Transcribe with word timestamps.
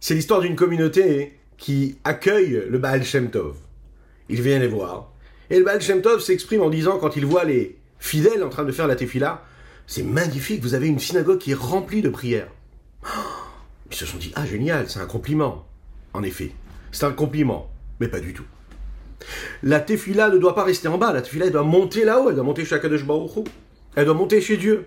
C'est 0.00 0.14
l'histoire 0.14 0.40
d'une 0.40 0.56
communauté 0.56 1.38
qui 1.58 1.98
accueille 2.04 2.64
le 2.68 2.78
Baal 2.78 3.04
Shem 3.04 3.30
Tov. 3.30 3.56
Il 4.30 4.40
vient 4.40 4.58
les 4.58 4.66
voir. 4.66 5.12
Et 5.50 5.58
le 5.58 5.64
Baal 5.64 5.82
Shem 5.82 6.00
Tov 6.00 6.20
s'exprime 6.20 6.62
en 6.62 6.70
disant, 6.70 6.98
quand 6.98 7.16
il 7.16 7.26
voit 7.26 7.44
les 7.44 7.76
fidèles 7.98 8.42
en 8.42 8.48
train 8.48 8.64
de 8.64 8.72
faire 8.72 8.86
la 8.86 8.96
tefila, 8.96 9.44
c'est 9.86 10.02
magnifique, 10.02 10.62
vous 10.62 10.72
avez 10.72 10.88
une 10.88 10.98
synagogue 10.98 11.38
qui 11.38 11.50
est 11.50 11.54
remplie 11.54 12.00
de 12.00 12.08
prières. 12.08 12.48
Ils 13.90 13.96
se 13.96 14.06
sont 14.06 14.16
dit, 14.16 14.32
ah 14.36 14.46
génial, 14.46 14.88
c'est 14.88 15.00
un 15.00 15.06
compliment. 15.06 15.66
En 16.14 16.22
effet, 16.22 16.52
c'est 16.92 17.04
un 17.04 17.12
compliment, 17.12 17.70
mais 18.00 18.08
pas 18.08 18.20
du 18.20 18.32
tout. 18.32 18.46
La 19.62 19.80
tefila 19.80 20.30
ne 20.30 20.38
doit 20.38 20.54
pas 20.54 20.64
rester 20.64 20.88
en 20.88 20.96
bas, 20.96 21.12
la 21.12 21.20
tefila 21.20 21.50
doit 21.50 21.62
monter 21.62 22.04
là-haut, 22.06 22.30
elle 22.30 22.36
doit 22.36 22.44
monter 22.44 22.64
chez 22.64 22.74
Akadosh 22.74 23.04
Baruch 23.04 23.46
Elle 23.96 24.06
doit 24.06 24.14
monter 24.14 24.40
chez 24.40 24.56
Dieu. 24.56 24.86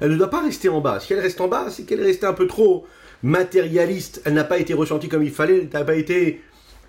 Elle 0.00 0.12
ne 0.12 0.16
doit 0.16 0.30
pas 0.30 0.40
rester 0.40 0.70
en 0.70 0.80
bas. 0.80 1.00
Si 1.00 1.12
elle 1.12 1.20
reste 1.20 1.40
en 1.42 1.48
bas, 1.48 1.66
c'est 1.68 1.82
qu'elle 1.82 2.00
est 2.00 2.06
restée 2.06 2.26
un 2.26 2.32
peu 2.32 2.46
trop 2.46 2.86
matérialiste. 3.22 4.22
Elle 4.24 4.34
n'a 4.34 4.44
pas 4.44 4.58
été 4.58 4.74
ressentie 4.74 5.08
comme 5.08 5.22
il 5.22 5.30
fallait, 5.30 5.68
elle 5.72 5.78
n'a 5.78 5.84
pas 5.84 5.94
été 5.94 6.40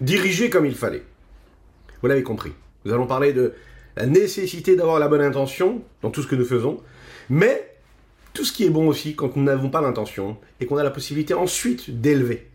dirigée 0.02 0.50
comme 0.50 0.66
il 0.66 0.76
fallait. 0.76 1.04
Vous 2.02 2.08
l'avez 2.08 2.24
compris. 2.24 2.52
Nous 2.86 2.94
allons 2.94 3.08
parler 3.08 3.34
de 3.34 3.54
la 3.96 4.06
nécessité 4.06 4.76
d'avoir 4.76 5.00
la 5.00 5.08
bonne 5.08 5.22
intention 5.22 5.84
dans 6.02 6.10
tout 6.10 6.22
ce 6.22 6.28
que 6.28 6.36
nous 6.36 6.46
faisons, 6.46 6.82
mais 7.30 7.70
tout 8.34 8.44
ce 8.44 8.52
qui 8.52 8.66
est 8.66 8.70
bon 8.70 8.88
aussi 8.88 9.16
quand 9.16 9.36
nous 9.36 9.44
n'avons 9.44 9.70
pas 9.70 9.82
l'intention 9.82 10.38
et 10.60 10.66
qu'on 10.66 10.78
a 10.78 10.84
la 10.84 10.90
possibilité 10.92 11.34
ensuite 11.34 12.02
d'élever. 12.02 12.48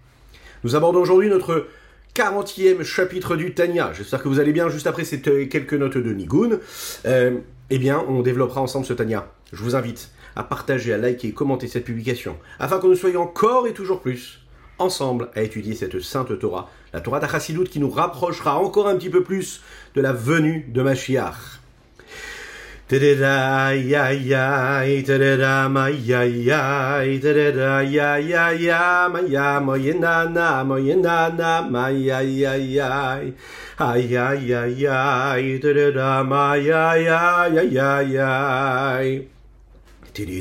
Nous 0.64 0.74
abordons 0.74 1.00
aujourd'hui 1.00 1.28
notre 1.28 1.68
40e 2.14 2.82
chapitre 2.82 3.36
du 3.36 3.54
Tanya. 3.54 3.92
J'espère 3.94 4.22
que 4.22 4.28
vous 4.28 4.40
allez 4.40 4.52
bien 4.52 4.68
juste 4.68 4.88
après 4.88 5.04
ces 5.04 5.20
quelques 5.20 5.74
notes 5.74 5.98
de 5.98 6.12
Nigun. 6.12 6.58
Euh, 7.06 7.38
eh 7.70 7.78
bien, 7.78 8.04
on 8.08 8.22
développera 8.22 8.60
ensemble 8.60 8.86
ce 8.86 8.92
Tanya. 8.92 9.30
Je 9.52 9.62
vous 9.62 9.76
invite 9.76 10.10
à 10.38 10.44
partager, 10.44 10.94
à 10.94 10.98
liker 10.98 11.28
et 11.28 11.32
commenter 11.32 11.66
cette 11.66 11.84
publication, 11.84 12.36
afin 12.60 12.78
que 12.78 12.86
nous 12.86 12.94
soyons 12.94 13.22
encore 13.22 13.66
et 13.66 13.72
toujours 13.72 14.00
plus 14.00 14.40
ensemble 14.78 15.28
à 15.34 15.42
étudier 15.42 15.74
cette 15.74 16.00
sainte 16.00 16.38
Torah, 16.38 16.70
la 16.92 17.00
Torah 17.00 17.18
d'Achassidout 17.18 17.64
qui 17.64 17.80
nous 17.80 17.90
rapprochera 17.90 18.58
encore 18.58 18.86
un 18.86 18.96
petit 18.96 19.10
peu 19.10 19.24
plus 19.24 19.60
de 19.96 20.00
la 20.00 20.12
venue 20.12 20.66
de 20.72 20.80
Mashiach. 20.80 21.58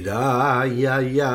Da 0.04 0.64
ya 0.66 1.00
ya 1.00 1.30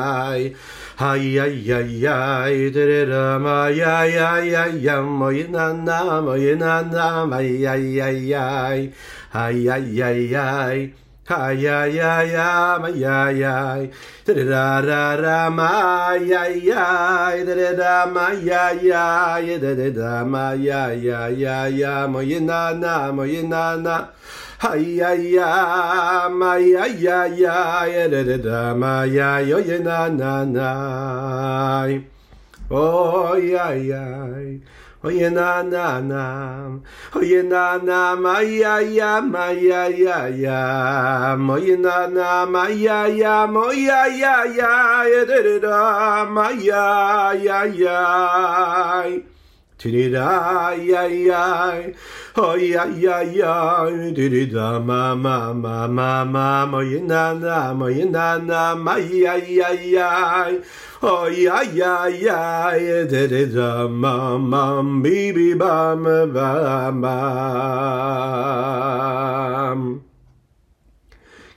ha 0.95 1.15
ya 1.15 1.45
ya 1.47 1.79
ya 1.79 2.71
da 2.71 3.05
da 3.05 3.39
ma 3.39 3.67
ya 3.69 4.03
ya 4.05 4.37
ya 4.43 4.65
ya 4.67 5.01
mo 5.01 5.31
na 5.31 5.73
na 5.73 6.21
mo 6.21 6.35
na 6.35 6.81
na 6.81 7.25
ma 7.25 7.39
ya 7.39 7.75
ya 7.75 8.09
ya 8.09 8.89
ha 9.31 9.49
ya 9.49 9.77
ya 9.77 10.09
ya 10.11 10.89
Ay, 11.25 11.63
ay, 11.65 11.95
ay, 12.03 12.35
ay, 12.35 13.05
ay, 13.07 13.43
ay, 13.47 13.89
da 14.27 14.33
da 14.35 14.81
da 14.83 15.15
da, 15.15 15.49
my, 15.49 16.19
ay, 16.19 16.67
ay, 16.67 17.45
da 17.47 17.55
da 17.55 17.71
da, 17.79 18.05
my, 18.11 18.43
ay, 18.43 18.91
ay, 18.91 19.57
da 19.57 19.71
da 19.73 19.89
da, 19.89 20.25
my, 20.25 20.59
ay, 20.59 21.07
ay, 21.07 21.45
ay, 21.47 21.79
ay, 21.79 22.07
my, 22.11 22.39
na 22.43 22.73
na, 22.73 23.11
my, 23.13 23.41
na 23.47 23.75
na. 23.77 24.07
Ay, 24.63 25.01
ay, 25.03 25.35
ay, 25.39 26.29
my, 26.31 26.63
ay, 26.79 27.03
ay, 27.03 27.43
ay, 27.43 28.07
da 28.07 28.21
da 28.23 28.37
da, 28.39 28.73
my, 28.73 29.11
ay, 29.11 29.51
ay, 29.51 29.79
na 29.83 30.07
na 30.07 30.45
na. 30.47 30.69
Oh, 32.71 33.35
ay, 33.35 33.91
ay. 33.91 34.61
Oye 35.03 35.27
na 35.29 35.59
na 35.67 35.99
na, 35.99 36.23
oye 37.11 37.43
na 37.43 37.75
na 37.75 38.15
ma 38.15 38.39
ya 38.39 38.79
ya 38.79 39.19
ma 39.19 39.51
ya 39.51 39.91
ya 39.91 40.31
ya, 40.31 41.35
oye 41.35 41.75
na 41.75 42.07
na 42.07 42.45
ma 42.47 42.71
ya 42.71 43.03
ya 43.11 43.43
mo 43.45 43.67
ya 43.75 44.07
ya 44.07 44.47
ya 44.47 45.03
ya 45.03 45.25
da 45.27 45.39
da 45.43 45.59
da 45.59 46.23
ma 46.23 46.47
ya 46.55 47.35
ya 47.35 47.67
ya. 47.67 49.32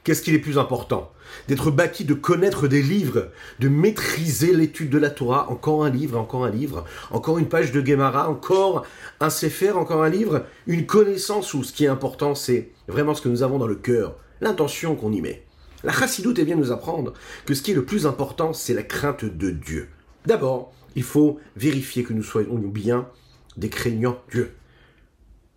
Qu'est-ce 0.04 0.22
qu'il 0.22 0.34
est 0.34 0.38
plus 0.38 0.59
important 0.59 1.10
D'être 1.49 1.71
bâti, 1.71 2.05
de 2.05 2.15
connaître 2.15 2.67
des 2.67 2.83
livres, 2.83 3.31
de 3.61 3.69
maîtriser 3.69 4.53
l'étude 4.53 4.91
de 4.91 4.99
la 4.99 5.11
Torah, 5.11 5.51
encore 5.51 5.84
un 5.84 5.91
livre, 5.91 6.19
encore 6.19 6.45
un 6.45 6.51
livre, 6.51 6.84
encore 7.11 7.39
une 7.39 7.49
page 7.49 7.71
de 7.71 7.84
Gemara, 7.84 8.29
encore 8.29 8.84
un 9.21 9.31
Sefer, 9.31 9.71
encore 9.71 10.03
un 10.03 10.09
livre, 10.09 10.45
une 10.67 10.87
connaissance 10.87 11.55
où 11.55 11.62
ce 11.62 11.73
qui 11.73 11.84
est 11.84 11.89
important, 11.89 12.34
c'est 12.34 12.71
vraiment 12.89 13.15
ce 13.15 13.23
que 13.23 13.29
nous 13.29 13.43
avons 13.43 13.59
dans 13.59 13.69
le 13.69 13.77
cœur, 13.77 14.17
l'intention 14.41 14.97
qu'on 14.97 15.12
y 15.12 15.21
met. 15.21 15.45
La 15.84 15.93
chassidoute 15.93 16.41
vient 16.41 16.57
nous 16.57 16.73
apprendre 16.73 17.12
que 17.45 17.55
ce 17.55 17.63
qui 17.63 17.71
est 17.71 17.75
le 17.75 17.84
plus 17.84 18.07
important, 18.07 18.53
c'est 18.53 18.75
la 18.75 18.83
crainte 18.83 19.25
de 19.25 19.51
Dieu. 19.51 19.89
D'abord, 20.25 20.73
il 20.97 21.05
faut 21.05 21.39
vérifier 21.55 22.03
que 22.03 22.13
nous 22.13 22.23
soyons 22.25 22.57
bien 22.57 23.09
des 23.57 23.69
craignants 23.69 24.19
Dieu. 24.33 24.55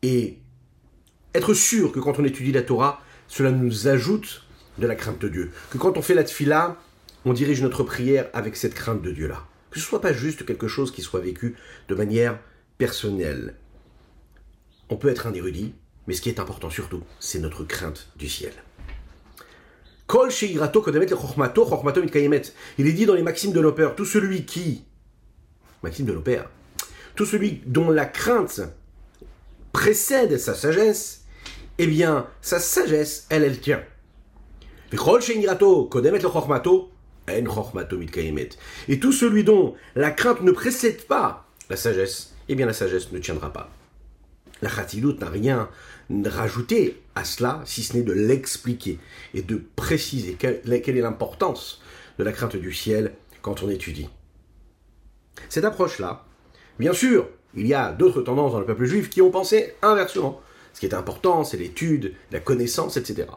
Et 0.04 0.38
être 1.34 1.54
sûr 1.54 1.92
que 1.92 2.00
quand 2.00 2.20
on 2.20 2.26
étudie 2.26 2.52
la 2.52 2.62
Torah, 2.62 3.02
cela 3.28 3.52
nous 3.52 3.88
ajoute 3.88 4.44
de 4.80 4.88
la 4.88 4.96
crainte 4.96 5.20
de 5.20 5.30
Dieu. 5.30 5.52
Que 5.70 5.78
quand 5.78 5.98
on 5.98 6.02
fait 6.02 6.14
la 6.14 6.24
tfila, 6.24 6.78
on 7.26 7.34
dirige 7.34 7.62
notre 7.62 7.84
prière 7.84 8.30
avec 8.34 8.56
cette 8.56 8.74
crainte 8.74 9.02
de 9.02 9.12
Dieu-là. 9.12 9.46
Que 9.72 9.80
ce 9.80 9.86
soit 9.86 10.02
pas 10.02 10.14
juste 10.14 10.46
quelque 10.46 10.68
chose 10.68 10.92
qui 10.92 11.02
soit 11.02 11.20
vécu 11.20 11.56
de 11.88 11.96
manière 11.96 12.40
personnelle. 12.78 13.56
On 14.90 14.96
peut 14.96 15.10
être 15.10 15.28
un 15.28 15.34
érudit, 15.34 15.74
mais 16.08 16.14
ce 16.14 16.22
qui 16.22 16.30
est 16.30 16.40
important 16.40 16.70
surtout, 16.70 17.04
c'est 17.20 17.40
notre 17.40 17.64
crainte 17.64 18.08
du 18.16 18.28
ciel. 18.28 18.54
Il 22.78 22.88
est 22.88 22.94
dit 22.94 23.06
dans 23.06 23.14
les 23.14 23.22
maximes 23.22 23.52
de 23.52 23.60
l'opère, 23.60 23.96
tout 23.96 24.06
celui 24.06 24.46
qui, 24.46 24.84
maxime 25.84 26.08
de 26.08 26.14
l'opère, 26.14 26.50
tout 27.16 27.26
celui 27.26 27.62
dont 27.68 27.92
la 27.92 28.06
crainte 28.06 28.62
précède 29.72 30.40
sa 30.40 30.56
sagesse, 30.56 31.26
eh 31.78 31.86
bien, 31.86 32.28
sa 32.42 32.60
sagesse, 32.60 33.28
elle, 33.30 33.44
elle 33.44 33.60
tient. 33.60 33.84
Et 38.88 39.00
tout 39.00 39.12
celui 39.12 39.44
dont 39.44 39.76
la 39.96 40.12
crainte 40.12 40.42
ne 40.42 40.52
précède 40.52 41.04
pas 41.04 41.46
la 41.70 41.76
sagesse, 41.76 42.34
eh 42.48 42.56
bien 42.56 42.66
la 42.66 42.74
sagesse 42.74 43.12
ne 43.12 43.20
tiendra 43.20 43.54
pas. 43.54 43.70
La 44.62 44.70
chatilut 44.70 45.14
n'a 45.20 45.30
rien 45.30 45.70
rajouté 46.26 47.02
à 47.16 47.24
cela, 47.24 47.62
si 47.66 47.84
ce 47.84 47.96
n'est 47.96 48.04
de 48.04 48.14
l'expliquer 48.14 49.00
et 49.34 49.42
de 49.42 49.62
préciser 49.76 50.34
quelle, 50.34 50.62
est 50.66 51.02
l'importance 51.02 51.82
de 52.18 52.24
la 52.24 52.32
crainte 52.32 52.56
du 52.56 52.74
ciel 52.74 53.14
quand 53.42 53.64
on 53.64 53.70
étudie. 53.70 54.10
Cette 55.48 55.66
approche-là, 55.66 56.26
bien 56.80 56.94
sûr, 56.94 57.30
il 57.56 57.68
y 57.68 57.74
a 57.74 57.92
d'autres 57.92 58.22
tendances 58.22 58.52
dans 58.52 58.60
le 58.60 58.66
peuple 58.66 58.86
juif 58.86 59.10
qui 59.10 59.22
ont 59.22 59.32
pensé 59.32 59.76
inversement. 59.82 60.42
Ce 60.74 60.80
qui 60.80 60.88
est 60.88 60.96
important, 60.96 61.44
c'est 61.44 61.58
l'étude, 61.58 62.14
la 62.32 62.40
connaissance, 62.40 62.98
etc. 62.98 63.28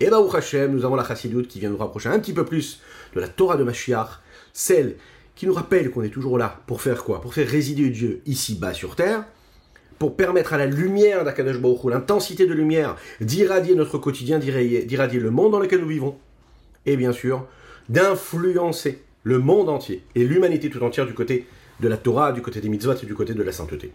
Et 0.00 0.10
là, 0.10 0.20
Hashem, 0.32 0.72
nous 0.72 0.84
avons 0.84 0.96
la 0.96 1.04
chassidoute 1.04 1.48
qui 1.48 1.60
vient 1.60 1.70
nous 1.70 1.76
rapprocher 1.76 2.08
un 2.08 2.18
petit 2.18 2.32
peu 2.32 2.44
plus 2.44 2.80
de 3.14 3.20
la 3.20 3.28
Torah 3.28 3.56
de 3.56 3.64
Mashiach, 3.64 4.20
celle 4.52 4.96
qui 5.36 5.46
nous 5.46 5.54
rappelle 5.54 5.90
qu'on 5.90 6.02
est 6.02 6.10
toujours 6.10 6.38
là 6.38 6.60
pour 6.66 6.82
faire 6.82 7.04
quoi? 7.04 7.20
Pour 7.20 7.34
faire 7.34 7.48
résider 7.48 7.90
Dieu 7.90 8.20
ici-bas 8.26 8.74
sur 8.74 8.96
terre, 8.96 9.24
pour 9.98 10.16
permettre 10.16 10.52
à 10.52 10.58
la 10.58 10.66
lumière 10.66 11.24
d'Akadosh 11.24 11.60
Baruch 11.60 11.84
l'intensité 11.84 12.46
de 12.46 12.52
lumière, 12.52 12.96
d'irradier 13.20 13.74
notre 13.74 13.98
quotidien, 13.98 14.38
d'irradier 14.38 15.20
le 15.20 15.30
monde 15.30 15.52
dans 15.52 15.60
lequel 15.60 15.80
nous 15.80 15.88
vivons, 15.88 16.18
et 16.86 16.96
bien 16.96 17.12
sûr, 17.12 17.46
d'influencer 17.88 19.02
le 19.22 19.38
monde 19.38 19.68
entier 19.68 20.04
et 20.14 20.24
l'humanité 20.24 20.70
tout 20.70 20.82
entière 20.82 21.06
du 21.06 21.14
côté 21.14 21.46
de 21.80 21.88
la 21.88 21.96
Torah, 21.96 22.32
du 22.32 22.42
côté 22.42 22.60
des 22.60 22.68
mitzvot 22.68 22.94
et 23.02 23.06
du 23.06 23.14
côté 23.14 23.34
de 23.34 23.42
la 23.42 23.52
sainteté. 23.52 23.92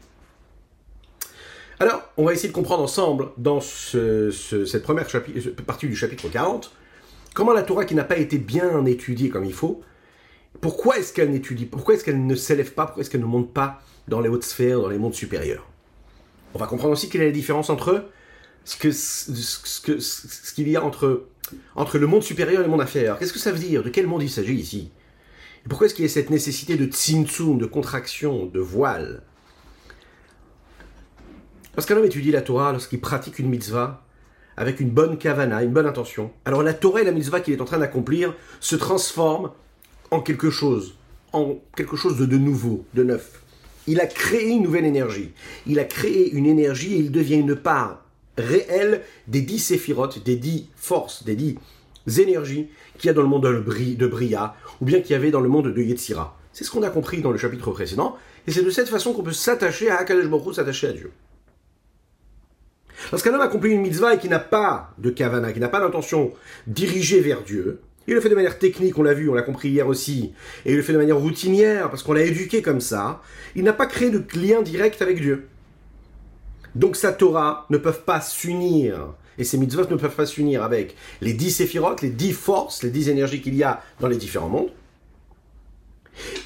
Alors, 1.82 2.04
on 2.18 2.26
va 2.26 2.34
essayer 2.34 2.50
de 2.50 2.54
comprendre 2.54 2.84
ensemble, 2.84 3.30
dans 3.38 3.62
cette 3.62 4.84
première 4.84 5.08
partie 5.66 5.88
du 5.88 5.96
chapitre 5.96 6.28
40, 6.28 6.74
comment 7.34 7.54
la 7.54 7.64
Torah 7.64 7.86
qui 7.86 7.96
n'a 7.96 8.04
pas 8.04 8.18
été 8.18 8.38
bien 8.38 8.86
étudiée 8.86 9.30
comme 9.30 9.46
il 9.46 9.54
faut, 9.54 9.82
pourquoi 10.60 10.98
est-ce 10.98 11.14
qu'elle 11.14 11.32
n'étudie, 11.32 11.66
pourquoi 11.66 11.94
est-ce 11.94 12.04
qu'elle 12.04 12.26
ne 12.26 12.36
s'élève 12.36 12.74
pas, 12.74 12.86
pourquoi 12.86 13.02
est-ce 13.02 13.10
qu'elle 13.10 13.22
ne 13.22 13.26
monte 13.26 13.54
pas 13.54 13.82
dans 14.10 14.20
les 14.20 14.28
hautes 14.28 14.44
sphères, 14.44 14.82
dans 14.82 14.90
les 14.90 14.98
mondes 14.98 15.14
supérieurs? 15.14 15.66
On 16.54 16.60
va 16.60 16.68
comprendre 16.68 16.92
aussi 16.92 17.08
quelle 17.08 17.22
est 17.22 17.28
la 17.28 17.32
différence 17.32 17.70
entre 17.70 18.10
ce 18.66 18.76
qu'il 20.54 20.68
y 20.68 20.76
a 20.76 20.84
entre 20.84 21.28
le 21.98 22.08
monde 22.08 22.24
supérieur 22.24 22.60
et 22.60 22.64
le 22.66 22.70
monde 22.70 22.82
inférieur. 22.82 23.18
Qu'est-ce 23.20 23.32
que 23.32 23.40
ça 23.40 23.54
veut 23.54 23.60
dire? 23.60 23.84
De 23.84 23.90
quel 23.90 24.06
monde 24.06 24.22
il 24.22 24.30
s'agit 24.30 24.56
ici? 24.56 24.92
Et 25.66 25.70
pourquoi 25.70 25.88
est-ce 25.88 25.96
qu'il 25.96 26.04
y 26.04 26.10
a 26.10 26.12
cette 26.12 26.30
nécessité 26.30 26.76
de 26.76 26.88
tzimtzum, 26.88 27.58
de 27.58 27.66
contraction, 27.66 28.48
de 28.48 28.60
voile? 28.60 29.24
Parce 31.80 31.88
qu'un 31.88 31.96
homme 31.96 32.04
étudie 32.04 32.32
la 32.32 32.42
Torah 32.42 32.74
lorsqu'il 32.74 33.00
pratique 33.00 33.40
une 33.40 33.48
mitzvah 33.48 34.04
avec 34.58 34.82
une 34.82 34.90
bonne 34.90 35.18
kavana, 35.18 35.64
une 35.64 35.72
bonne 35.72 35.86
intention. 35.86 36.30
Alors 36.44 36.62
la 36.62 36.74
Torah 36.74 37.00
et 37.00 37.06
la 37.06 37.14
mitzvah 37.14 37.40
qu'il 37.40 37.54
est 37.54 37.62
en 37.62 37.64
train 37.64 37.78
d'accomplir 37.78 38.36
se 38.60 38.76
transforment 38.76 39.52
en 40.12 40.20
quelque 40.20 40.50
chose, 40.50 40.96
en 41.32 41.58
quelque 41.78 41.96
chose 41.96 42.18
de, 42.18 42.38
nouveau, 42.38 42.84
de 42.96 43.04
neuf. 43.04 43.42
Il 43.88 44.02
a 44.02 44.08
créé 44.08 44.50
une 44.50 44.64
nouvelle 44.64 44.84
énergie. 44.84 45.32
Il 45.68 45.80
a 45.80 45.86
créé 45.86 46.30
une 46.32 46.48
énergie 46.48 46.96
et 46.96 46.98
il 46.98 47.14
devient 47.14 47.38
une 47.38 47.56
part 47.56 48.04
réelle 48.38 49.02
des 49.30 49.40
dix 49.40 49.60
séphirotes, 49.60 50.22
des 50.22 50.36
dix 50.36 50.68
forces, 50.76 51.24
des 51.24 51.38
dix 51.38 51.56
énergies 52.18 52.68
qu'il 52.98 53.08
y 53.08 53.10
a 53.10 53.14
dans 53.14 53.22
le 53.22 53.30
monde 53.30 53.44
de 53.44 54.08
Bria, 54.08 54.54
ou 54.82 54.86
bien 54.86 55.00
qu'il 55.00 55.12
y 55.12 55.16
avait 55.16 55.32
dans 55.32 55.40
le 55.40 55.48
monde 55.48 55.74
de 55.74 55.82
Yetzira. 55.82 56.38
C'est 56.52 56.66
ce 56.66 56.72
qu'on 56.72 56.84
a 56.84 56.90
compris 56.90 57.22
dans 57.22 57.32
le 57.32 57.38
chapitre 57.38 57.72
précédent, 57.72 58.18
et 58.48 58.52
c'est 58.52 58.64
de 58.64 58.70
cette 58.70 58.90
façon 58.90 59.14
qu'on 59.14 59.24
peut 59.24 59.32
s'attacher 59.32 59.90
à 59.90 60.00
Akadosh 60.00 60.56
s'attacher 60.56 60.88
à 60.88 60.92
Dieu. 60.92 61.14
Lorsqu'un 63.12 63.34
homme 63.34 63.42
accomplit 63.42 63.72
une 63.72 63.82
mitzvah 63.82 64.16
et 64.16 64.18
qui 64.18 64.30
n'a 64.30 64.40
pas 64.40 64.94
de 64.98 65.10
kavana, 65.10 65.54
qui 65.54 65.60
n'a 65.60 65.70
pas 65.70 65.80
d'intention 65.80 66.34
dirigée 66.68 67.22
vers 67.22 67.42
Dieu, 67.42 67.82
il 68.08 68.16
le 68.16 68.22
fait 68.22 68.30
de 68.30 68.36
manière 68.36 68.58
technique, 68.58 68.98
on 68.98 69.04
l'a 69.04 69.14
vu, 69.14 69.30
on 69.30 69.36
l'a 69.36 69.44
compris 69.44 69.70
hier 69.70 69.88
aussi, 69.88 70.34
et 70.66 70.72
il 70.72 70.78
le 70.78 70.82
fait 70.82 70.94
de 70.94 70.98
manière 70.98 71.18
routinière, 71.18 71.90
parce 71.90 72.02
qu'on 72.02 72.14
l'a 72.14 72.24
éduqué 72.24 72.62
comme 72.62 72.82
ça, 72.82 73.22
il 73.56 73.64
n'a 73.64 73.74
pas 73.74 73.86
créé 73.86 74.10
de 74.10 74.24
lien 74.36 74.62
direct 74.64 75.02
avec 75.02 75.22
Dieu. 75.22 75.48
Donc 76.76 76.96
sa 76.96 77.12
Torah 77.12 77.68
ne 77.70 77.78
peuvent 77.78 78.04
pas 78.04 78.22
s'unir, 78.22 79.14
et 79.38 79.44
ces 79.44 79.58
mitzvot 79.58 79.90
ne 79.90 79.96
peuvent 79.96 80.16
pas 80.16 80.26
s'unir 80.26 80.64
avec 80.64 80.96
les 81.22 81.34
dix 81.34 81.52
séphirotes, 81.52 82.02
les 82.02 82.10
dix 82.10 82.34
forces, 82.34 82.84
les 82.84 82.90
dix 82.90 83.10
énergies 83.10 83.42
qu'il 83.42 83.56
y 83.56 83.64
a 83.64 83.82
dans 84.00 84.08
les 84.08 84.18
différents 84.18 84.50
mondes. 84.50 84.72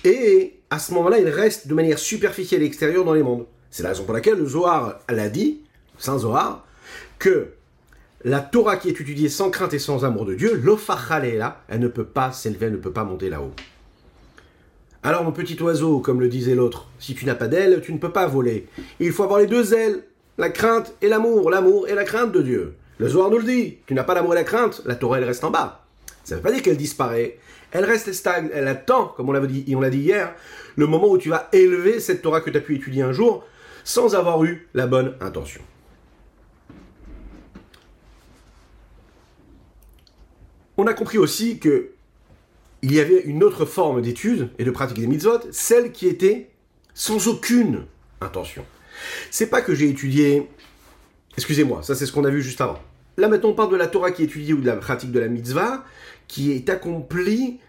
Et 0.04 0.60
à 0.70 0.80
ce 0.80 0.94
moment-là, 0.94 1.20
il 1.20 1.30
reste 1.30 1.68
de 1.68 1.74
manière 1.74 1.98
superficielle 1.98 2.62
et 2.62 2.66
extérieure 2.66 3.06
dans 3.06 3.14
les 3.14 3.24
mondes. 3.24 3.46
C'est 3.72 3.84
la 3.84 3.90
raison 3.90 4.04
pour 4.04 4.14
laquelle 4.14 4.38
le 4.38 4.46
Zohar 4.46 5.00
l'a 5.10 5.30
dit, 5.30 5.62
Saint 6.04 6.18
Zohar, 6.18 6.66
que 7.18 7.54
la 8.26 8.42
Torah 8.42 8.76
qui 8.76 8.90
est 8.90 8.92
étudiée 8.92 9.30
sans 9.30 9.50
crainte 9.50 9.74
et 9.74 9.80
sans 9.80 10.04
amour 10.04 10.26
de 10.26 10.34
Dieu, 10.34 10.62
là, 10.62 11.62
elle 11.70 11.80
ne 11.80 11.88
peut 11.88 12.04
pas 12.04 12.34
s'élever, 12.34 12.66
elle 12.66 12.74
ne 12.74 12.78
peut 12.78 12.92
pas 12.92 13.06
monter 13.06 13.30
là-haut. 13.30 13.54
Alors 15.02 15.24
mon 15.24 15.32
petit 15.32 15.62
oiseau, 15.62 16.00
comme 16.00 16.20
le 16.20 16.28
disait 16.28 16.56
l'autre, 16.56 16.90
si 17.00 17.16
tu 17.16 17.26
n'as 17.26 17.36
pas 17.36 17.48
d'ailes, 17.48 17.80
tu 17.82 17.94
ne 17.94 18.00
peux 18.00 18.12
pas 18.12 18.28
voler. 18.28 18.68
Il 19.00 19.14
faut 19.14 19.24
avoir 19.24 19.40
les 19.40 19.48
deux 19.48 19.74
ailes, 19.74 20.04
la 20.38 20.50
crainte 20.50 20.94
et 21.02 21.08
l'amour, 21.08 21.50
l'amour 21.50 21.88
et 21.88 21.96
la 21.96 22.04
crainte 22.04 22.34
de 22.34 22.42
Dieu. 22.42 22.76
Le 22.98 23.08
Zohar 23.08 23.30
nous 23.30 23.38
le 23.38 23.46
dit, 23.46 23.78
tu 23.88 23.94
n'as 23.94 24.04
pas 24.04 24.14
l'amour 24.14 24.34
et 24.34 24.38
la 24.38 24.44
crainte, 24.44 24.82
la 24.86 24.96
Torah 24.96 25.20
elle 25.20 25.24
reste 25.24 25.46
en 25.46 25.52
bas. 25.52 25.86
Ça 26.26 26.36
ne 26.36 26.40
veut 26.40 26.44
pas 26.44 26.52
dire 26.52 26.62
qu'elle 26.62 26.76
disparaît, 26.76 27.38
elle 27.72 27.86
reste 27.86 28.12
stagne, 28.12 28.50
elle 28.54 28.68
attend, 28.68 29.06
comme 29.16 29.30
on 29.30 29.32
l'a 29.32 29.40
dit, 29.40 29.74
on 29.74 29.80
l'a 29.80 29.90
dit 29.90 30.00
hier, 30.00 30.34
le 30.76 30.86
moment 30.86 31.10
où 31.10 31.18
tu 31.18 31.30
vas 31.30 31.48
élever 31.54 32.02
cette 32.02 32.22
Torah 32.22 32.42
que 32.42 32.50
tu 32.50 32.58
as 32.58 32.62
pu 32.62 32.76
étudier 32.76 33.04
un 33.04 33.14
jour 33.14 33.46
sans 33.86 34.16
avoir 34.16 34.44
eu 34.44 34.68
la 34.74 34.86
bonne 34.86 35.16
intention. 35.22 35.62
On 40.78 40.88
a 40.88 40.94
compris 40.94 41.18
aussi 41.18 41.60
que 41.60 41.92
il 42.82 42.94
y 42.94 43.00
avait 43.00 43.22
une 43.22 43.44
autre 43.44 43.66
forme 43.66 44.02
d'étude 44.02 44.50
et 44.60 44.66
de 44.66 44.72
pratique 44.72 45.00
des 45.00 45.08
mitzvot, 45.08 45.40
celle 45.52 45.92
qui 45.94 46.08
était 46.08 46.50
sans 46.94 47.28
aucune 47.28 47.86
intention. 48.20 48.66
C'est 49.32 49.48
pas 49.48 49.62
que 49.62 49.74
j'ai 49.74 49.90
étudié. 49.90 50.50
Excusez-moi, 51.38 51.82
ça 51.82 51.96
c'est 51.96 52.06
ce 52.06 52.12
qu'on 52.12 52.26
a 52.26 52.30
vu 52.30 52.42
juste 52.42 52.62
avant. 52.62 52.80
Là 53.18 53.30
maintenant 53.30 53.50
on 53.50 53.54
parle 53.54 53.72
de 53.72 53.78
la 53.78 53.88
Torah 53.88 54.12
qui 54.12 54.24
est 54.24 54.26
étudiée 54.26 54.54
ou 54.54 54.62
de 54.62 54.66
la 54.66 54.76
pratique 54.76 55.12
de 55.12 55.20
la 55.20 55.28
mitzvah 55.28 55.86
qui 56.28 56.52
est 56.52 56.70
accomplie 56.70 57.60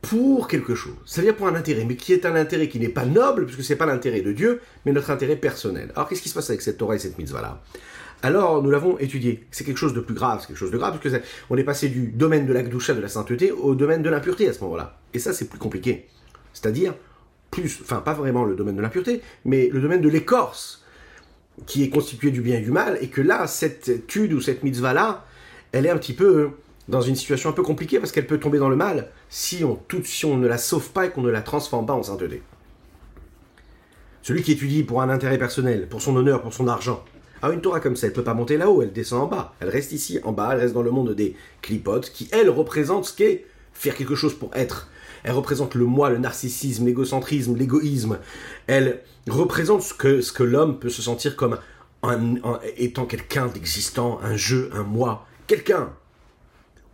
pour 0.00 0.48
quelque 0.48 0.74
chose, 0.74 0.96
c'est-à-dire 1.06 1.36
pour 1.36 1.46
un 1.46 1.54
intérêt, 1.54 1.84
mais 1.84 1.94
qui 1.94 2.12
est 2.12 2.26
un 2.26 2.34
intérêt 2.34 2.68
qui 2.68 2.80
n'est 2.80 2.88
pas 2.88 3.04
noble, 3.04 3.46
puisque 3.46 3.62
c'est 3.62 3.76
pas 3.76 3.86
l'intérêt 3.86 4.20
de 4.20 4.32
Dieu, 4.32 4.60
mais 4.84 4.90
notre 4.90 5.10
intérêt 5.10 5.36
personnel. 5.36 5.92
Alors 5.94 6.08
qu'est-ce 6.08 6.22
qui 6.22 6.28
se 6.28 6.34
passe 6.34 6.50
avec 6.50 6.60
cette 6.60 6.76
Torah 6.76 6.96
et 6.96 6.98
cette 6.98 7.18
mitzvah-là? 7.18 7.62
Alors 8.22 8.62
nous 8.62 8.70
l'avons 8.70 8.98
étudié. 8.98 9.44
C'est 9.50 9.64
quelque 9.64 9.78
chose 9.78 9.94
de 9.94 10.00
plus 10.00 10.14
grave, 10.14 10.38
c'est 10.40 10.46
quelque 10.46 10.56
chose 10.56 10.70
de 10.70 10.78
grave, 10.78 10.98
parce 10.98 11.14
que 11.14 11.22
on 11.50 11.56
est 11.56 11.64
passé 11.64 11.88
du 11.88 12.06
domaine 12.06 12.46
de 12.46 12.52
la 12.52 12.62
de 12.62 13.00
la 13.00 13.08
sainteté, 13.08 13.50
au 13.50 13.74
domaine 13.74 14.02
de 14.02 14.10
l'impureté 14.10 14.48
à 14.48 14.52
ce 14.52 14.60
moment-là. 14.60 14.98
Et 15.12 15.18
ça, 15.18 15.32
c'est 15.32 15.46
plus 15.46 15.58
compliqué. 15.58 16.06
C'est-à-dire, 16.52 16.94
plus, 17.50 17.80
enfin 17.82 18.00
pas 18.00 18.14
vraiment 18.14 18.44
le 18.44 18.54
domaine 18.54 18.76
de 18.76 18.82
l'impureté, 18.82 19.20
mais 19.44 19.68
le 19.68 19.80
domaine 19.80 20.00
de 20.00 20.08
l'écorce, 20.08 20.84
qui 21.66 21.82
est 21.82 21.90
constitué 21.90 22.30
du 22.30 22.40
bien 22.40 22.58
et 22.58 22.62
du 22.62 22.70
mal, 22.70 22.98
et 23.00 23.08
que 23.08 23.20
là, 23.20 23.46
cette 23.46 23.88
étude 23.88 24.32
ou 24.32 24.40
cette 24.40 24.62
mitzvah-là, 24.62 25.24
elle 25.72 25.86
est 25.86 25.90
un 25.90 25.98
petit 25.98 26.14
peu 26.14 26.50
dans 26.88 27.00
une 27.00 27.16
situation 27.16 27.50
un 27.50 27.52
peu 27.52 27.62
compliquée, 27.62 27.98
parce 27.98 28.12
qu'elle 28.12 28.26
peut 28.26 28.38
tomber 28.38 28.58
dans 28.58 28.68
le 28.68 28.76
mal 28.76 29.10
si 29.28 29.64
on, 29.64 29.80
si 30.04 30.24
on 30.24 30.36
ne 30.36 30.46
la 30.46 30.58
sauve 30.58 30.90
pas 30.90 31.06
et 31.06 31.10
qu'on 31.10 31.22
ne 31.22 31.30
la 31.30 31.42
transforme 31.42 31.86
pas 31.86 31.94
en 31.94 32.02
sainteté. 32.02 32.42
Celui 34.22 34.42
qui 34.42 34.52
étudie 34.52 34.84
pour 34.84 35.02
un 35.02 35.08
intérêt 35.08 35.38
personnel, 35.38 35.88
pour 35.88 36.00
son 36.00 36.14
honneur, 36.14 36.42
pour 36.42 36.54
son 36.54 36.68
argent, 36.68 37.04
alors 37.42 37.54
une 37.54 37.60
Torah 37.60 37.80
comme 37.80 37.96
ça, 37.96 38.06
elle 38.06 38.12
peut 38.12 38.22
pas 38.22 38.34
monter 38.34 38.56
là-haut, 38.56 38.82
elle 38.82 38.92
descend 38.92 39.22
en 39.22 39.26
bas. 39.26 39.54
Elle 39.58 39.68
reste 39.68 39.90
ici, 39.90 40.20
en 40.22 40.30
bas, 40.30 40.50
elle 40.52 40.60
reste 40.60 40.74
dans 40.74 40.82
le 40.82 40.92
monde 40.92 41.12
des 41.12 41.34
clipotes, 41.60 42.10
qui, 42.10 42.28
elle, 42.30 42.48
représente 42.48 43.04
ce 43.04 43.14
qu'est 43.14 43.44
faire 43.72 43.96
quelque 43.96 44.14
chose 44.14 44.34
pour 44.34 44.54
être. 44.54 44.88
Elle 45.24 45.32
représente 45.32 45.74
le 45.74 45.84
moi, 45.84 46.10
le 46.10 46.18
narcissisme, 46.18 46.86
l'égocentrisme, 46.86 47.56
l'égoïsme. 47.56 48.18
Elle 48.68 49.00
représente 49.28 49.82
ce 49.82 49.92
que, 49.92 50.20
ce 50.20 50.32
que 50.32 50.44
l'homme 50.44 50.78
peut 50.78 50.88
se 50.88 51.02
sentir 51.02 51.34
comme 51.34 51.58
étant 52.76 53.06
quelqu'un 53.06 53.48
d'existant, 53.48 54.20
un 54.22 54.36
jeu, 54.36 54.70
un 54.72 54.84
moi, 54.84 55.26
quelqu'un. 55.48 55.92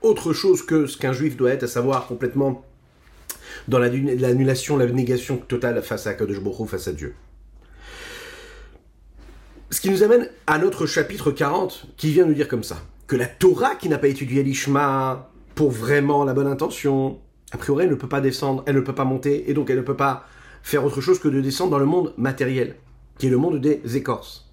Autre 0.01 0.33
chose 0.33 0.65
que 0.65 0.87
ce 0.87 0.97
qu'un 0.97 1.13
juif 1.13 1.37
doit 1.37 1.51
être, 1.51 1.65
à 1.65 1.69
savoir 1.69 2.07
complètement 2.07 2.65
dans 3.67 3.79
l'annulation, 3.79 4.79
la 4.79 4.87
négation 4.87 5.37
totale 5.37 5.83
face 5.83 6.07
à 6.07 6.15
Kadosh 6.15 6.41
Baruch 6.41 6.69
face 6.69 6.89
à 6.89 6.93
Dieu. 6.93 7.15
Ce 9.71 9.83
qui 9.83 9.91
nous 9.91 10.03
amène 10.03 10.31
à 10.47 10.59
notre 10.59 10.87
chapitre 10.87 11.31
40, 11.31 11.89
qui 11.99 12.11
vient 12.11 12.25
nous 12.25 12.33
dire 12.33 12.49
comme 12.49 12.63
ça, 12.63 12.79
que 13.07 13.17
la 13.17 13.27
Torah 13.27 13.75
qui 13.75 13.91
n'a 13.91 13.99
pas 13.99 14.09
étudié 14.09 14.43
l'Ishma 14.43 15.31
pour 15.55 15.71
vraiment 15.71 16.25
la 16.25 16.33
bonne 16.33 16.47
intention, 16.47 17.19
a 17.53 17.59
priori 17.59 17.85
elle 17.85 17.91
ne 17.91 17.95
peut 17.95 18.09
pas 18.09 18.23
descendre, 18.23 18.63
elle 18.67 18.77
ne 18.77 18.81
peut 18.81 18.95
pas 18.95 19.05
monter, 19.05 19.51
et 19.51 19.53
donc 19.53 19.69
elle 19.69 19.77
ne 19.77 19.83
peut 19.83 19.97
pas 19.97 20.25
faire 20.63 20.87
autre 20.87 21.03
chose 21.03 21.19
que 21.19 21.29
de 21.29 21.43
descendre 21.43 21.71
dans 21.73 21.79
le 21.79 21.85
monde 21.85 22.15
matériel, 22.17 22.77
qui 23.19 23.27
est 23.27 23.31
le 23.31 23.37
monde 23.37 23.61
des 23.61 23.83
écorces. 23.95 24.47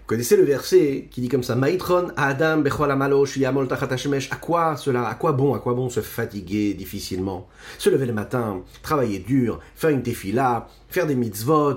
Vous 0.00 0.06
connaissez 0.06 0.36
le 0.36 0.44
verset 0.44 1.08
qui 1.10 1.22
dit 1.22 1.30
comme 1.30 1.42
ça 1.42 1.56
Maitron 1.56 2.08
Adam 2.18 2.62
À 2.62 4.36
quoi 4.36 4.76
cela 4.76 5.06
À 5.06 5.14
quoi 5.14 5.32
bon 5.32 5.54
À 5.54 5.60
quoi 5.60 5.72
bon 5.72 5.88
se 5.88 6.00
fatiguer 6.00 6.74
difficilement? 6.74 7.48
Se 7.78 7.88
lever 7.88 8.04
le 8.04 8.12
matin, 8.12 8.64
travailler 8.82 9.20
dur, 9.20 9.60
faire 9.74 9.88
une 9.88 10.02
tefila, 10.02 10.68
faire 10.90 11.06
des 11.06 11.14
mitzvot, 11.14 11.76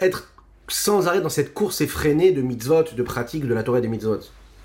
être 0.00 0.32
sans 0.68 1.08
arrêt 1.08 1.20
dans 1.20 1.28
cette 1.28 1.54
course 1.54 1.80
effrénée 1.80 2.32
de 2.32 2.42
mitzvot, 2.42 2.84
de 2.94 3.02
pratique 3.02 3.46
de 3.46 3.54
la 3.54 3.62
Torah 3.62 3.80
des 3.80 3.88
mitzvot. 3.88 4.20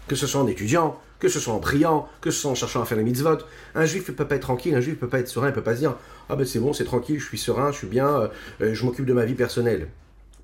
Que 0.07 0.15
ce 0.15 0.27
soit 0.27 0.41
en 0.41 0.47
étudiant, 0.47 0.99
que 1.19 1.29
ce 1.29 1.39
soit 1.39 1.53
en 1.53 1.59
priant, 1.59 2.07
que 2.19 2.29
ce 2.29 2.41
soit 2.41 2.51
en 2.51 2.55
cherchant 2.55 2.81
à 2.81 2.85
faire 2.85 2.97
les 2.97 3.03
mitzvot. 3.03 3.37
Un 3.75 3.85
juif 3.85 4.09
ne 4.09 4.13
peut 4.13 4.25
pas 4.25 4.35
être 4.35 4.41
tranquille, 4.41 4.75
un 4.75 4.81
juif 4.81 4.95
ne 4.95 4.99
peut 4.99 5.07
pas 5.07 5.19
être 5.19 5.29
serein, 5.29 5.47
il 5.47 5.51
ne 5.51 5.55
peut 5.55 5.63
pas 5.63 5.75
se 5.75 5.79
dire 5.79 5.95
Ah 6.29 6.35
ben 6.35 6.45
c'est 6.45 6.59
bon, 6.59 6.73
c'est 6.73 6.83
tranquille, 6.83 7.19
je 7.19 7.25
suis 7.25 7.37
serein, 7.37 7.71
je 7.71 7.77
suis 7.77 7.87
bien, 7.87 8.07
euh, 8.07 8.27
euh, 8.61 8.73
je 8.73 8.85
m'occupe 8.85 9.05
de 9.05 9.13
ma 9.13 9.23
vie 9.23 9.33
personnelle. 9.33 9.87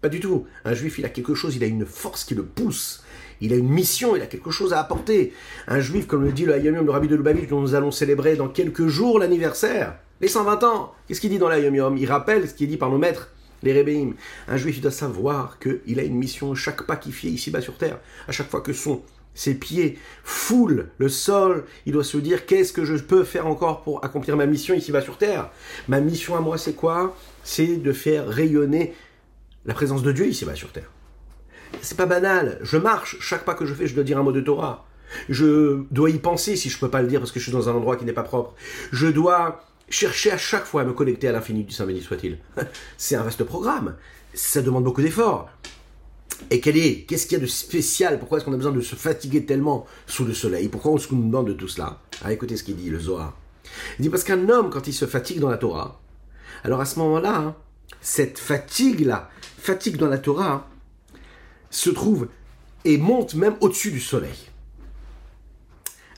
Pas 0.01 0.07
du 0.07 0.21
tout. 0.21 0.45
Un 0.63 0.73
juif, 0.73 0.97
il 0.97 1.05
a 1.05 1.09
quelque 1.09 1.35
chose, 1.35 1.57
il 1.57 1.63
a 1.63 1.67
une 1.67 1.85
force 1.85 2.23
qui 2.23 2.35
le 2.35 2.43
pousse. 2.43 3.03
Il 3.41 3.51
a 3.51 3.57
une 3.57 3.67
mission, 3.67 4.15
il 4.15 4.21
a 4.21 4.27
quelque 4.27 4.51
chose 4.51 4.71
à 4.71 4.79
apporter. 4.79 5.33
Un 5.67 5.81
juif, 5.81 6.07
comme 6.07 6.23
le 6.23 6.31
dit 6.31 6.45
le 6.45 6.53
Hayom 6.53 6.85
le 6.85 6.91
rabbi 6.91 7.07
de 7.07 7.15
Lubavitch, 7.15 7.49
dont 7.49 7.59
nous 7.59 7.75
allons 7.75 7.91
célébrer 7.91 8.35
dans 8.35 8.47
quelques 8.47 8.87
jours 8.87 9.19
l'anniversaire, 9.19 9.95
les 10.21 10.27
120 10.29 10.63
ans. 10.63 10.93
Qu'est-ce 11.07 11.19
qu'il 11.19 11.29
dit 11.29 11.37
dans 11.37 11.49
l'Ayom 11.49 11.97
Il 11.97 12.05
rappelle 12.09 12.47
ce 12.47 12.53
qui 12.53 12.65
est 12.65 12.67
dit 12.67 12.77
par 12.77 12.89
nos 12.89 12.97
maîtres 12.97 13.29
les 13.63 13.73
rébéim. 13.73 14.13
Un 14.47 14.57
juif 14.57 14.81
doit 14.81 14.91
savoir 14.91 15.59
qu'il 15.59 15.99
a 15.99 16.03
une 16.03 16.15
mission 16.15 16.55
chaque 16.55 16.83
pas 16.83 16.95
qui 16.95 17.11
fait 17.11 17.27
ici-bas 17.27 17.61
sur 17.61 17.77
terre. 17.77 17.99
À 18.27 18.31
chaque 18.31 18.49
fois 18.49 18.61
que 18.61 18.73
son, 18.73 19.01
ses 19.33 19.55
pieds 19.55 19.97
foulent 20.23 20.89
le 20.97 21.09
sol, 21.09 21.65
il 21.85 21.93
doit 21.93 22.03
se 22.03 22.17
dire 22.17 22.45
qu'est-ce 22.45 22.73
que 22.73 22.85
je 22.85 22.95
peux 22.95 23.23
faire 23.23 23.47
encore 23.47 23.81
pour 23.81 24.03
accomplir 24.03 24.35
ma 24.35 24.45
mission 24.45 24.75
ici-bas 24.75 25.01
sur 25.01 25.17
terre? 25.17 25.49
Ma 25.87 25.99
mission 25.99 26.35
à 26.35 26.41
moi, 26.41 26.57
c'est 26.57 26.73
quoi? 26.73 27.15
C'est 27.43 27.77
de 27.77 27.93
faire 27.93 28.27
rayonner 28.27 28.93
la 29.65 29.73
présence 29.73 30.03
de 30.03 30.11
Dieu 30.11 30.27
ici-bas 30.27 30.55
sur 30.55 30.71
terre. 30.71 30.89
C'est 31.81 31.97
pas 31.97 32.05
banal. 32.05 32.59
Je 32.63 32.77
marche, 32.77 33.17
chaque 33.19 33.45
pas 33.45 33.53
que 33.53 33.65
je 33.65 33.73
fais, 33.73 33.87
je 33.87 33.95
dois 33.95 34.03
dire 34.03 34.17
un 34.17 34.23
mot 34.23 34.31
de 34.31 34.41
Torah. 34.41 34.85
Je 35.27 35.83
dois 35.91 36.09
y 36.09 36.19
penser 36.19 36.55
si 36.55 36.69
je 36.69 36.77
peux 36.77 36.89
pas 36.89 37.01
le 37.01 37.07
dire 37.07 37.19
parce 37.19 37.31
que 37.31 37.39
je 37.39 37.45
suis 37.45 37.51
dans 37.51 37.69
un 37.69 37.73
endroit 37.73 37.95
qui 37.95 38.05
n'est 38.05 38.13
pas 38.13 38.23
propre. 38.23 38.53
Je 38.91 39.07
dois 39.07 39.63
chercher 39.89 40.31
à 40.31 40.37
chaque 40.37 40.65
fois 40.65 40.81
à 40.81 40.85
me 40.85 40.93
connecter 40.93 41.27
à 41.27 41.31
l'infini 41.31 41.63
du 41.63 41.73
Saint 41.73 41.85
béni 41.85 42.01
soit-il. 42.01 42.37
C'est 42.97 43.15
un 43.15 43.23
vaste 43.23 43.43
programme. 43.43 43.95
Ça 44.33 44.61
demande 44.61 44.83
beaucoup 44.83 45.01
d'efforts. 45.01 45.49
Et 46.51 46.61
quel 46.61 46.77
est, 46.77 47.05
qu'est-ce 47.05 47.27
qu'il 47.27 47.37
y 47.37 47.41
a 47.41 47.43
de 47.43 47.49
spécial? 47.49 48.19
Pourquoi 48.19 48.37
est-ce 48.37 48.45
qu'on 48.45 48.53
a 48.53 48.57
besoin 48.57 48.71
de 48.71 48.81
se 48.81 48.95
fatiguer 48.95 49.45
tellement 49.45 49.85
sous 50.07 50.25
le 50.25 50.33
soleil? 50.33 50.69
Pourquoi 50.69 50.91
qu'on 50.91 51.15
nous 51.15 51.27
demande 51.27 51.47
de 51.47 51.53
tout 51.53 51.67
cela? 51.67 51.99
Ah, 52.23 52.31
Écoutez 52.31 52.55
ce 52.55 52.63
qu'il 52.63 52.75
dit, 52.75 52.89
le 52.89 52.99
Zohar. 52.99 53.35
Il 53.97 54.03
dit 54.03 54.09
parce 54.09 54.23
qu'un 54.23 54.49
homme, 54.49 54.69
quand 54.69 54.87
il 54.87 54.93
se 54.93 55.05
fatigue 55.05 55.39
dans 55.39 55.49
la 55.49 55.57
Torah, 55.57 55.99
alors 56.63 56.81
à 56.81 56.85
ce 56.85 56.97
moment-là, 56.99 57.35
hein, 57.37 57.55
cette 58.01 58.39
fatigue-là, 58.39 59.29
fatigue 59.57 59.97
dans 59.97 60.07
la 60.07 60.17
Torah, 60.17 60.69
se 61.69 61.89
trouve 61.89 62.27
et 62.85 62.97
monte 62.97 63.35
même 63.35 63.55
au-dessus 63.61 63.91
du 63.91 63.99
soleil. 63.99 64.48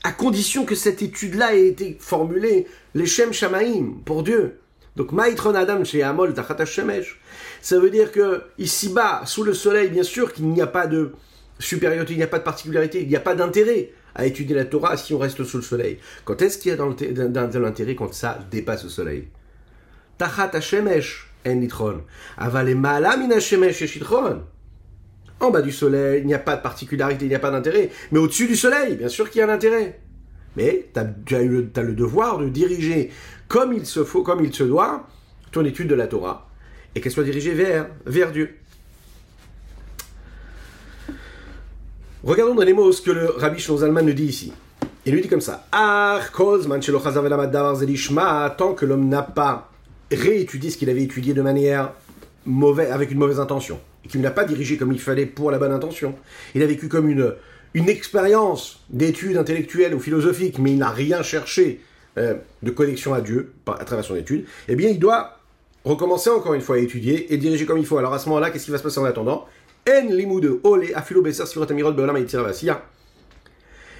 À 0.04 0.12
condition 0.12 0.64
que 0.64 0.74
cette 0.74 1.02
étude-là 1.02 1.54
ait 1.54 1.68
été 1.68 1.96
formulée, 2.00 2.66
les 2.94 3.06
Shem 3.06 3.32
Shamaim, 3.32 4.00
pour 4.04 4.22
Dieu. 4.22 4.58
Donc, 4.96 5.12
Maïtron 5.12 5.54
Adam 5.54 5.84
chez 5.84 6.02
Amol 6.02 6.34
Shemesh. 6.66 7.20
Ça 7.60 7.78
veut 7.78 7.90
dire 7.90 8.12
que, 8.12 8.42
ici-bas, 8.58 9.22
sous 9.26 9.42
le 9.42 9.54
soleil, 9.54 9.88
bien 9.88 10.02
sûr 10.02 10.32
qu'il 10.32 10.48
n'y 10.48 10.60
a 10.60 10.66
pas 10.66 10.86
de 10.86 11.12
supériorité, 11.58 12.12
il 12.14 12.16
n'y 12.16 12.22
a 12.22 12.28
pas 12.28 12.40
de 12.40 12.44
particularité, 12.44 13.00
il 13.00 13.08
n'y 13.08 13.16
a 13.16 13.20
pas 13.20 13.34
d'intérêt 13.34 13.92
à 14.14 14.26
étudier 14.26 14.54
la 14.54 14.66
Torah 14.66 14.96
si 14.96 15.14
on 15.14 15.18
reste 15.18 15.42
sous 15.44 15.56
le 15.56 15.62
soleil. 15.62 15.98
Quand 16.24 16.42
est-ce 16.42 16.58
qu'il 16.58 16.70
y 16.70 16.74
a 16.74 16.76
de 16.76 17.58
l'intérêt 17.58 17.94
quand 17.94 18.12
ça 18.12 18.38
dépasse 18.50 18.84
le 18.84 18.90
soleil? 18.90 19.28
Tachat 20.18 20.60
Shemesh 20.60 21.30
en 21.46 21.54
litron. 21.54 22.02
Aval 22.36 22.74
Malamin 22.74 23.38
Shemesh 23.38 23.82
En 25.42 25.50
bas 25.50 25.60
du 25.60 25.72
soleil, 25.72 26.20
il 26.20 26.26
n'y 26.28 26.34
a 26.34 26.38
pas 26.38 26.56
de 26.56 26.62
particularité, 26.62 27.24
il 27.24 27.28
n'y 27.28 27.34
a 27.34 27.40
pas 27.40 27.50
d'intérêt. 27.50 27.90
Mais 28.12 28.20
au-dessus 28.20 28.46
du 28.46 28.54
soleil, 28.54 28.94
bien 28.94 29.08
sûr 29.08 29.28
qu'il 29.28 29.40
y 29.40 29.42
a 29.42 29.46
un 29.48 29.52
intérêt. 29.52 30.00
Mais 30.56 30.88
tu 30.94 31.34
as, 31.34 31.42
le 31.42 31.92
devoir 31.94 32.38
de 32.38 32.48
diriger 32.48 33.10
comme 33.48 33.72
il 33.72 33.84
se 33.84 34.04
faut, 34.04 34.22
comme 34.22 34.44
il 34.44 34.54
se 34.54 34.62
doit, 34.62 35.08
ton 35.50 35.64
étude 35.64 35.88
de 35.88 35.96
la 35.96 36.06
Torah. 36.06 36.48
Et 36.94 37.00
qu'elle 37.00 37.10
soit 37.10 37.24
dirigée 37.24 37.54
vers, 37.54 37.88
vers 38.06 38.30
Dieu. 38.30 38.56
Regardons 42.22 42.54
dans 42.54 42.62
les 42.62 42.72
mots 42.72 42.92
ce 42.92 43.02
que 43.02 43.10
le 43.10 43.26
Rabbi 43.30 43.60
Zalman 43.60 44.06
nous 44.06 44.12
dit 44.12 44.26
ici. 44.26 44.52
Il 45.04 45.12
lui 45.12 45.22
dit 45.22 45.28
comme 45.28 45.40
ça 45.40 45.66
tant 45.72 46.20
que 48.74 48.86
l'homme 48.86 49.08
n'a 49.08 49.22
pas 49.22 49.72
réétudié 50.12 50.70
ce 50.70 50.76
qu'il 50.76 50.88
avait 50.88 51.02
étudié 51.02 51.34
de 51.34 51.42
manière 51.42 51.90
mauvaise, 52.46 52.92
avec 52.92 53.10
une 53.10 53.18
mauvaise 53.18 53.40
intention, 53.40 53.80
et 54.04 54.08
qu'il 54.08 54.20
n'a 54.20 54.30
pas 54.30 54.44
dirigé 54.44 54.76
comme 54.76 54.92
il 54.92 55.00
fallait 55.00 55.26
pour 55.26 55.50
la 55.50 55.58
bonne 55.58 55.72
intention. 55.72 56.14
Il 56.54 56.62
a 56.62 56.66
vécu 56.66 56.88
comme 56.88 57.08
une, 57.08 57.34
une 57.74 57.88
expérience 57.88 58.82
d'études 58.90 59.36
intellectuelles 59.36 59.94
ou 59.94 60.00
philosophiques, 60.00 60.58
mais 60.58 60.72
il 60.72 60.78
n'a 60.78 60.90
rien 60.90 61.22
cherché 61.22 61.80
euh, 62.18 62.34
de 62.62 62.70
connexion 62.70 63.14
à 63.14 63.20
Dieu 63.20 63.52
à 63.66 63.84
travers 63.84 64.04
son 64.04 64.16
étude, 64.16 64.44
eh 64.68 64.76
bien 64.76 64.90
il 64.90 64.98
doit 64.98 65.38
recommencer 65.84 66.28
encore 66.28 66.52
une 66.52 66.60
fois 66.60 66.76
à 66.76 66.78
étudier 66.78 67.32
et 67.32 67.38
diriger 67.38 67.64
comme 67.64 67.78
il 67.78 67.86
faut. 67.86 67.96
Alors 67.96 68.12
à 68.12 68.18
ce 68.18 68.28
moment-là, 68.28 68.50
qu'est-ce 68.50 68.66
qui 68.66 68.70
va 68.70 68.76
se 68.76 68.82
passer 68.82 68.98
en 68.98 69.04
attendant? 69.04 69.46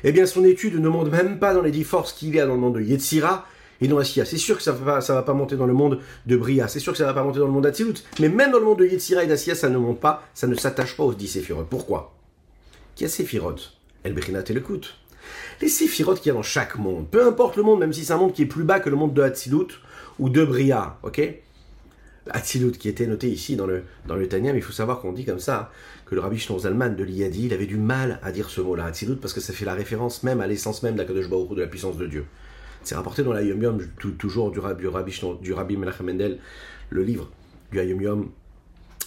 Eh 0.05 0.13
bien 0.13 0.27
son 0.27 0.45
étude 0.45 0.79
ne 0.79 0.89
monte 0.89 1.11
même 1.11 1.39
pas 1.39 1.55
dans 1.55 1.63
les 1.63 1.71
dix 1.71 1.85
forces 1.85 2.13
qu'il 2.13 2.35
y 2.35 2.41
a 2.41 2.47
dans 2.47 2.55
le 2.55 2.61
monde 2.61 2.75
de 2.75 2.83
Yetzira 2.83 3.47
et 3.83 3.89
dans 3.89 3.99
Asiya. 3.99 4.25
C'est 4.25 4.39
sûr 4.39 4.57
que 4.57 4.63
ça 4.63 4.73
va, 4.73 5.01
va 5.01 5.23
pas 5.23 5.35
monter 5.35 5.57
dans 5.57 5.67
le 5.67 5.73
monde 5.75 5.99
de 6.27 6.37
Bria, 6.37 6.69
c'est 6.69 6.79
sûr 6.79 6.93
que 6.93 6.99
ça 6.99 7.05
va 7.05 7.13
pas 7.13 7.25
monter 7.25 7.41
dans 7.41 7.47
le 7.47 7.53
monde 7.53 7.65
d'Atsilut, 7.65 7.95
mais 8.21 8.29
même 8.29 8.53
dans 8.53 8.59
le 8.59 8.65
monde 8.65 8.79
de 8.79 8.87
Yetzira 8.87 9.25
et 9.25 9.27
d'Asiya, 9.27 9.55
ça 9.55 9.69
ne 9.69 9.77
monte 9.77 10.01
pas, 10.01 10.23
ça 10.35 10.47
ne 10.47 10.55
s'attache 10.55 10.97
pas 10.97 11.03
aux 11.03 11.13
dix 11.13 11.29
séphirotes. 11.29 11.69
Pourquoi? 11.69 12.15
Qui 12.95 13.05
a 13.05 13.09
séphirotes 13.09 13.73
El 14.05 14.15
Bechinat 14.15 14.45
et 14.49 14.53
le 14.53 14.63
Les 15.61 15.69
séphirotes 15.69 16.21
qu'il 16.21 16.29
y 16.29 16.31
a 16.31 16.35
dans 16.35 16.43
chaque 16.43 16.79
monde, 16.79 17.09
peu 17.11 17.27
importe 17.27 17.57
le 17.57 17.65
monde, 17.65 17.81
même 17.81 17.93
si 17.93 18.05
c'est 18.05 18.13
un 18.13 18.19
monde 18.19 18.33
qui 18.33 18.43
est 18.43 18.47
plus 18.47 18.65
bas 18.65 18.81
que 18.81 18.89
le 18.89 18.97
monde 18.97 19.15
de 19.15 19.23
Hatzilut 19.23 19.81
ou 20.19 20.29
de 20.29 20.45
Bria, 20.45 20.99
ok? 21.03 21.21
Hatzilut 22.31 22.73
qui 22.73 22.89
était 22.89 23.09
noté 23.09 23.29
ici 23.29 23.57
dans 23.57 23.67
le, 23.67 23.83
dans 24.07 24.15
le 24.15 24.29
Tanya, 24.29 24.53
mais 24.53 24.61
il 24.61 24.65
faut 24.65 24.73
savoir 24.73 25.01
qu'on 25.01 25.13
dit 25.13 25.25
comme 25.25 25.41
ça, 25.41 25.73
que 26.07 26.15
le 26.15 26.21
rabbi 26.21 26.39
Zalman 26.39 26.91
de 26.91 27.03
l'Iyadi, 27.03 27.47
il 27.47 27.53
avait 27.53 27.67
du 27.67 27.79
mal 27.79 28.21
à 28.23 28.31
dire 28.31 28.49
ce 28.49 28.61
mot-là, 28.61 28.85
Hatzilut, 28.85 29.17
parce 29.17 29.35
que 29.35 29.41
ça 29.41 29.53
fait 29.53 29.65
la 29.65 29.75
référence 29.75 30.23
même 30.23 30.41
à 30.41 30.47
l'essence 30.47 30.85
même 30.85 30.95
d'Akadosh 30.95 31.29
Baruch 31.29 31.57
de 31.57 31.63
la 31.63 31.67
puissance 31.67 31.97
de 31.97 32.07
Dieu. 32.07 32.27
C'est 32.85 32.95
rapporté 32.95 33.23
dans 33.23 33.39
Yom, 33.39 33.79
toujours 34.19 34.51
du, 34.51 34.59
rabbi, 34.59 34.85
du 35.41 35.53
rabbi 35.53 35.77
Menachem 35.77 36.07
Mendel, 36.07 36.39
le 36.91 37.03
livre 37.03 37.31
du 37.71 37.79
Ayom 37.79 38.01
Yom, 38.01 38.31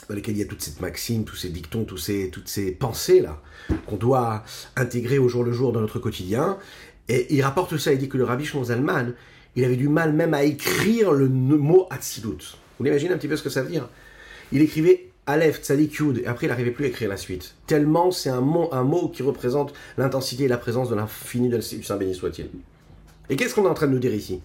dans 0.10 0.15
lequel 0.15 0.36
il 0.36 0.39
y 0.39 0.44
a 0.44 0.48
toute 0.48 0.62
cette 0.62 0.82
maxime, 0.82 1.25
tous 1.25 1.36
ces 1.36 1.50
dictons, 1.50 1.86
ces, 1.98 2.29
toutes 2.29 2.48
ces 2.48 2.72
pensées-là, 2.72 3.41
qu'on 3.86 3.98
doit 3.98 4.44
intégrer 4.75 5.20
au 5.20 5.27
jour 5.27 5.44
le 5.44 5.51
jour 5.51 5.72
dans 5.72 5.82
notre 5.82 6.00
quotidien. 6.00 6.58
Et 7.10 7.34
il 7.34 7.41
rapporte 7.41 7.77
ça, 7.77 7.91
il 7.91 8.00
dit 8.00 8.10
que 8.10 8.17
le 8.17 8.24
rabbi 8.24 8.46
Zalman, 8.63 9.13
il 9.55 9.63
avait 9.63 9.75
du 9.75 9.89
mal 9.89 10.13
même 10.13 10.34
à 10.34 10.44
écrire 10.44 11.12
le 11.12 11.27
mot 11.27 11.88
Hatzilut. 11.89 12.58
Vous 12.79 12.86
imaginez 12.86 13.13
un 13.13 13.17
petit 13.17 13.27
peu 13.27 13.38
ce 13.38 13.44
que 13.44 13.50
ça 13.50 13.62
veut 13.62 13.70
dire? 13.70 13.89
Il 14.51 14.62
écrivait 14.62 15.10
Aleph, 15.27 15.62
Tzadik, 15.63 16.00
et 16.22 16.27
après 16.27 16.46
il 16.46 16.50
n'arrivait 16.50 16.72
plus 16.72 16.86
à 16.86 16.88
écrire 16.89 17.10
la 17.10 17.17
suite. 17.17 17.55
Tellement 17.67 18.12
c'est 18.12 18.29
un 18.29 18.41
mot, 18.41 18.70
un 18.72 18.84
mot 18.84 19.10
qui 19.10 19.24
représente 19.24 19.74
l'intensité 19.98 20.44
et 20.44 20.48
la 20.48 20.58
présence 20.58 20.89
de 20.89 20.96
l'infini 20.96 21.50
de 21.50 21.60
Saint 21.62 21.98
béni 21.98 22.13
soit-il. 22.13 22.50
Et 23.29 23.36
qu'est-ce 23.36 23.55
qu'on 23.55 23.65
est 23.65 23.70
en 23.70 23.74
train 23.74 23.88
de 23.88 23.91
nous 23.91 24.00
dire 24.00 24.13
ici? 24.13 24.41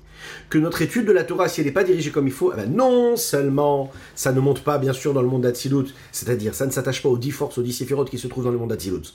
Que 0.48 0.58
notre 0.58 0.82
étude 0.82 1.06
de 1.06 1.12
la 1.12 1.24
Torah, 1.24 1.48
si 1.48 1.60
elle 1.60 1.66
n'est 1.66 1.72
pas 1.72 1.84
dirigée 1.84 2.10
comme 2.10 2.26
il 2.26 2.32
faut, 2.32 2.52
eh 2.52 2.56
ben 2.56 2.72
non 2.72 3.16
seulement 3.16 3.92
ça 4.14 4.32
ne 4.32 4.40
monte 4.40 4.62
pas 4.62 4.78
bien 4.78 4.92
sûr 4.92 5.12
dans 5.12 5.22
le 5.22 5.28
monde 5.28 5.42
d'Atsilut, 5.42 5.86
c'est-à-dire 6.12 6.54
ça 6.54 6.66
ne 6.66 6.70
s'attache 6.70 7.02
pas 7.02 7.08
aux 7.08 7.18
dix 7.18 7.30
forces, 7.30 7.58
aux 7.58 7.62
dix 7.62 7.72
séphirotes 7.72 8.10
qui 8.10 8.18
se 8.18 8.26
trouvent 8.26 8.44
dans 8.44 8.50
le 8.50 8.58
monde 8.58 8.70
d'Atsilut. 8.70 9.14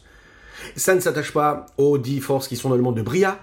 Ça 0.75 0.95
ne 0.95 0.99
s'attache 0.99 1.31
pas 1.31 1.65
aux 1.77 1.97
dix 1.97 2.19
forces 2.19 2.47
qui 2.47 2.55
sont 2.55 2.69
dans 2.69 2.75
le 2.75 2.81
monde 2.81 2.97
de 2.97 3.01
Bria, 3.01 3.39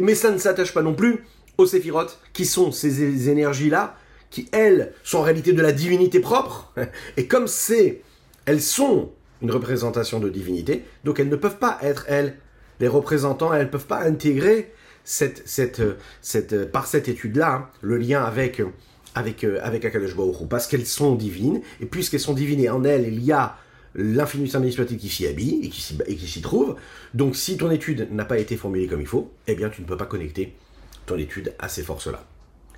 mais 0.00 0.14
ça 0.14 0.30
ne 0.30 0.38
s'attache 0.38 0.72
pas 0.72 0.82
non 0.82 0.94
plus 0.94 1.24
aux 1.58 1.66
séphirotes, 1.66 2.20
qui 2.32 2.44
sont 2.44 2.70
ces 2.70 3.30
énergies-là, 3.30 3.96
qui 4.30 4.48
elles 4.52 4.92
sont 5.04 5.18
en 5.18 5.22
réalité 5.22 5.52
de 5.52 5.62
la 5.62 5.72
divinité 5.72 6.20
propre, 6.20 6.72
et 7.16 7.26
comme 7.26 7.46
c'est, 7.46 8.02
elles 8.44 8.60
sont 8.60 9.10
une 9.42 9.50
représentation 9.50 10.20
de 10.20 10.28
divinité, 10.28 10.84
donc 11.04 11.20
elles 11.20 11.28
ne 11.28 11.36
peuvent 11.36 11.58
pas 11.58 11.78
être, 11.82 12.04
elles, 12.08 12.36
les 12.80 12.88
représentants, 12.88 13.52
elles 13.54 13.66
ne 13.66 13.70
peuvent 13.70 13.86
pas 13.86 14.00
intégrer 14.00 14.72
cette, 15.06 15.42
cette, 15.46 15.80
cette, 16.20 16.70
par 16.70 16.86
cette 16.86 17.08
étude-là, 17.08 17.54
hein, 17.54 17.68
le 17.80 17.96
lien 17.96 18.22
avec, 18.24 18.60
avec, 19.14 19.44
avec 19.44 19.86
Baruch 20.14 20.48
parce 20.50 20.66
qu'elles 20.66 20.84
sont 20.84 21.14
divines, 21.14 21.62
et 21.80 21.86
puisqu'elles 21.86 22.20
sont 22.20 22.34
divines 22.34 22.60
et 22.60 22.68
en 22.68 22.84
elles, 22.84 23.06
il 23.06 23.24
y 23.24 23.32
a 23.32 23.56
l'infini 23.94 24.50
saint 24.50 24.60
qui 24.60 25.08
s'y 25.08 25.26
habille 25.26 25.60
et 25.62 25.68
qui 25.70 26.28
s'y 26.28 26.42
trouve. 26.42 26.76
Donc 27.14 27.36
si 27.36 27.56
ton 27.56 27.70
étude 27.70 28.08
n'a 28.12 28.24
pas 28.24 28.38
été 28.38 28.56
formulée 28.56 28.88
comme 28.88 29.00
il 29.00 29.06
faut, 29.06 29.32
eh 29.46 29.54
bien 29.54 29.70
tu 29.70 29.80
ne 29.80 29.86
peux 29.86 29.96
pas 29.96 30.06
connecter 30.06 30.54
ton 31.06 31.16
étude 31.16 31.54
à 31.60 31.68
ces 31.68 31.82
forces-là. 31.82 32.24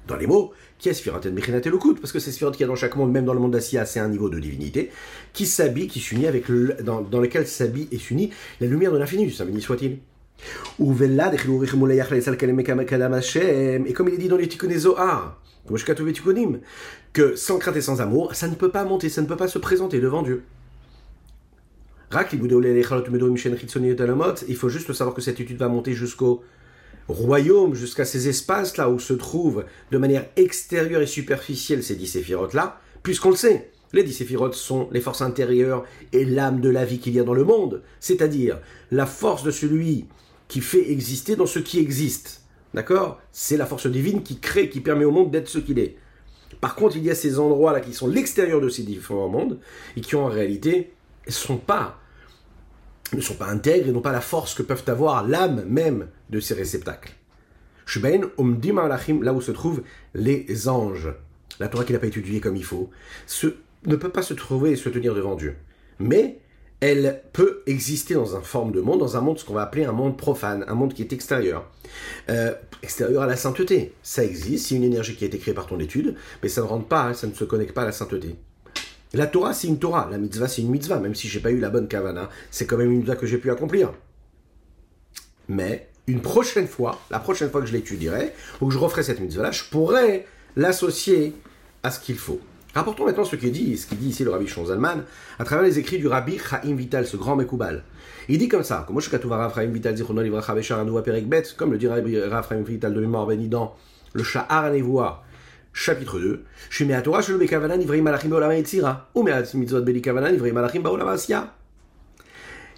Dans 0.06 0.16
les 0.16 0.26
mots, 0.26 0.52
qui 0.78 0.90
est 0.90 0.94
Sphirat 0.94 1.20
et 1.24 1.30
Mechinat 1.30 1.60
parce 2.00 2.12
que 2.12 2.18
c'est 2.18 2.30
Sphirat 2.30 2.52
qui 2.52 2.62
a 2.62 2.66
dans 2.66 2.76
chaque 2.76 2.94
monde, 2.94 3.10
même 3.10 3.24
dans 3.24 3.34
le 3.34 3.40
monde 3.40 3.52
d'Assia, 3.52 3.84
c'est 3.84 4.00
un 4.00 4.08
niveau 4.08 4.28
de 4.28 4.38
divinité, 4.38 4.90
qui 5.32 5.44
s'habille, 5.44 5.88
qui 5.88 6.00
s'unit 6.00 6.26
avec 6.26 6.48
le, 6.48 6.76
dans, 6.82 7.00
dans 7.00 7.20
lequel 7.20 7.46
s'habille 7.46 7.88
et 7.90 7.98
s'unit 7.98 8.30
la 8.60 8.66
lumière 8.66 8.92
de 8.92 8.98
l'infini, 8.98 9.30
saint 9.32 9.46
béni 9.46 9.60
soit-il. 9.60 9.98
Et 10.80 10.84
comme 13.92 14.08
il 14.08 14.14
est 14.14 14.18
dit 14.18 14.28
dans 14.28 14.36
les 14.36 14.48
Tikkuné 14.48 14.78
Zohar, 14.78 15.40
que 17.12 17.36
sans 17.36 17.58
crainte 17.58 17.76
et 17.76 17.80
sans 17.80 18.00
amour, 18.00 18.34
ça 18.34 18.48
ne 18.48 18.54
peut 18.54 18.70
pas 18.70 18.84
monter, 18.84 19.08
ça 19.08 19.22
ne 19.22 19.26
peut 19.26 19.36
pas 19.36 19.48
se 19.48 19.58
présenter 19.58 20.00
devant 20.00 20.22
Dieu. 20.22 20.42
Il 24.48 24.56
faut 24.56 24.68
juste 24.68 24.92
savoir 24.92 25.14
que 25.14 25.20
cette 25.20 25.40
étude 25.40 25.58
va 25.58 25.68
monter 25.68 25.92
jusqu'au 25.92 26.42
royaume, 27.08 27.74
jusqu'à 27.74 28.04
ces 28.04 28.28
espaces 28.28 28.76
là 28.76 28.88
où 28.88 28.98
se 28.98 29.14
trouvent 29.14 29.64
de 29.90 29.98
manière 29.98 30.26
extérieure 30.36 31.02
et 31.02 31.06
superficielle 31.06 31.82
ces 31.82 31.96
dix 31.96 32.06
séphirotes 32.06 32.54
là, 32.54 32.80
puisqu'on 33.02 33.30
le 33.30 33.36
sait. 33.36 33.70
Les 33.92 34.02
dix 34.02 34.12
séphirotes 34.12 34.54
sont 34.54 34.88
les 34.92 35.00
forces 35.00 35.22
intérieures 35.22 35.84
et 36.12 36.24
l'âme 36.24 36.60
de 36.60 36.68
la 36.68 36.84
vie 36.84 36.98
qu'il 36.98 37.14
y 37.14 37.20
a 37.20 37.24
dans 37.24 37.34
le 37.34 37.44
monde, 37.44 37.82
c'est-à-dire 38.00 38.58
la 38.90 39.06
force 39.06 39.42
de 39.42 39.50
celui 39.50 40.06
qui 40.48 40.60
fait 40.60 40.90
exister 40.90 41.36
dans 41.36 41.46
ce 41.46 41.58
qui 41.58 41.78
existe. 41.78 42.42
D'accord? 42.74 43.20
C'est 43.32 43.56
la 43.56 43.66
force 43.66 43.86
divine 43.86 44.22
qui 44.22 44.40
crée, 44.40 44.68
qui 44.68 44.80
permet 44.80 45.04
au 45.04 45.10
monde 45.10 45.30
d'être 45.30 45.48
ce 45.48 45.58
qu'il 45.58 45.78
est. 45.78 45.96
Par 46.60 46.74
contre, 46.74 46.96
il 46.96 47.04
y 47.04 47.10
a 47.10 47.14
ces 47.14 47.38
endroits-là 47.38 47.80
qui 47.80 47.92
sont 47.92 48.08
l'extérieur 48.08 48.60
de 48.60 48.68
ces 48.68 48.82
différents 48.82 49.28
mondes 49.28 49.58
et 49.96 50.00
qui 50.00 50.16
en 50.16 50.26
réalité 50.26 50.92
sont 51.28 51.58
pas, 51.58 52.00
ne 53.12 53.20
sont 53.20 53.34
pas 53.34 53.46
intègres 53.46 53.88
et 53.88 53.92
n'ont 53.92 54.00
pas 54.00 54.12
la 54.12 54.20
force 54.20 54.54
que 54.54 54.62
peuvent 54.62 54.84
avoir 54.88 55.26
l'âme 55.26 55.64
même 55.66 56.08
de 56.30 56.40
ces 56.40 56.54
réceptacles. 56.54 57.14
là 59.22 59.32
où 59.32 59.40
se 59.40 59.52
trouvent 59.52 59.82
les 60.14 60.68
anges. 60.68 61.14
La 61.60 61.68
Torah 61.68 61.84
qui 61.84 61.92
n'a 61.92 61.98
pas 61.98 62.06
étudiée 62.06 62.40
comme 62.40 62.56
il 62.56 62.64
faut, 62.64 62.90
ne 63.86 63.96
peut 63.96 64.10
pas 64.10 64.22
se 64.22 64.34
trouver 64.34 64.72
et 64.72 64.76
se 64.76 64.88
tenir 64.88 65.14
devant 65.14 65.36
Dieu. 65.36 65.56
Mais 65.98 66.40
elle 66.80 67.22
peut 67.32 67.62
exister 67.66 68.14
dans 68.14 68.36
une 68.36 68.42
forme 68.42 68.72
de 68.72 68.80
monde, 68.80 69.00
dans 69.00 69.16
un 69.16 69.20
monde, 69.20 69.38
ce 69.38 69.44
qu'on 69.44 69.54
va 69.54 69.62
appeler 69.62 69.84
un 69.84 69.92
monde 69.92 70.16
profane, 70.16 70.64
un 70.68 70.74
monde 70.74 70.94
qui 70.94 71.02
est 71.02 71.12
extérieur. 71.12 71.68
Euh, 72.30 72.54
extérieur 72.82 73.22
à 73.22 73.26
la 73.26 73.36
sainteté. 73.36 73.94
Ça 74.02 74.24
existe, 74.24 74.68
c'est 74.68 74.76
une 74.76 74.84
énergie 74.84 75.16
qui 75.16 75.24
a 75.24 75.26
été 75.26 75.38
créée 75.38 75.54
par 75.54 75.66
ton 75.66 75.80
étude, 75.80 76.14
mais 76.42 76.48
ça 76.48 76.60
ne 76.60 76.66
rentre 76.66 76.86
pas, 76.86 77.02
hein, 77.02 77.14
ça 77.14 77.26
ne 77.26 77.34
se 77.34 77.44
connecte 77.44 77.74
pas 77.74 77.82
à 77.82 77.86
la 77.86 77.92
sainteté. 77.92 78.36
La 79.14 79.26
Torah, 79.26 79.54
c'est 79.54 79.66
une 79.66 79.78
Torah. 79.78 80.08
La 80.10 80.18
mitzvah, 80.18 80.48
c'est 80.48 80.62
une 80.62 80.70
mitzvah. 80.70 80.98
Même 81.00 81.14
si 81.14 81.28
j'ai 81.28 81.40
pas 81.40 81.50
eu 81.50 81.58
la 81.58 81.70
bonne 81.70 81.88
kavana, 81.88 82.28
c'est 82.50 82.66
quand 82.66 82.76
même 82.76 82.90
une 82.90 82.98
mitzvah 82.98 83.16
que 83.16 83.26
j'ai 83.26 83.38
pu 83.38 83.50
accomplir. 83.50 83.92
Mais, 85.48 85.88
une 86.06 86.20
prochaine 86.20 86.68
fois, 86.68 87.00
la 87.10 87.18
prochaine 87.18 87.50
fois 87.50 87.62
que 87.62 87.66
je 87.66 87.72
l'étudierai, 87.72 88.32
ou 88.60 88.68
que 88.68 88.74
je 88.74 88.78
referai 88.78 89.02
cette 89.02 89.20
mitzvah-là, 89.20 89.50
je 89.50 89.64
pourrai 89.64 90.26
l'associer 90.56 91.34
à 91.82 91.90
ce 91.90 92.00
qu'il 92.00 92.18
faut. 92.18 92.40
Rapportons 92.74 93.06
maintenant 93.06 93.24
ce 93.24 93.36
qu'il 93.36 93.50
dit, 93.50 93.76
ce 93.78 93.86
qu'il 93.86 93.98
dit 93.98 94.10
ici 94.10 94.24
le 94.24 94.30
rabbi 94.30 94.46
Zalman, 94.46 95.04
à 95.38 95.44
travers 95.44 95.64
les 95.64 95.78
écrits 95.78 95.98
du 95.98 96.06
rabbi 96.06 96.38
Chaim 96.38 96.74
Vital, 96.74 97.06
ce 97.06 97.16
grand 97.16 97.34
Mekoubal. 97.34 97.82
Il 98.28 98.38
dit 98.38 98.48
comme 98.48 98.62
ça, 98.62 98.84
comme 98.86 98.98
Vital 98.98 99.94
comme 101.56 101.72
le 101.72 101.78
dit 101.78 101.88
rabbi 101.88 102.14
Chaim 102.14 102.62
Vital 102.62 102.94
de 102.94 103.00
mémoire 103.00 103.26
béni 103.26 103.48
dans 103.48 103.74
le 104.12 104.22
Sha'ar 104.22 104.70
Nevoa, 104.70 105.24
chapitre 105.72 106.18
2, 106.20 106.44
Torah 107.02 107.22
Shelo 107.22 107.38
Bekavana 107.38 107.76
Nivrei 107.76 108.02
Malachim 108.02 108.28
Baolam 108.28 108.52
Yetzira, 108.52 109.08
ou 109.14 109.22
Me'at 109.22 109.54
Mitzvot 109.54 109.82
Beli 109.82 110.02
Kavana 110.02 110.30
Nivrei 110.30 110.52
Malachim 110.52 110.82
Baolam 110.82 111.08
Asya. 111.08 111.54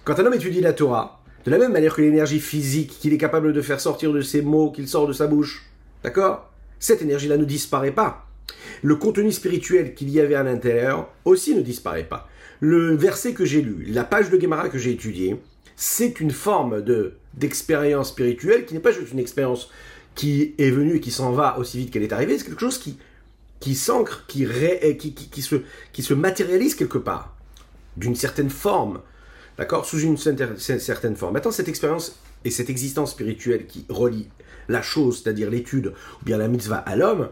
Quand 0.03 0.19
un 0.19 0.25
homme 0.25 0.33
étudie 0.33 0.61
la 0.61 0.73
Torah, 0.73 1.21
De 1.45 1.49
la 1.49 1.57
même 1.57 1.71
manière 1.71 1.95
que 1.95 2.01
l'énergie 2.01 2.39
physique 2.39 2.99
qu'il 2.99 3.13
est 3.13 3.17
capable 3.17 3.51
de 3.51 3.61
faire 3.61 3.79
sortir 3.79 4.13
de 4.13 4.21
ses 4.21 4.43
mots, 4.43 4.71
qu'il 4.71 4.87
sort 4.87 5.07
de 5.07 5.13
sa 5.13 5.25
bouche. 5.25 5.65
D'accord? 6.03 6.51
Cette 6.79 7.01
énergie-là 7.01 7.37
ne 7.37 7.45
disparaît 7.45 7.91
pas. 7.91 8.27
Le 8.81 8.95
contenu 8.95 9.31
spirituel 9.31 9.93
qu'il 9.93 10.09
y 10.09 10.19
avait 10.19 10.35
à 10.35 10.43
l'intérieur 10.43 11.09
aussi 11.25 11.55
ne 11.55 11.61
disparaît 11.61 12.03
pas. 12.03 12.29
Le 12.59 12.95
verset 12.95 13.33
que 13.33 13.45
j'ai 13.45 13.61
lu, 13.61 13.85
la 13.89 14.03
page 14.03 14.29
de 14.29 14.39
Gemara 14.39 14.69
que 14.69 14.77
j'ai 14.77 14.91
étudiée, 14.91 15.37
c'est 15.75 16.19
une 16.19 16.31
forme 16.31 16.81
de 16.81 17.13
d'expérience 17.33 18.09
spirituelle 18.09 18.65
qui 18.65 18.73
n'est 18.73 18.81
pas 18.81 18.91
juste 18.91 19.13
une 19.13 19.19
expérience 19.19 19.69
qui 20.15 20.53
est 20.57 20.69
venue 20.69 20.97
et 20.97 20.99
qui 20.99 21.11
s'en 21.11 21.31
va 21.31 21.57
aussi 21.57 21.77
vite 21.77 21.91
qu'elle 21.91 22.03
est 22.03 22.11
arrivée, 22.11 22.37
c'est 22.37 22.45
quelque 22.45 22.59
chose 22.59 22.77
qui 22.77 22.97
qui 23.61 23.75
s'ancre, 23.75 24.25
qui, 24.27 24.45
qui, 24.97 25.13
qui, 25.13 25.41
se, 25.41 25.55
qui 25.93 26.03
se 26.03 26.13
matérialise 26.13 26.75
quelque 26.75 26.97
part, 26.97 27.35
d'une 27.95 28.15
certaine 28.15 28.49
forme, 28.49 29.01
d'accord, 29.57 29.85
sous 29.85 29.99
une 29.99 30.17
certaine 30.17 31.15
forme. 31.15 31.33
Maintenant, 31.33 31.51
cette 31.51 31.69
expérience 31.69 32.19
et 32.43 32.49
cette 32.49 32.71
existence 32.71 33.11
spirituelle 33.11 33.67
qui 33.67 33.85
relie 33.87 34.27
la 34.67 34.81
chose, 34.81 35.21
c'est-à-dire 35.21 35.49
l'étude 35.49 35.93
ou 36.21 36.25
bien 36.25 36.37
la 36.37 36.47
mitzvah 36.47 36.77
à 36.77 36.95
l'homme, 36.95 37.29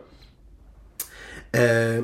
euh, 1.56 2.02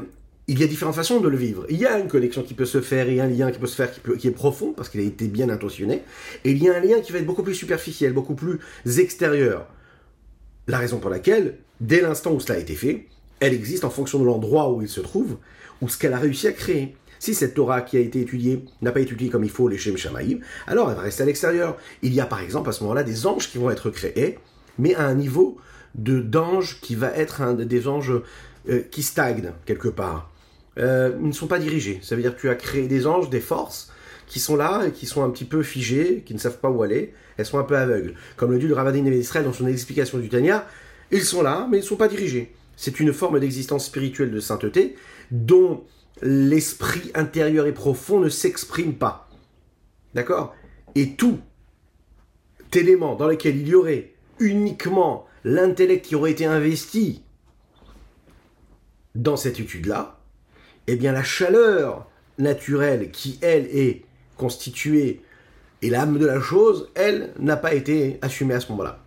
il 0.48 0.60
y 0.60 0.64
a 0.64 0.68
différentes 0.68 0.96
façons 0.96 1.20
de 1.20 1.28
le 1.28 1.38
vivre. 1.38 1.66
Il 1.70 1.78
y 1.78 1.86
a 1.86 1.98
une 1.98 2.08
connexion 2.08 2.44
qui 2.44 2.54
peut 2.54 2.66
se 2.66 2.82
faire, 2.82 3.10
il 3.10 3.16
y 3.16 3.20
a 3.20 3.24
un 3.24 3.30
lien 3.30 3.52
qui 3.52 3.60
peut 3.60 3.68
se 3.68 3.76
faire 3.76 3.92
qui, 4.20 4.28
est 4.28 4.32
profond 4.32 4.74
parce 4.74 4.90
qu'il 4.90 5.02
a 5.02 5.04
été 5.04 5.28
bien 5.28 5.50
intentionné, 5.50 6.04
et 6.44 6.52
il 6.52 6.64
y 6.64 6.70
a 6.70 6.76
un 6.76 6.80
lien 6.80 7.00
qui 7.02 7.12
va 7.12 7.20
être 7.20 7.26
beaucoup 7.26 7.44
plus 7.44 7.56
superficiel, 7.56 8.14
beaucoup 8.14 8.36
plus 8.36 8.60
extérieur. 8.98 9.68
La 10.68 10.78
raison 10.78 11.00
pour 11.00 11.10
laquelle, 11.10 11.58
dès 11.82 12.02
l'instant 12.02 12.32
où 12.32 12.40
cela 12.40 12.58
a 12.58 12.62
été 12.62 12.76
fait, 12.76 13.08
elle 13.40 13.54
existe 13.54 13.86
en 13.86 13.90
fonction 13.90 14.20
de 14.20 14.26
l'endroit 14.26 14.72
où 14.72 14.82
il 14.82 14.88
se 14.88 15.02
trouve, 15.02 15.38
ou 15.82 15.90
ce 15.90 15.98
qu'elle 15.98 16.14
a 16.14 16.20
réussi 16.20 16.48
à 16.48 16.52
créer. 16.52 16.96
Si 17.20 17.34
cette 17.34 17.56
Torah 17.56 17.82
qui 17.82 17.98
a 17.98 18.02
été 18.02 18.22
étudiée 18.22 18.66
n'a 18.82 18.92
pas 18.92 19.00
étudié 19.00 19.30
comme 19.30 19.44
il 19.44 19.50
faut 19.50 19.68
les 19.68 19.78
Shem 19.78 19.98
Shamaïm, 19.98 20.42
alors 20.68 20.90
elle 20.90 20.96
va 20.96 21.02
rester 21.02 21.24
à 21.24 21.26
l'extérieur. 21.26 21.78
Il 22.02 22.14
y 22.14 22.20
a 22.20 22.26
par 22.26 22.42
exemple 22.42 22.70
à 22.70 22.72
ce 22.72 22.84
moment-là 22.84 23.04
des 23.04 23.26
anges 23.26 23.50
qui 23.50 23.58
vont 23.58 23.72
être 23.72 23.90
créés, 23.90 24.38
mais 24.78 24.94
à 24.96 25.06
un 25.06 25.16
niveau 25.16 25.58
de 25.96 26.20
d'ange 26.20 26.80
qui 26.82 26.94
va 26.94 27.12
être 27.16 27.54
des 27.54 27.88
anges 27.88 28.14
euh, 28.70 28.82
qui 28.92 29.04
stagnent 29.04 29.52
quelque 29.66 29.88
part. 29.88 30.32
Euh, 30.78 31.16
ils 31.22 31.28
ne 31.28 31.34
sont 31.34 31.48
pas 31.48 31.60
dirigés. 31.60 32.00
Ça 32.02 32.16
veut 32.16 32.22
dire 32.22 32.36
que 32.36 32.42
tu 32.42 32.50
as 32.50 32.56
créé 32.56 32.88
des 32.88 33.08
anges, 33.08 33.30
des 33.30 33.40
forces, 33.40 33.92
qui 34.28 34.40
sont 34.40 34.56
là 34.56 34.86
et 34.88 34.92
qui 34.92 35.06
sont 35.06 35.24
un 35.24 35.30
petit 35.30 35.46
peu 35.46 35.64
figées, 35.64 36.24
qui 36.26 36.34
ne 36.34 36.40
savent 36.40 36.60
pas 36.60 36.70
où 36.70 36.84
aller. 36.84 37.14
Elles 37.38 37.46
sont 37.46 37.60
un 37.60 37.64
peu 37.64 37.78
aveugles. 37.78 38.16
Comme 38.36 38.52
le 38.52 38.60
dit 38.60 38.68
le 38.68 38.74
Ravadin 38.74 39.02
d'Israël 39.02 39.46
dans 39.46 39.54
son 39.54 39.68
explication 39.68 40.18
du 40.18 40.30
Tanya, 40.30 40.68
ils 41.12 41.24
sont 41.24 41.42
là, 41.42 41.68
mais 41.70 41.78
ils 41.78 41.82
ne 41.82 41.86
sont 41.86 41.96
pas 41.96 42.08
dirigés. 42.08 42.54
C'est 42.76 43.00
une 43.00 43.14
forme 43.14 43.40
d'existence 43.40 43.86
spirituelle 43.86 44.32
de 44.32 44.40
sainteté 44.40 44.96
dont 45.32 45.84
l'esprit 46.22 47.12
intérieur 47.14 47.68
et 47.68 47.74
profond 47.74 48.20
ne 48.20 48.30
s'exprime 48.30 48.94
pas. 48.94 49.30
D'accord? 50.14 50.56
Et 50.96 51.16
tout 51.16 51.40
élément 52.76 53.16
dans 53.16 53.28
lequel 53.28 53.58
il 53.58 53.68
y 53.68 53.76
aurait 53.76 54.12
uniquement 54.40 55.26
l'intellect 55.44 56.06
qui 56.06 56.16
aurait 56.16 56.32
été 56.32 56.46
investi 56.46 57.24
dans 59.16 59.38
cette 59.38 59.60
étude-là, 59.60 60.20
eh 60.88 60.96
bien 60.96 61.12
la 61.12 61.24
chaleur 61.24 62.08
naturelle 62.38 63.12
qui, 63.12 63.40
elle, 63.42 63.66
est 63.66 64.04
constituée 64.38 65.22
et 65.82 65.90
l'âme 65.90 66.18
de 66.18 66.26
la 66.26 66.40
chose, 66.40 66.90
elle, 66.96 67.32
n'a 67.40 67.58
pas 67.58 67.74
été 67.74 68.20
assumée 68.22 68.54
à 68.54 68.60
ce 68.60 68.72
moment-là. 68.72 69.00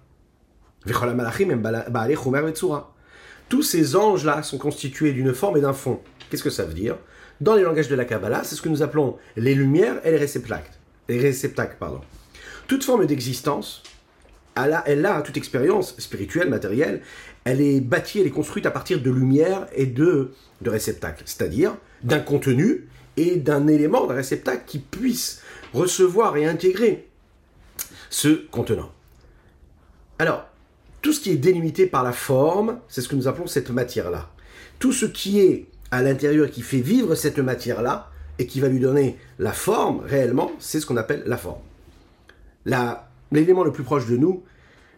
Tous 3.48 3.62
ces 3.62 3.96
anges-là 3.96 4.42
sont 4.42 4.58
constitués 4.58 5.12
d'une 5.12 5.34
forme 5.34 5.56
et 5.56 5.60
d'un 5.60 5.72
fond. 5.72 6.00
Qu'est-ce 6.30 6.42
que 6.42 6.50
ça 6.50 6.64
veut 6.64 6.74
dire? 6.74 6.96
Dans 7.40 7.54
les 7.54 7.62
langages 7.62 7.88
de 7.88 7.94
la 7.94 8.04
Kabbalah, 8.04 8.44
c'est 8.44 8.54
ce 8.54 8.62
que 8.62 8.68
nous 8.68 8.82
appelons 8.82 9.16
les 9.36 9.54
lumières 9.54 10.04
et 10.04 10.10
les 10.10 10.16
réceptacles. 10.16 10.72
Les 11.08 11.18
réceptacles, 11.18 11.76
pardon. 11.78 12.00
Toute 12.66 12.84
forme 12.84 13.06
d'existence, 13.06 13.82
elle 14.86 15.06
a, 15.06 15.22
toute 15.22 15.36
expérience 15.36 15.98
spirituelle, 15.98 16.50
matérielle, 16.50 17.00
elle 17.48 17.62
est 17.62 17.80
bâtie, 17.80 18.20
elle 18.20 18.26
est 18.26 18.30
construite 18.30 18.66
à 18.66 18.70
partir 18.70 19.00
de 19.00 19.10
lumière 19.10 19.66
et 19.74 19.86
de, 19.86 20.32
de 20.60 20.68
réceptacles, 20.68 21.22
c'est-à-dire 21.24 21.74
d'un 22.02 22.20
contenu 22.20 22.88
et 23.16 23.36
d'un 23.36 23.66
élément, 23.68 24.06
d'un 24.06 24.14
réceptacle 24.14 24.64
qui 24.66 24.78
puisse 24.78 25.40
recevoir 25.72 26.36
et 26.36 26.44
intégrer 26.44 27.08
ce 28.10 28.46
contenant. 28.50 28.92
Alors, 30.18 30.46
tout 31.00 31.14
ce 31.14 31.20
qui 31.20 31.30
est 31.30 31.36
délimité 31.36 31.86
par 31.86 32.04
la 32.04 32.12
forme, 32.12 32.80
c'est 32.86 33.00
ce 33.00 33.08
que 33.08 33.16
nous 33.16 33.28
appelons 33.28 33.46
cette 33.46 33.70
matière-là. 33.70 34.28
Tout 34.78 34.92
ce 34.92 35.06
qui 35.06 35.40
est 35.40 35.68
à 35.90 36.02
l'intérieur 36.02 36.50
qui 36.50 36.60
fait 36.60 36.80
vivre 36.80 37.14
cette 37.14 37.38
matière-là 37.38 38.10
et 38.38 38.46
qui 38.46 38.60
va 38.60 38.68
lui 38.68 38.78
donner 38.78 39.16
la 39.38 39.52
forme 39.52 40.00
réellement, 40.00 40.52
c'est 40.58 40.80
ce 40.80 40.86
qu'on 40.86 40.98
appelle 40.98 41.22
la 41.24 41.38
forme. 41.38 41.62
L'élément 43.32 43.64
le 43.64 43.72
plus 43.72 43.84
proche 43.84 44.06
de 44.06 44.18
nous, 44.18 44.42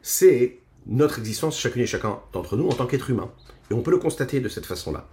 c'est 0.03 0.60
notre 0.91 1.19
existence, 1.21 1.59
chacune 1.59 1.83
et 1.83 1.87
chacun 1.87 2.19
d'entre 2.33 2.57
nous, 2.57 2.69
en 2.69 2.73
tant 2.73 2.87
qu'être 2.87 3.11
humain. 3.11 3.31
Et 3.71 3.75
on 3.75 3.83
peut 3.83 3.93
le 3.93 3.99
constater 3.99 4.41
de 4.41 4.49
cette 4.49 4.67
façon-là. 4.67 5.07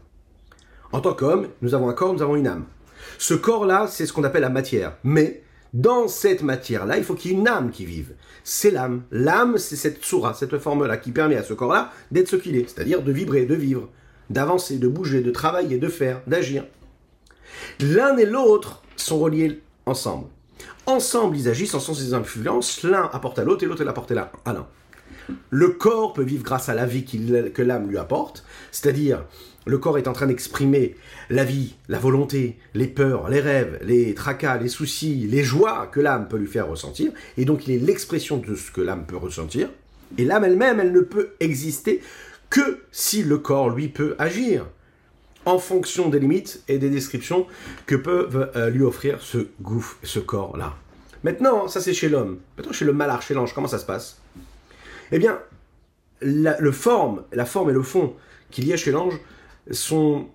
En 0.92 1.02
tant 1.02 1.14
qu'homme, 1.14 1.48
nous 1.62 1.76
avons 1.76 1.90
un 1.90 1.94
corps, 1.94 2.14
nous 2.14 2.24
avons 2.24 2.36
une 2.36 2.48
âme. 2.48 2.66
Ce 3.20 3.34
corps-là, 3.34 3.88
c'est 3.88 4.06
ce 4.06 4.14
qu'on 4.14 4.24
appelle 4.24 4.42
la 4.42 4.50
matière. 4.50 4.98
Mais 5.04 5.44
dans 5.74 6.08
cette 6.08 6.42
matière-là, 6.42 6.98
il 6.98 7.04
faut 7.04 7.14
qu'il 7.14 7.32
y 7.32 7.34
ait 7.36 7.38
une 7.38 7.48
âme 7.48 7.70
qui 7.70 7.86
vive. 7.86 8.14
C'est 8.44 8.72
l'âme. 8.72 9.04
L'âme, 9.12 9.58
c'est 9.58 9.76
cette 9.76 10.04
soura, 10.04 10.34
cette 10.34 10.58
forme-là, 10.58 10.98
qui 10.98 11.12
permet 11.12 11.36
à 11.36 11.44
ce 11.44 11.54
corps-là 11.54 11.92
d'être 12.12 12.30
ce 12.30 12.36
qu'il 12.36 12.56
est, 12.56 12.68
c'est-à-dire 12.68 13.04
de 13.04 13.12
vibrer, 13.12 13.46
de 13.46 13.56
vivre, 13.56 13.90
d'avancer, 14.30 14.78
de 14.78 14.88
bouger, 14.88 15.22
de 15.22 15.32
travailler, 15.32 15.78
de 15.78 15.90
faire, 15.90 16.22
d'agir. 16.26 16.66
L'un 17.80 18.18
et 18.18 18.26
l'autre 18.26 18.82
sont 18.96 19.20
reliés 19.20 19.62
ensemble. 19.86 20.28
Ensemble, 20.86 21.38
ils 21.38 21.50
agissent 21.50 21.76
en 21.76 21.80
sens 21.80 22.00
des 22.00 22.14
influences, 22.14 22.82
l'un 22.84 23.10
apporte 23.14 23.40
à 23.40 23.44
l'autre 23.44 23.64
et 23.64 23.68
l'autre 23.68 23.88
apporte 23.88 24.12
à 24.12 24.30
l'un. 24.54 24.68
Le 25.50 25.70
corps 25.70 26.14
peut 26.14 26.24
vivre 26.24 26.44
grâce 26.44 26.70
à 26.70 26.74
la 26.74 26.86
vie 26.86 27.04
que 27.06 27.62
l'âme 27.62 27.90
lui 27.90 27.98
apporte, 27.98 28.44
c'est-à-dire 28.72 29.26
le 29.66 29.78
corps 29.78 29.98
est 29.98 30.08
en 30.08 30.14
train 30.14 30.28
d'exprimer 30.28 30.96
la 31.30 31.44
vie, 31.44 31.76
la 31.90 32.00
volonté, 32.00 32.58
les 32.74 32.88
peurs, 32.88 33.30
les 33.30 33.42
rêves, 33.42 33.80
les 33.84 34.14
tracas, 34.14 34.58
les 34.58 34.70
soucis, 34.70 35.28
les 35.30 35.44
joies 35.44 35.88
que 35.92 36.00
l'âme 36.00 36.28
peut 36.30 36.38
lui 36.38 36.48
faire 36.48 36.68
ressentir, 36.68 37.12
et 37.38 37.46
donc 37.46 37.68
il 37.68 37.74
est 37.74 37.86
l'expression 37.86 38.38
de 38.38 38.56
ce 38.56 38.72
que 38.72 38.82
l'âme 38.82 39.06
peut 39.06 39.18
ressentir, 39.18 39.70
et 40.18 40.24
l'âme 40.24 40.46
elle-même, 40.46 40.80
elle 40.80 40.94
ne 40.94 41.02
peut 41.02 41.32
exister 41.42 42.02
que 42.50 42.80
si 42.92 43.24
le 43.24 43.38
corps, 43.40 43.70
lui, 43.70 43.90
peut 43.90 44.16
agir, 44.20 44.68
en 45.46 45.60
fonction 45.60 46.10
des 46.10 46.20
limites 46.20 46.62
et 46.68 46.78
des 46.78 46.90
descriptions 46.90 47.46
que 47.86 47.96
peuvent 47.96 48.52
euh, 48.56 48.70
lui 48.70 48.84
offrir 48.84 49.22
ce 49.22 49.48
gouffre, 49.62 49.98
ce 50.04 50.20
corps-là. 50.20 50.76
Maintenant, 51.24 51.68
ça 51.68 51.80
c'est 51.82 51.94
chez 51.94 52.10
l'homme. 52.10 52.40
Maintenant, 52.58 52.74
chez 52.74 52.86
le 52.86 52.94
malard, 52.94 53.22
chez 53.22 53.34
l'ange, 53.34 53.54
comment 53.54 53.68
ça 53.68 53.80
se 53.80 53.86
passe? 53.86 54.20
Eh 55.12 55.20
bien, 55.20 55.40
la, 56.22 56.56
forme, 56.72 57.24
et 57.32 57.74
le 57.74 57.84
fond 57.84 58.16
qu'il 58.52 58.68
y 58.68 58.74
a 58.74 58.78
chez 58.78 58.92
l'ange 58.92 59.20
sont, 59.72 60.28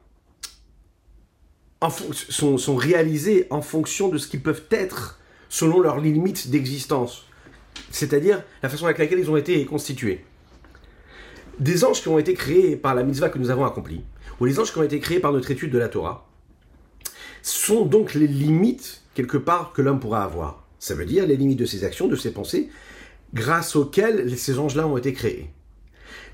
sont, 2.29 2.59
sont 2.59 2.77
réalisés 2.77 3.47
en 3.51 3.63
fonction 3.63 4.09
de 4.09 4.19
ce 4.19 4.29
qu'ils 4.29 4.43
peuvent 4.43 4.65
être 4.71 5.19
selon 5.49 5.81
leurs 5.81 6.01
limites 6.01 6.51
d'existence, 6.51 7.27
c'est-à-dire 7.91 8.43
la 8.63 8.69
façon 8.69 8.87
avec 8.87 8.99
laquelle 8.99 9.19
ils 9.19 9.31
ont 9.31 9.37
été 9.37 9.65
constitués. 9.67 10.25
Des 11.59 11.85
anges 11.85 12.01
qui 12.01 12.09
ont 12.09 12.19
été 12.19 12.33
créés 12.35 12.77
par 12.77 12.95
la 12.95 13.03
mitzvah 13.03 13.29
que 13.29 13.39
nous 13.39 13.51
avons 13.51 13.65
accomplie, 13.65 14.03
ou 14.41 14.47
les 14.47 14.59
anges 14.59 14.73
qui 14.73 14.79
ont 14.79 14.83
été 14.83 14.99
créés 14.99 15.21
par 15.21 15.33
notre 15.33 15.51
étude 15.51 15.71
de 15.71 15.79
la 15.79 15.89
Torah, 15.89 16.27
sont 17.43 17.85
donc 17.85 18.15
les 18.15 18.27
limites, 18.27 19.03
quelque 19.15 19.37
part, 19.37 19.73
que 19.73 19.83
l'homme 19.83 20.01
pourra 20.01 20.25
avoir. 20.25 20.65
Ça 20.79 20.95
veut 20.95 21.05
dire 21.05 21.27
les 21.27 21.37
limites 21.37 21.59
de 21.59 21.67
ses 21.67 21.85
actions, 21.85 22.09
de 22.09 22.17
ses 22.17 22.33
pensées, 22.33 22.71
grâce 23.35 23.77
auxquelles 23.77 24.37
ces 24.39 24.59
anges-là 24.59 24.87
ont 24.87 24.97
été 24.97 25.13
créés. 25.13 25.51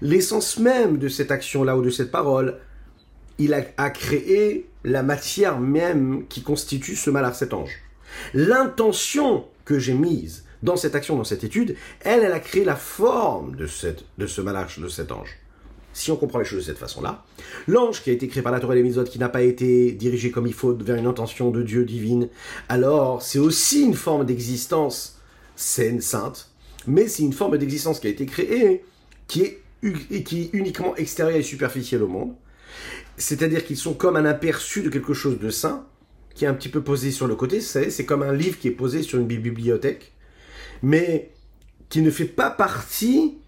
L'essence 0.00 0.58
même 0.58 0.98
de 0.98 1.08
cette 1.08 1.30
action-là 1.30 1.76
ou 1.76 1.82
de 1.82 1.90
cette 1.90 2.10
parole 2.10 2.58
il 3.38 3.54
a, 3.54 3.90
créé 3.90 4.68
la 4.84 5.02
matière 5.02 5.60
même 5.60 6.26
qui 6.28 6.42
constitue 6.42 6.96
ce 6.96 7.10
malheur 7.10 7.34
cet 7.34 7.54
ange. 7.54 7.78
L'intention 8.34 9.44
que 9.64 9.78
j'ai 9.78 9.94
mise 9.94 10.44
dans 10.62 10.76
cette 10.76 10.96
action, 10.96 11.16
dans 11.16 11.24
cette 11.24 11.44
étude, 11.44 11.76
elle, 12.00 12.24
elle 12.24 12.32
a 12.32 12.40
créé 12.40 12.64
la 12.64 12.74
forme 12.74 13.54
de, 13.54 13.66
cette, 13.66 14.04
de 14.18 14.26
ce 14.26 14.40
de 14.40 14.88
cet 14.88 15.12
ange. 15.12 15.38
Si 15.92 16.10
on 16.10 16.16
comprend 16.16 16.38
les 16.38 16.44
choses 16.44 16.60
de 16.60 16.64
cette 16.64 16.78
façon-là, 16.78 17.24
l'ange 17.66 18.02
qui 18.02 18.10
a 18.10 18.12
été 18.12 18.28
créé 18.28 18.42
par 18.42 18.52
la 18.52 18.60
Torah 18.60 18.76
et 18.76 18.82
les 18.82 19.04
qui 19.04 19.18
n'a 19.18 19.28
pas 19.28 19.42
été 19.42 19.92
dirigé 19.92 20.30
comme 20.30 20.46
il 20.46 20.52
faut 20.52 20.74
vers 20.74 20.96
une 20.96 21.06
intention 21.06 21.50
de 21.50 21.62
Dieu 21.62 21.84
divine, 21.84 22.28
alors 22.68 23.22
c'est 23.22 23.38
aussi 23.38 23.82
une 23.82 23.94
forme 23.94 24.24
d'existence 24.24 25.20
saine, 25.56 26.00
sainte, 26.00 26.50
mais 26.86 27.08
c'est 27.08 27.22
une 27.22 27.32
forme 27.32 27.58
d'existence 27.58 28.00
qui 28.00 28.06
a 28.06 28.10
été 28.10 28.26
créée 28.26 28.84
qui 29.26 29.42
est, 29.42 30.22
qui 30.24 30.50
uniquement 30.52 30.96
extérieure 30.96 31.36
et 31.36 31.42
superficielle 31.42 32.02
au 32.02 32.08
monde, 32.08 32.34
c'est-à-dire 33.16 33.64
qu'ils 33.64 33.76
sont 33.76 33.94
comme 33.94 34.16
un 34.16 34.24
aperçu 34.24 34.82
de 34.82 34.88
quelque 34.88 35.14
chose 35.14 35.38
de 35.38 35.50
saint, 35.50 35.86
qui 36.34 36.44
est 36.44 36.48
un 36.48 36.54
petit 36.54 36.68
peu 36.68 36.82
posé 36.82 37.10
sur 37.10 37.26
le 37.26 37.34
côté, 37.34 37.60
c'est 37.60 38.04
comme 38.04 38.22
un 38.22 38.32
livre 38.32 38.58
qui 38.58 38.68
est 38.68 38.72
posé 38.72 39.02
sur 39.02 39.18
une 39.18 39.26
bibliothèque, 39.26 40.12
mais 40.82 41.30
qui 41.88 42.00
ne 42.00 42.10
fait 42.10 42.26
pas 42.26 42.50
partie 42.50 43.38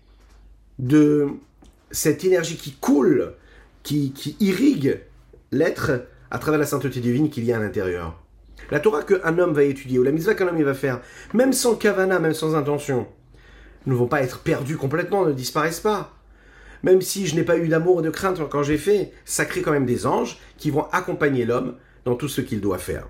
de 0.78 1.28
cette 1.90 2.24
énergie 2.24 2.56
qui 2.56 2.72
coule, 2.72 3.34
qui, 3.82 4.12
irrigue 4.40 5.00
l'être 5.52 6.06
à 6.30 6.38
travers 6.38 6.60
la 6.60 6.66
sainteté 6.66 7.00
divine 7.00 7.30
qu'il 7.30 7.44
y 7.44 7.52
a 7.52 7.56
à 7.56 7.60
l'intérieur. 7.60 8.20
La 8.70 8.80
Torah 8.80 9.02
qu'un 9.02 9.38
homme 9.38 9.52
va 9.52 9.64
étudier, 9.64 9.98
ou 9.98 10.02
la 10.02 10.12
mitzvah 10.12 10.34
qu'un 10.34 10.48
homme 10.48 10.62
va 10.62 10.74
faire, 10.74 11.00
même 11.32 11.52
sans 11.52 11.74
kavana, 11.74 12.18
même 12.18 12.34
sans 12.34 12.54
intention, 12.54 13.06
ne 13.86 13.94
vont 13.94 14.06
pas 14.06 14.22
être 14.22 14.40
perdus 14.40 14.76
complètement, 14.76 15.24
ne 15.24 15.32
disparaissent 15.32 15.80
pas. 15.80 16.14
Même 16.82 17.02
si 17.02 17.26
je 17.26 17.34
n'ai 17.34 17.42
pas 17.42 17.58
eu 17.58 17.68
d'amour 17.68 18.00
et 18.00 18.02
de 18.02 18.10
crainte 18.10 18.40
quand 18.48 18.62
j'ai 18.62 18.78
fait, 18.78 19.12
ça 19.24 19.44
crée 19.44 19.62
quand 19.62 19.72
même 19.72 19.86
des 19.86 20.06
anges 20.06 20.38
qui 20.56 20.70
vont 20.70 20.86
accompagner 20.92 21.44
l'homme 21.44 21.76
dans 22.04 22.14
tout 22.14 22.28
ce 22.28 22.40
qu'il 22.40 22.60
doit 22.60 22.78
faire. 22.78 23.08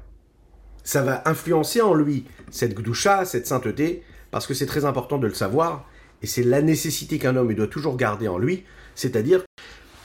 Ça 0.82 1.02
va 1.02 1.22
influencer 1.26 1.80
en 1.80 1.94
lui 1.94 2.24
cette 2.50 2.74
gdoucha, 2.74 3.24
cette 3.24 3.46
sainteté, 3.46 4.02
parce 4.30 4.46
que 4.46 4.54
c'est 4.54 4.66
très 4.66 4.84
important 4.84 5.18
de 5.18 5.26
le 5.26 5.34
savoir, 5.34 5.88
et 6.22 6.26
c'est 6.26 6.42
la 6.42 6.62
nécessité 6.62 7.18
qu'un 7.18 7.36
homme 7.36 7.54
doit 7.54 7.66
toujours 7.66 7.96
garder 7.96 8.28
en 8.28 8.38
lui, 8.38 8.64
c'est-à-dire, 8.94 9.44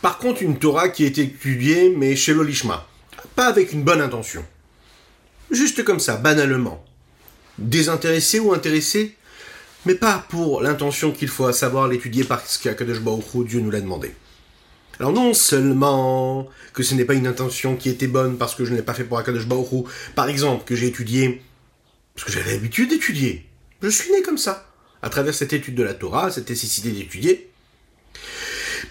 par 0.02 0.20
contre, 0.20 0.44
une 0.44 0.60
Torah 0.60 0.90
qui 0.90 1.06
est 1.06 1.18
étudiée, 1.18 1.94
mais 1.96 2.16
chez 2.16 2.34
l'Olishma, 2.34 2.88
pas 3.36 3.48
avec 3.48 3.74
une 3.74 3.84
bonne 3.84 4.02
intention. 4.02 4.46
Juste 5.50 5.84
comme 5.84 6.00
ça, 6.00 6.18
banalement. 6.18 6.84
Désintéressé 7.58 8.40
ou 8.40 8.54
intéressé, 8.54 9.16
mais 9.86 9.96
pas 9.96 10.26
pour 10.30 10.62
l'intention 10.62 11.12
qu'il 11.12 11.28
faut 11.28 11.52
savoir 11.52 11.88
l'étudier 11.88 12.24
parce 12.24 12.58
qu'Akadosh 12.58 13.00
Baruch 13.00 13.48
Dieu 13.48 13.60
nous 13.60 13.72
l'a 13.72 13.82
demandé. 13.82 14.14
Alors 15.00 15.12
non 15.12 15.34
seulement 15.34 16.48
que 16.74 16.84
ce 16.84 16.96
n'est 16.96 17.06
pas 17.06 17.16
une 17.16 17.28
intention 17.28 17.76
qui 17.76 17.90
était 17.90 18.08
bonne 18.08 18.38
parce 18.38 18.56
que 18.56 18.66
je 18.66 18.72
ne 18.72 18.78
l'ai 18.78 18.84
pas 18.84 18.94
fait 18.94 19.04
pour 19.04 19.18
Akadosh 19.18 19.48
par 20.16 20.30
exemple, 20.30 20.64
que 20.66 20.76
j'ai 20.76 20.88
étudié, 20.88 21.42
parce 22.16 22.26
que 22.26 22.32
j'avais 22.32 22.54
l'habitude 22.54 22.90
d'étudier. 22.90 23.46
Je 23.82 23.90
suis 23.90 24.12
né 24.12 24.22
comme 24.22 24.38
ça, 24.38 24.68
à 25.02 25.10
travers 25.10 25.34
cette 25.34 25.54
étude 25.54 25.76
de 25.76 25.84
la 25.84 25.94
Torah, 25.94 26.32
cette 26.32 26.50
nécessité 26.50 26.92
d'étudier. 26.92 27.50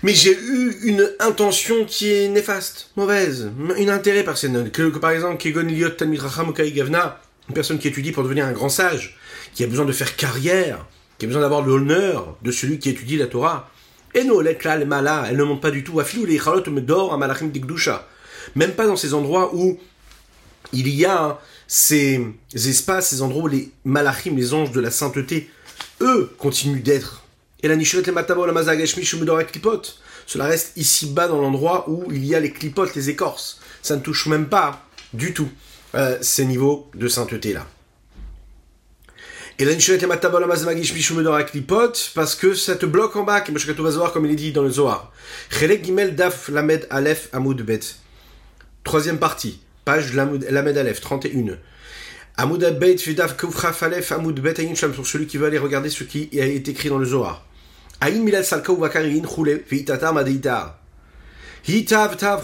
Mais 0.03 0.13
j'ai 0.13 0.37
eu 0.39 0.77
une 0.83 1.11
intention 1.21 1.85
qui 1.87 2.13
est 2.13 2.29
néfaste, 2.29 2.91
mauvaise, 2.97 3.51
une 3.79 3.91
intérêt 3.91 4.23
personnel. 4.23 4.71
Que, 4.71 4.89
par 4.99 5.13
exemple, 5.13 5.39
Kegon 5.39 5.63
Liot 5.63 5.97
Gavna, 6.75 7.21
une 7.49 7.55
personne 7.55 7.79
qui 7.79 7.89
étudie 7.89 8.13
pour 8.13 8.23
devenir 8.23 8.45
un 8.45 8.53
grand 8.53 8.69
sage, 8.69 9.19
qui 9.55 9.65
a 9.65 9.67
besoin 9.67 9.85
de 9.85 9.93
faire 9.93 10.17
carrière, 10.17 10.87
qui 11.19 11.25
a 11.25 11.29
besoin 11.29 11.43
d'avoir 11.43 11.63
l'honneur 11.63 12.37
de 12.43 12.51
celui 12.51 12.79
qui 12.79 12.91
étudie 12.91 13.17
la 13.17 13.27
Torah. 13.27 13.71
Et 14.15 14.25
nous, 14.25 14.41
les 14.41 14.57
mala, 14.85 15.25
elle 15.29 15.37
ne 15.37 15.45
monte 15.45 15.63
pas 15.63 15.71
du 15.71 15.83
tout. 15.83 16.01
les 16.27 16.39
me 16.39 16.81
dor 16.81 17.13
à 17.13 17.17
malachim 17.17 17.51
Même 18.55 18.73
pas 18.73 18.87
dans 18.87 18.97
ces 18.97 19.15
endroits 19.15 19.55
où 19.55 19.79
il 20.73 20.89
y 20.89 21.05
a 21.05 21.41
ces 21.67 22.21
espaces, 22.53 23.09
ces 23.09 23.23
endroits 23.23 23.45
où 23.45 23.49
les 23.49 23.71
malachim, 23.85 24.37
les 24.37 24.55
anges 24.55 24.71
de 24.71 24.81
la 24.81 24.91
sainteté, 24.91 25.51
eux, 26.01 26.33
continuent 26.39 26.83
d'être. 26.83 27.23
Et 27.63 27.69
la 27.69 27.77
nishret 27.77 28.03
le 28.03 29.25
la 29.25 29.45
klipot. 29.45 29.83
Cela 30.27 30.47
reste 30.47 30.73
ici 30.77 31.07
bas 31.07 31.29
dans 31.29 31.41
l'endroit 31.41 31.89
où 31.89 32.05
il 32.11 32.25
y 32.25 32.35
a 32.35 32.41
les 32.41 32.53
clipotes, 32.53 32.95
les 32.95 33.11
écorces. 33.11 33.61
Ça 33.83 33.97
ne 33.97 34.01
touche 34.01 34.27
même 34.27 34.49
pas 34.49 34.87
du 35.13 35.35
tout 35.35 35.49
euh, 35.95 36.19
ces 36.21 36.45
niveaux 36.45 36.91
de 36.95 37.09
sainteté 37.09 37.53
là. 37.53 37.67
Et 39.59 39.65
parce 42.15 42.35
que 42.35 42.55
ça 42.55 42.75
te 42.75 42.87
bloque 42.87 43.15
en 43.15 43.23
bas, 43.23 43.41
comme 43.41 44.27
il 44.27 44.33
est 44.33 44.35
dit 44.35 44.53
dans 44.53 44.63
le 44.63 44.71
Zohar. 44.71 45.13
Daf 46.13 46.49
Lamed 46.49 46.87
Aleph 46.91 47.29
Amoud 47.33 47.63
Bet. 47.63 47.81
Troisième 48.83 49.19
partie, 49.19 49.61
page 49.85 50.13
Lamed 50.13 50.77
Aleph, 50.77 51.01
31. 51.01 51.57
Amoud 52.37 52.79
Bet 52.81 52.97
Vidaf 52.97 53.37
Kufraf 53.37 53.83
Aleph 53.85 54.13
Bet 54.43 54.55
pour 54.95 55.07
celui 55.07 55.27
qui 55.27 55.37
veut 55.37 55.47
aller 55.47 55.59
regarder 55.59 55.89
ce 55.89 56.03
qui 56.03 56.29
est 56.33 56.69
écrit 56.69 56.89
dans 56.89 56.99
le 56.99 57.07
Zohar. 57.07 57.47
Milal 58.03 58.45
Salka 58.45 58.73
Uvakarin. 58.73 59.23
Hitav 61.67 62.17
Tav. 62.17 62.43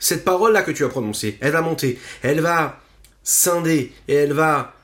Cette 0.00 0.24
parole-là 0.24 0.62
que 0.62 0.70
tu 0.70 0.84
as 0.84 0.88
prononcée, 0.88 1.36
elle 1.40 1.52
va 1.52 1.60
monter, 1.60 1.98
elle 2.22 2.40
va 2.40 2.80
scinder, 3.22 3.92
et 4.06 4.14
elle 4.14 4.32
va 4.32 4.77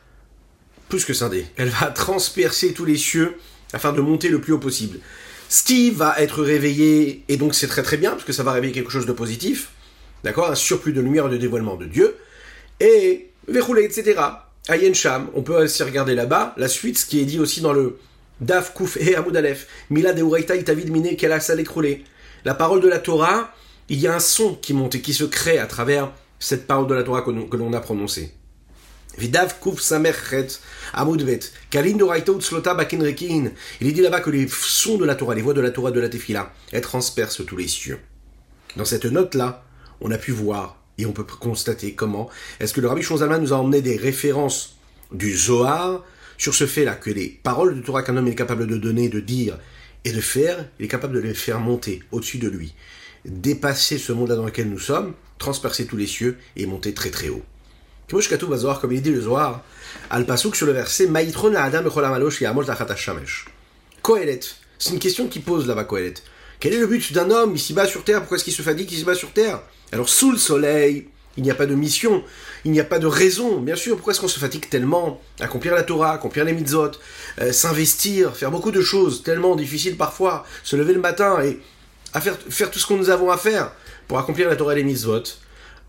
plus 0.95 1.05
que 1.05 1.13
scindée. 1.13 1.45
Elle 1.57 1.71
va 1.71 1.87
transpercer 1.87 2.73
tous 2.73 2.85
les 2.85 2.97
cieux 2.97 3.35
afin 3.73 3.93
de 3.93 4.01
monter 4.01 4.29
le 4.29 4.41
plus 4.41 4.53
haut 4.53 4.59
possible. 4.59 5.01
Steve 5.49 5.97
va 5.97 6.15
être 6.19 6.41
réveillé, 6.41 7.25
et 7.29 7.37
donc 7.37 7.57
c'est 7.57 7.67
très 7.67 7.83
très 7.83 7.97
bien, 7.97 8.13
parce 8.13 8.23
que 8.23 8.33
ça 8.33 8.45
va 8.45 8.53
réveiller 8.53 8.73
quelque 8.73 8.93
chose 8.93 9.05
de 9.05 9.13
positif, 9.13 9.71
d'accord 10.23 10.53
Un 10.53 10.55
surplus 10.55 10.93
de 10.93 11.01
lumière 11.01 11.27
et 11.27 11.31
de 11.31 11.37
dévoilement 11.37 11.75
de 11.75 11.87
Dieu. 11.87 12.15
Et 12.79 13.31
Verroulé, 13.49 13.83
etc. 13.83 14.21
Ayen 14.69 14.93
Sham, 14.93 15.31
on 15.35 15.43
peut 15.43 15.65
aussi 15.65 15.83
regarder 15.83 16.15
là-bas 16.15 16.55
la 16.59 16.69
suite, 16.69 16.97
ce 16.97 17.07
qui 17.07 17.21
est 17.21 17.25
dit 17.25 17.41
aussi 17.41 17.61
dans 17.61 17.73
le 17.73 17.99
Daf 18.41 18.73
Kouf 18.73 18.97
et 18.97 19.17
Hamoud 19.17 19.37
Aleph. 19.37 19.67
Mila 19.91 20.13
de 20.13 20.23
Uraita 20.23 20.55
Itavid 20.55 20.91
Mine 20.91 21.17
Kelasa 21.17 21.57
écroulé. 21.57 22.05
La 22.45 22.55
parole 22.55 22.81
de 22.81 22.89
la 22.89 23.01
Torah, 23.01 23.53
il 23.89 23.99
y 23.99 24.07
a 24.07 24.15
un 24.15 24.21
son 24.21 24.55
qui 24.55 24.75
monte 24.75 24.95
et 24.95 25.01
qui 25.01 25.13
se 25.13 25.25
crée 25.25 25.59
à 25.59 25.67
travers 25.67 26.13
cette 26.39 26.69
parole 26.69 26.87
de 26.87 26.95
la 26.95 27.03
Torah 27.03 27.23
que 27.23 27.57
l'on 27.57 27.73
a 27.73 27.81
prononcée. 27.81 28.33
Vidav. 29.19 29.55
Il 33.81 33.87
est 33.87 33.93
dit 33.93 34.01
là-bas 34.01 34.21
que 34.21 34.31
les 34.31 34.49
sons 34.49 34.97
de 34.97 35.05
la 35.05 35.15
Torah, 35.15 35.35
les 35.35 35.43
voix 35.43 35.55
de 35.55 35.61
la 35.61 35.71
Torah 35.71 35.91
de 35.91 36.01
la 36.01 36.09
Tefila, 36.09 36.53
elles 36.73 36.81
transpercent 36.81 37.45
tous 37.45 37.57
les 37.57 37.69
cieux. 37.69 38.01
Dans 38.77 38.85
cette 38.85 39.05
note-là, 39.05 39.65
on 40.01 40.11
a 40.11 40.19
pu 40.19 40.33
voir 40.33 40.81
et 40.99 41.07
on 41.07 41.13
peut 41.13 41.25
constater 41.25 41.95
comment 41.95 42.29
est-ce 42.61 42.73
que 42.73 42.81
le 42.81 42.89
Rabbi 42.89 43.03
Shonzalman 43.03 43.41
nous 43.41 43.53
a 43.53 43.57
emmené 43.57 43.83
des 43.83 43.97
références 43.97 44.77
du 45.13 45.37
Zohar 45.37 46.05
sur 46.37 46.55
ce 46.55 46.67
fait-là, 46.67 46.95
que 46.95 47.11
les 47.11 47.29
paroles 47.29 47.77
de 47.77 47.81
Torah 47.81 48.03
qu'un 48.03 48.17
homme 48.17 48.27
est 48.27 48.35
capable 48.35 48.67
de 48.67 48.77
donner, 48.77 49.09
de 49.09 49.21
dire 49.21 49.59
et 50.05 50.13
de 50.13 50.21
faire, 50.21 50.69
il 50.79 50.85
est 50.85 50.89
capable 50.89 51.15
de 51.15 51.21
les 51.21 51.35
faire 51.35 51.61
monter 51.61 52.03
au-dessus 52.13 52.39
de 52.39 52.49
lui, 52.49 52.75
dépasser 53.25 53.99
ce 53.99 54.13
monde-là 54.13 54.37
dans 54.37 54.45
lequel 54.45 54.69
nous 54.69 54.79
sommes, 54.79 55.15
transpercer 55.39 55.87
tous 55.87 55.97
les 55.97 56.07
cieux 56.07 56.37
et 56.57 56.67
monter 56.67 56.93
très 56.93 57.11
très 57.11 57.29
haut 57.29 57.43
comme 58.09 58.93
il 58.93 59.03
dit 59.03 59.11
le 59.11 59.21
Zohar, 59.21 59.63
al 60.11 60.27
pasuk 60.27 60.57
sur 60.57 60.67
le 60.67 60.73
verset 60.73 61.07
Maïtron 61.07 61.55
Adam 61.55 61.83
Shamesh. 62.97 63.47
Kohelet, 64.03 64.41
c'est 64.79 64.93
une 64.93 64.99
question 64.99 65.29
qui 65.29 65.41
pose 65.41 65.67
là-bas 65.67 65.85
Kohelet. 65.85 66.15
Quel 66.61 66.75
est 66.75 66.79
le 66.79 66.87
but 66.87 67.13
d'un 67.13 67.31
homme 67.31 67.55
ici-bas 67.55 67.87
sur 67.87 68.05
terre? 68.05 68.21
Pourquoi 68.21 68.37
est-ce 68.37 68.45
qu'il 68.45 68.53
se 68.53 68.63
fatigue 68.63 68.91
ici-bas 68.91 69.15
sur 69.15 69.33
terre? 69.33 69.61
Alors 69.93 70.09
sous 70.09 70.31
le 70.31 70.39
soleil, 70.39 71.09
il 71.37 71.43
n'y 71.43 71.51
a 71.51 71.55
pas 71.55 71.67
de 71.67 71.75
mission, 71.75 72.23
il 72.65 72.71
n'y 72.71 72.81
a 72.81 72.85
pas 72.85 72.99
de 72.99 73.07
raison. 73.07 73.61
Bien 73.61 73.77
sûr, 73.77 73.97
pourquoi 73.97 74.13
est-ce 74.13 74.21
qu'on 74.21 74.29
se 74.29 74.39
fatigue 74.39 74.69
tellement 74.69 75.21
Accomplir 75.41 75.75
la 75.75 75.83
Torah, 75.83 76.13
accomplir 76.13 76.45
les 76.45 76.53
mitzvot, 76.53 76.93
euh, 77.41 77.53
s'investir, 77.53 78.37
faire 78.37 78.51
beaucoup 78.51 78.71
de 78.71 78.81
choses 78.81 79.23
tellement 79.23 79.57
difficiles 79.57 79.97
parfois, 79.97 80.47
se 80.63 80.77
lever 80.77 80.95
le 80.95 81.01
matin 81.01 81.43
et 81.43 81.59
à 82.13 82.21
faire, 82.21 82.37
faire 82.49 82.71
tout 82.71 82.79
ce 82.79 82.87
que 82.87 82.95
nous 82.95 83.11
avons 83.11 83.31
à 83.31 83.37
faire 83.37 83.73
pour 84.07 84.19
accomplir 84.19 84.49
la 84.49 84.57
Torah 84.57 84.75
et 84.75 84.77
les 84.77 84.85
mitzvot? 84.85 85.23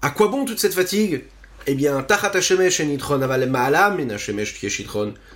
À 0.01 0.09
quoi 0.09 0.27
bon 0.27 0.45
toute 0.45 0.59
cette 0.59 0.73
fatigue? 0.73 1.23
Eh 1.67 1.73
bien, 1.73 2.03
Tachat 2.03 2.31
Hashemesh 2.35 2.81
Nitron 2.81 3.21
Aval 3.21 3.49
Ma'alam 3.49 3.97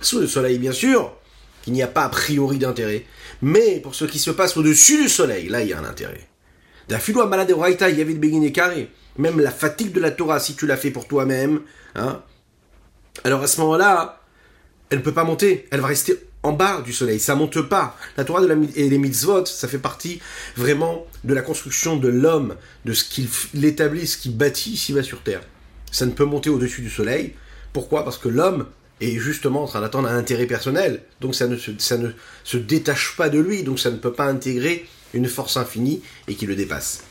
Sous 0.00 0.20
le 0.20 0.26
soleil, 0.26 0.58
bien 0.58 0.72
sûr, 0.72 1.16
qu'il 1.62 1.72
n'y 1.72 1.82
a 1.82 1.88
pas 1.88 2.04
a 2.04 2.08
priori 2.08 2.58
d'intérêt. 2.58 3.04
Mais 3.42 3.80
pour 3.80 3.94
ce 3.94 4.04
qui 4.04 4.18
se 4.18 4.30
passe 4.30 4.56
au-dessus 4.56 5.02
du 5.02 5.08
soleil, 5.08 5.48
là, 5.48 5.62
il 5.62 5.68
y 5.68 5.72
a 5.72 5.78
un 5.78 5.84
intérêt. 5.84 6.28
malade 6.88 7.54
Même 9.18 9.40
la 9.40 9.50
fatigue 9.50 9.92
de 9.92 10.00
la 10.00 10.10
Torah, 10.12 10.38
si 10.38 10.54
tu 10.54 10.66
l'as 10.66 10.76
fait 10.76 10.90
pour 10.90 11.08
toi-même, 11.08 11.62
hein, 11.96 12.22
alors 13.24 13.42
à 13.42 13.48
ce 13.48 13.60
moment-là, 13.62 14.22
elle 14.90 14.98
ne 14.98 15.02
peut 15.02 15.12
pas 15.12 15.24
monter. 15.24 15.66
Elle 15.72 15.80
va 15.80 15.88
rester 15.88 16.16
en 16.44 16.52
bas 16.52 16.80
du 16.80 16.92
soleil. 16.92 17.18
Ça 17.18 17.34
monte 17.34 17.60
pas. 17.62 17.96
La 18.16 18.24
Torah 18.24 18.40
de 18.40 18.68
et 18.76 18.88
les 18.88 18.98
mitzvot, 18.98 19.46
ça 19.46 19.66
fait 19.66 19.78
partie 19.78 20.20
vraiment 20.56 21.06
de 21.24 21.34
la 21.34 21.42
construction 21.42 21.96
de 21.96 22.08
l'homme, 22.08 22.54
de 22.84 22.92
ce 22.92 23.04
qu'il 23.04 23.28
établit, 23.64 24.06
ce 24.06 24.16
qu'il 24.16 24.36
bâtit 24.36 24.70
ici-bas 24.70 25.02
sur 25.02 25.22
terre 25.22 25.42
ça 25.90 26.06
ne 26.06 26.12
peut 26.12 26.24
monter 26.24 26.50
au-dessus 26.50 26.82
du 26.82 26.90
soleil. 26.90 27.34
Pourquoi? 27.72 28.04
Parce 28.04 28.18
que 28.18 28.28
l'homme 28.28 28.66
est 29.00 29.18
justement 29.18 29.64
en 29.64 29.66
train 29.66 29.80
d'attendre 29.80 30.08
un 30.08 30.16
intérêt 30.16 30.46
personnel. 30.46 31.02
Donc 31.20 31.34
ça 31.34 31.46
ne, 31.46 31.56
se, 31.56 31.70
ça 31.78 31.96
ne 31.96 32.10
se 32.44 32.56
détache 32.56 33.16
pas 33.16 33.28
de 33.28 33.38
lui, 33.38 33.62
donc 33.62 33.78
ça 33.78 33.90
ne 33.90 33.96
peut 33.96 34.12
pas 34.12 34.26
intégrer 34.26 34.86
une 35.14 35.26
force 35.26 35.56
infinie 35.56 36.02
et 36.28 36.34
qui 36.34 36.46
le 36.46 36.54
dépasse. 36.54 37.02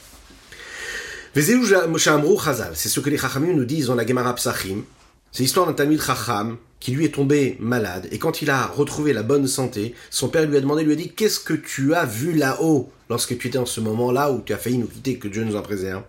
C'est 1.35 1.41
ce 1.41 2.99
que 2.99 3.09
les 3.09 3.17
Chachamim 3.17 3.53
nous 3.53 3.65
disent 3.65 3.87
dans 3.87 3.95
la 3.95 4.05
Gemara 4.05 4.35
Psachim. 4.35 4.83
C'est 5.31 5.43
l'histoire 5.43 5.67
d'un 5.67 5.73
Talmud 5.73 6.01
Chacham 6.01 6.57
qui 6.79 6.91
lui 6.91 7.05
est 7.05 7.13
tombé 7.13 7.55
malade 7.59 8.07
et 8.11 8.17
quand 8.17 8.41
il 8.41 8.49
a 8.49 8.65
retrouvé 8.65 9.13
la 9.13 9.21
bonne 9.21 9.47
santé, 9.47 9.93
son 10.09 10.29
père 10.29 10.47
lui 10.47 10.57
a 10.57 10.61
demandé, 10.61 10.83
lui 10.83 10.93
a 10.93 10.95
dit 10.95 11.11
Qu'est-ce 11.11 11.39
que 11.39 11.53
tu 11.53 11.93
as 11.93 12.05
vu 12.05 12.33
là-haut 12.33 12.91
lorsque 13.09 13.37
tu 13.37 13.47
étais 13.47 13.59
en 13.59 13.67
ce 13.67 13.79
moment-là 13.79 14.31
où 14.31 14.41
tu 14.41 14.53
as 14.53 14.57
failli 14.57 14.79
nous 14.79 14.87
quitter, 14.87 15.19
que 15.19 15.27
Dieu 15.27 15.43
nous 15.43 15.55
en 15.55 15.61
préserve 15.61 16.03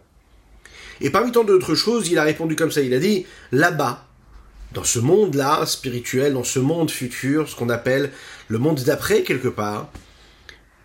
et 1.00 1.10
parmi 1.10 1.32
tant 1.32 1.44
d'autres 1.44 1.74
choses, 1.74 2.08
il 2.08 2.18
a 2.18 2.24
répondu 2.24 2.56
comme 2.56 2.70
ça. 2.70 2.80
Il 2.80 2.94
a 2.94 2.98
dit, 2.98 3.26
là-bas, 3.52 4.06
dans 4.72 4.84
ce 4.84 4.98
monde-là, 4.98 5.64
spirituel, 5.66 6.34
dans 6.34 6.44
ce 6.44 6.58
monde 6.58 6.90
futur, 6.90 7.48
ce 7.48 7.56
qu'on 7.56 7.70
appelle 7.70 8.10
le 8.48 8.58
monde 8.58 8.80
d'après 8.84 9.22
quelque 9.22 9.48
part, 9.48 9.90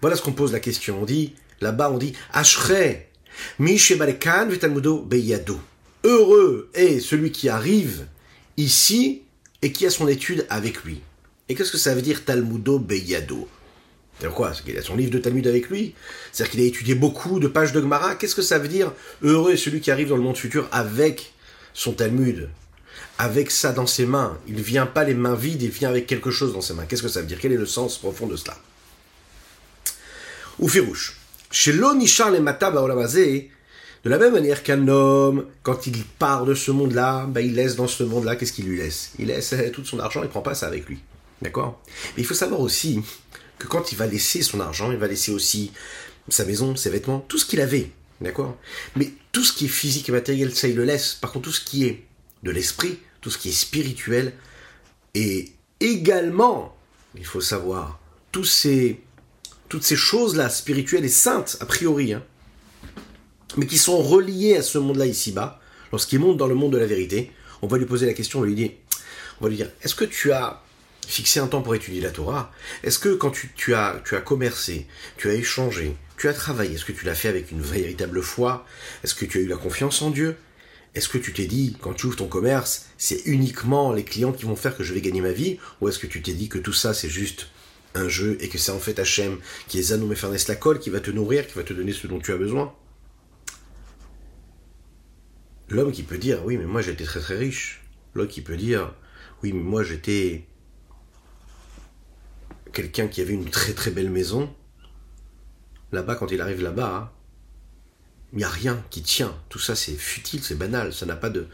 voilà 0.02 0.16
ce 0.16 0.22
qu'on 0.22 0.32
pose 0.32 0.54
la 0.54 0.60
question. 0.60 1.02
On 1.02 1.06
dit, 1.06 1.34
là-bas, 1.62 1.92
on 1.92 1.98
dit, 1.98 2.14
Ashre, 2.34 3.04
Mishebalkan 3.60 4.48
Vetalmudo 4.48 5.02
Beyado. 5.02 5.60
Heureux 6.04 6.70
est 6.74 7.00
celui 7.00 7.32
qui 7.32 7.50
arrive 7.50 8.06
ici 8.58 9.24
et 9.62 9.72
qui 9.72 9.86
a 9.86 9.90
son 9.90 10.08
étude 10.08 10.46
avec 10.50 10.84
lui. 10.84 11.02
Et 11.50 11.56
qu'est-ce 11.56 11.72
que 11.72 11.78
ça 11.78 11.94
veut 11.94 12.02
dire 12.02 12.24
Talmudo 12.24 12.80
Beyado? 12.80 13.48
Cest 14.20 14.34
quoi 14.34 14.52
qu'il 14.52 14.78
a 14.78 14.82
son 14.82 14.96
livre 14.96 15.12
de 15.12 15.20
Talmud 15.20 15.46
avec 15.48 15.70
lui 15.70 15.94
C'est-à-dire 16.32 16.52
qu'il 16.52 16.62
a 16.62 16.66
étudié 16.66 16.96
beaucoup 16.96 17.40
de 17.40 17.48
pages 17.48 17.74
de 17.74 17.82
Gemara 17.82 18.16
Qu'est-ce 18.16 18.36
que 18.36 18.42
ça 18.42 18.60
veut 18.60 18.68
dire 18.68 18.94
Heureux 19.22 19.54
est 19.54 19.58
celui 19.58 19.82
qui 19.82 19.92
arrive 19.92 20.10
dans 20.10 20.16
le 20.16 20.22
monde 20.22 20.38
futur 20.38 20.68
avec 20.72 21.34
son 21.74 21.92
Talmud. 21.92 22.50
avec 23.18 23.52
ça 23.52 23.74
dans 23.74 23.88
ses 23.88 24.06
mains? 24.06 24.38
Il 24.48 24.62
vient 24.62 24.86
pas 24.86 25.04
les 25.04 25.14
mains 25.14 25.36
vides, 25.36 25.62
il 25.62 25.70
vient 25.70 25.90
avec 25.90 26.08
quelque 26.08 26.32
chose 26.32 26.54
dans 26.54 26.62
ses 26.62 26.74
mains. 26.74 26.86
Qu'est-ce 26.86 27.04
que 27.04 27.10
ça 27.10 27.22
veut 27.22 27.28
dire? 27.28 27.40
Quel 27.42 27.52
est 27.52 27.58
le 27.58 27.66
sens 27.66 27.98
profond 27.98 28.28
de 28.28 28.36
cela? 28.36 28.58
Ou 30.60 30.70
Firouche. 30.70 31.18
Chez 31.52 31.74
l'Onishar 31.74 32.32
les 32.32 32.40
Baolamazé, 32.40 33.52
de 34.06 34.10
la 34.10 34.18
même 34.18 34.34
manière 34.34 34.62
qu'un 34.64 34.88
homme, 34.88 35.46
quand 35.64 35.88
il 35.88 36.04
part 36.04 36.46
de 36.46 36.54
ce 36.54 36.72
monde-là, 36.72 37.26
ben, 37.28 37.42
il 37.42 37.56
laisse 37.56 37.76
dans 37.76 37.88
ce 37.88 38.04
monde-là, 38.04 38.36
qu'est-ce 38.36 38.54
qu'il 38.54 38.66
lui 38.66 38.78
laisse? 38.78 39.12
Il 39.18 39.28
laisse 39.28 39.56
tout 39.74 39.84
son 39.84 40.00
argent, 40.00 40.22
il 40.24 40.30
prend 40.30 40.42
pas 40.42 40.54
ça 40.54 40.68
avec 40.68 40.88
lui. 40.88 41.00
D'accord? 41.42 41.82
Mais 42.16 42.24
il 42.24 42.26
faut 42.26 42.34
savoir 42.34 42.62
aussi 42.62 43.02
que 43.60 43.68
quand 43.68 43.92
il 43.92 43.98
va 43.98 44.08
laisser 44.08 44.42
son 44.42 44.60
argent, 44.60 44.92
il 44.92 44.98
va 44.98 45.08
laisser 45.08 45.32
aussi 45.32 45.72
sa 46.30 46.46
maison, 46.46 46.76
ses 46.76 46.90
vêtements, 46.90 47.20
tout 47.20 47.38
ce 47.38 47.46
qu'il 47.46 47.62
avait. 47.62 47.92
D'accord? 48.22 48.58
Mais 48.96 49.12
tout 49.32 49.44
ce 49.44 49.54
qui 49.54 49.66
est 49.66 49.70
physique 49.70 50.10
et 50.10 50.12
matériel, 50.12 50.56
ça, 50.56 50.68
il 50.68 50.76
le 50.76 50.86
laisse. 50.86 51.16
Par 51.16 51.32
contre, 51.32 51.46
tout 51.46 51.52
ce 51.52 51.62
qui 51.62 51.86
est 51.86 52.04
de 52.44 52.52
l'esprit, 52.52 53.00
tout 53.22 53.30
ce 53.30 53.38
qui 53.38 53.50
est 53.50 53.54
spirituel, 53.54 54.34
et 55.14 55.52
également, 55.80 56.76
il 57.16 57.26
faut 57.26 57.42
savoir, 57.42 58.00
tous 58.32 58.46
ces, 58.46 59.02
toutes 59.70 59.84
ces 59.84 59.96
choses-là, 59.96 60.50
spirituelles 60.50 61.06
et 61.06 61.10
saintes, 61.10 61.58
a 61.60 61.66
priori, 61.66 62.14
hein, 62.14 62.24
mais 63.58 63.68
qui 63.68 63.78
sont 63.78 64.02
reliées 64.02 64.58
à 64.58 64.62
ce 64.62 64.78
monde-là 64.78 65.06
ici-bas, 65.06 65.60
lorsqu'il 65.92 66.20
monte 66.20 66.38
dans 66.38 66.48
le 66.48 66.56
monde 66.56 66.74
de 66.74 66.78
la 66.78 66.86
vérité, 66.86 67.32
on 67.62 67.68
va 67.68 67.78
lui 67.78 67.86
poser 67.86 68.06
la 68.06 68.14
question, 68.14 68.40
on 68.40 68.42
va 68.42 68.48
lui 68.48 68.56
dire, 68.56 68.72
on 69.40 69.46
va 69.46 69.50
lui 69.50 69.58
dire, 69.58 69.72
est-ce 69.82 69.96
que 69.96 70.06
tu 70.06 70.32
as 70.32 70.62
fixé 71.08 71.40
un 71.40 71.48
temps 71.48 71.62
pour 71.62 71.76
étudier 71.76 72.02
la 72.02 72.12
Torah. 72.12 72.52
Est-ce 72.84 73.00
que 73.00 73.10
quand 73.10 73.32
tu, 73.32 73.74
as, 73.74 74.02
commercé, 74.26 74.88
tu 75.18 75.30
as 75.30 75.34
échangé, 75.34 75.96
tu 76.18 76.28
as 76.28 76.34
travaillé, 76.34 76.76
est-ce 76.76 76.86
que 76.86 76.92
tu 76.92 77.06
l'as 77.06 77.16
fait 77.16 77.30
avec 77.30 77.52
une 77.52 77.62
véritable 77.62 78.22
foi? 78.22 78.66
Est-ce 79.04 79.16
que 79.16 79.26
tu 79.26 79.40
as 79.40 79.42
eu 79.42 79.48
la 79.48 79.58
confiance 79.58 80.02
en 80.02 80.10
Dieu? 80.10 80.36
Est-ce 80.94 81.10
que 81.10 81.18
tu 81.18 81.34
t'es 81.34 81.46
dit, 81.46 81.76
quand 81.82 81.94
tu 81.94 82.06
ouvres 82.06 82.16
ton 82.16 82.28
commerce, 82.28 82.86
c'est 82.98 83.22
uniquement 83.26 83.92
les 83.92 84.06
clients 84.06 84.32
qui 84.32 84.46
vont 84.46 84.56
faire 84.56 84.78
que 84.78 84.84
je 84.84 84.94
vais 84.94 85.02
gagner 85.02 85.20
ma 85.20 85.34
vie? 85.34 85.60
Ou 85.82 85.90
est-ce 85.90 86.00
que 86.00 86.08
tu 86.08 86.22
t'es 86.22 86.34
dit 86.34 86.48
que 86.48 86.58
tout 86.58 86.74
ça 86.74 86.94
c'est 86.94 87.10
juste 87.10 87.48
un 87.96 88.08
jeu 88.08 88.38
et 88.40 88.50
que 88.50 88.58
c'est 88.58 88.72
en 88.72 88.80
fait 88.80 88.98
Hachem 89.00 89.40
qui 89.68 89.80
est 89.80 89.84
Zanou 89.84 90.08
Mefernes 90.08 90.38
la 90.48 90.56
colle, 90.56 90.80
qui 90.80 90.90
va 90.90 91.02
te 91.02 91.12
nourrir, 91.12 91.48
qui 91.48 91.54
va 91.56 91.64
te 91.64 91.74
donner 91.74 91.92
ce 91.92 92.08
dont 92.08 92.20
tu 92.20 92.32
as 92.32 92.38
besoin? 92.38 92.74
L'homme 95.68 95.92
qui 95.92 96.04
peut 96.04 96.18
dire, 96.18 96.46
oui 96.46 96.58
mais 96.58 96.66
moi 96.66 96.82
j'étais 96.82 97.04
très 97.04 97.20
très 97.20 97.38
riche. 97.38 97.84
L'autre 98.14 98.32
qui 98.32 98.42
peut 98.42 98.56
dire, 98.56 98.94
oui 99.44 99.52
mais 99.52 99.64
moi 99.64 99.84
j'étais 99.84 100.46
quelqu'un 102.76 103.08
qui 103.08 103.22
avait 103.22 103.34
une 103.34 103.50
très 103.50 103.74
très 103.74 103.90
belle 103.90 104.12
maison, 104.12 104.54
là-bas, 105.92 106.16
quand 106.16 106.32
il 106.32 106.42
arrive 106.42 106.62
là-bas, 106.62 107.14
il 108.34 108.40
n'y 108.40 108.44
a 108.44 108.50
rien 108.50 108.84
qui 108.92 109.02
tient. 109.02 109.34
Tout 109.50 109.60
ça, 109.60 109.76
c'est 109.76 109.96
futile, 109.96 110.44
c'est 110.44 110.58
banal, 110.58 110.94
ça 110.94 111.06
n'a 111.06 111.16
pas 111.16 111.30
de, 111.30 111.48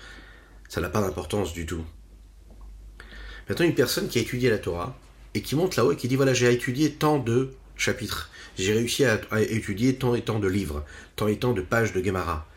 ça 0.67 0.81
n'a 0.81 0.89
pas 0.89 0.99
d'importance 0.99 1.53
du 1.53 1.65
tout. 1.65 1.86
Maintenant, 3.47 3.65
une 3.65 3.75
personne 3.75 4.10
qui 4.10 4.17
a 4.17 4.21
étudié 4.21 4.49
la 4.49 4.57
Torah 4.57 4.97
et 5.34 5.41
qui 5.41 5.55
monte 5.55 5.75
là-haut 5.75 5.91
et 5.91 5.95
qui 5.95 6.07
dit 6.07 6.15
voilà, 6.15 6.34
j'ai 6.34 6.51
étudié 6.51 6.91
tant 6.93 7.19
de 7.19 7.51
chapitres, 7.77 8.31
j'ai 8.57 8.73
réussi 8.73 9.05
à, 9.05 9.21
étudier 9.39 9.95
tant 9.95 10.15
et 10.15 10.23
tant 10.23 10.39
de 10.39 10.47
livres, 10.47 10.84
tant 11.15 11.27
et 11.27 11.38
tant 11.38 11.53
de 11.53 11.62
pages 11.62 11.93
de 11.93 12.03
Gemara. 12.03 12.47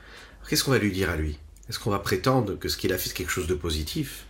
Qu'est-ce 0.48 0.64
qu'on 0.64 0.70
va 0.70 0.78
lui 0.78 0.92
dire 0.92 1.10
à 1.10 1.16
lui? 1.16 1.38
Est-ce 1.68 1.78
qu'on 1.78 1.90
va 1.90 1.98
prétendre 1.98 2.58
que 2.58 2.68
ce 2.68 2.76
qu'il 2.76 2.92
a 2.92 2.98
fait 2.98 3.08
c'est 3.08 3.14
quelque 3.14 3.30
chose 3.30 3.46
de 3.46 3.54
positif? 3.54 4.24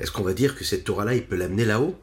Est-ce 0.00 0.10
qu'on 0.10 0.22
va 0.22 0.34
dire 0.34 0.56
que 0.56 0.64
cette 0.64 0.84
Torah-là, 0.84 1.14
il 1.14 1.24
peut 1.24 1.36
l'amener 1.36 1.64
là-haut? 1.64 1.98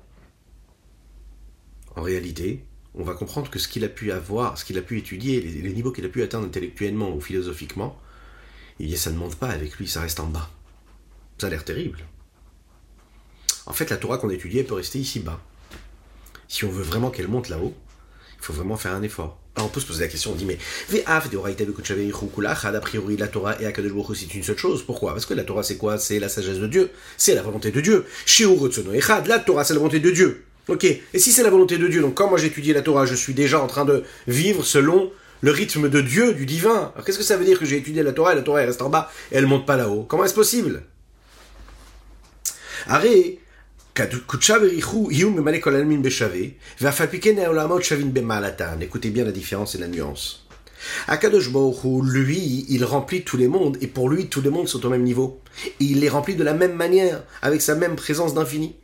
En 1.95 2.01
réalité, 2.01 2.63
on 2.93 3.03
va 3.03 3.13
comprendre 3.13 3.49
que 3.49 3.59
ce 3.59 3.67
qu'il 3.67 3.83
a 3.83 3.89
pu 3.89 4.11
avoir, 4.11 4.57
ce 4.57 4.65
qu'il 4.65 4.77
a 4.77 4.81
pu 4.81 4.97
étudier, 4.97 5.41
les, 5.41 5.73
niveaux 5.73 5.91
qu'il 5.91 6.05
a 6.05 6.09
pu 6.09 6.23
atteindre 6.23 6.45
intellectuellement 6.45 7.13
ou 7.13 7.21
philosophiquement, 7.21 7.99
eh 8.79 8.85
bien, 8.85 8.95
ça 8.95 9.11
ne 9.11 9.17
monte 9.17 9.35
pas 9.35 9.49
avec 9.49 9.77
lui, 9.77 9.87
ça 9.87 10.01
reste 10.01 10.19
en 10.19 10.27
bas. 10.27 10.49
Ça 11.37 11.47
a 11.47 11.49
l'air 11.49 11.63
terrible. 11.63 11.99
En 13.65 13.73
fait, 13.73 13.89
la 13.89 13.97
Torah 13.97 14.17
qu'on 14.17 14.29
étudie, 14.29 14.63
peut 14.63 14.75
rester 14.75 14.99
ici-bas. 14.99 15.41
Si 16.47 16.65
on 16.65 16.69
veut 16.69 16.83
vraiment 16.83 17.09
qu'elle 17.09 17.27
monte 17.27 17.49
là-haut, 17.49 17.73
il 18.37 18.43
faut 18.43 18.53
vraiment 18.53 18.77
faire 18.77 18.93
un 18.93 19.01
effort. 19.01 19.39
Alors 19.55 19.67
on 19.67 19.69
peut 19.69 19.79
se 19.79 19.87
poser 19.87 20.03
la 20.03 20.09
question, 20.09 20.33
on 20.33 20.35
dit, 20.35 20.45
mais 20.45 20.57
a 21.07 21.21
priori 22.81 23.17
la 23.17 23.27
Torah 23.29 23.61
et 23.61 23.65
Akadosh 23.65 24.17
c'est 24.17 24.33
une 24.35 24.43
seule 24.43 24.57
chose. 24.57 24.83
Pourquoi? 24.83 25.13
Parce 25.13 25.25
que 25.25 25.33
la 25.33 25.45
Torah 25.45 25.63
c'est 25.63 25.77
quoi? 25.77 25.97
C'est 25.97 26.19
la 26.19 26.27
sagesse 26.27 26.59
de 26.59 26.67
Dieu, 26.67 26.91
c'est 27.17 27.35
la 27.35 27.41
volonté 27.41 27.71
de 27.71 27.79
Dieu. 27.79 28.05
La 29.27 29.39
Torah 29.39 29.63
c'est 29.63 29.73
la 29.73 29.79
volonté 29.79 30.01
de 30.01 30.11
Dieu. 30.11 30.45
Ok, 30.67 30.83
et 30.83 31.01
si 31.13 31.31
c'est 31.31 31.43
la 31.43 31.51
volonté 31.51 31.77
de 31.77 31.87
Dieu, 31.87 32.01
donc 32.01 32.15
quand 32.15 32.27
moi 32.27 32.39
j'ai 32.39 32.47
étudié 32.47 32.73
la 32.73 32.81
Torah, 32.81 33.05
je 33.05 33.13
suis 33.13 33.33
déjà 33.33 33.61
en 33.61 33.67
train 33.67 33.85
de 33.85 34.03
vivre 34.27 34.65
selon 34.65 35.11
le 35.41 35.51
rythme 35.51 35.89
de 35.89 36.01
Dieu, 36.01 36.33
du 36.33 36.47
divin. 36.47 36.91
Alors 36.95 37.05
qu'est-ce 37.05 37.19
que 37.19 37.23
ça 37.23 37.37
veut 37.37 37.45
dire 37.45 37.59
que 37.59 37.65
j'ai 37.65 37.77
étudié 37.77 38.01
la 38.01 38.13
Torah 38.13 38.33
et 38.33 38.35
la 38.35 38.41
Torah 38.41 38.61
elle 38.61 38.67
reste 38.69 38.81
en 38.81 38.89
bas 38.89 39.11
et 39.31 39.35
elle 39.35 39.45
monte 39.45 39.67
pas 39.67 39.77
là-haut? 39.77 40.03
Comment 40.07 40.25
est-ce 40.25 40.33
possible? 40.33 40.83
Écoutez 48.81 49.09
bien 49.09 49.23
la 49.23 49.31
différence 49.31 49.75
et 49.75 49.77
la 49.77 49.87
nuance. 49.87 50.47
Akadosh 51.07 51.49
lui, 52.03 52.65
il 52.69 52.83
remplit 52.83 53.23
tous 53.23 53.37
les 53.37 53.47
mondes, 53.47 53.77
et 53.81 53.87
pour 53.87 54.09
lui, 54.09 54.27
tous 54.27 54.41
les 54.41 54.49
mondes 54.49 54.67
sont 54.67 54.85
au 54.85 54.89
même 54.89 55.03
niveau. 55.03 55.39
Il 55.79 55.99
les 55.99 56.09
remplit 56.09 56.35
de 56.35 56.43
la 56.43 56.53
même 56.53 56.73
manière, 56.73 57.23
avec 57.41 57.61
sa 57.61 57.75
même 57.75 57.95
présence 57.95 58.33
d'infini. 58.33 58.75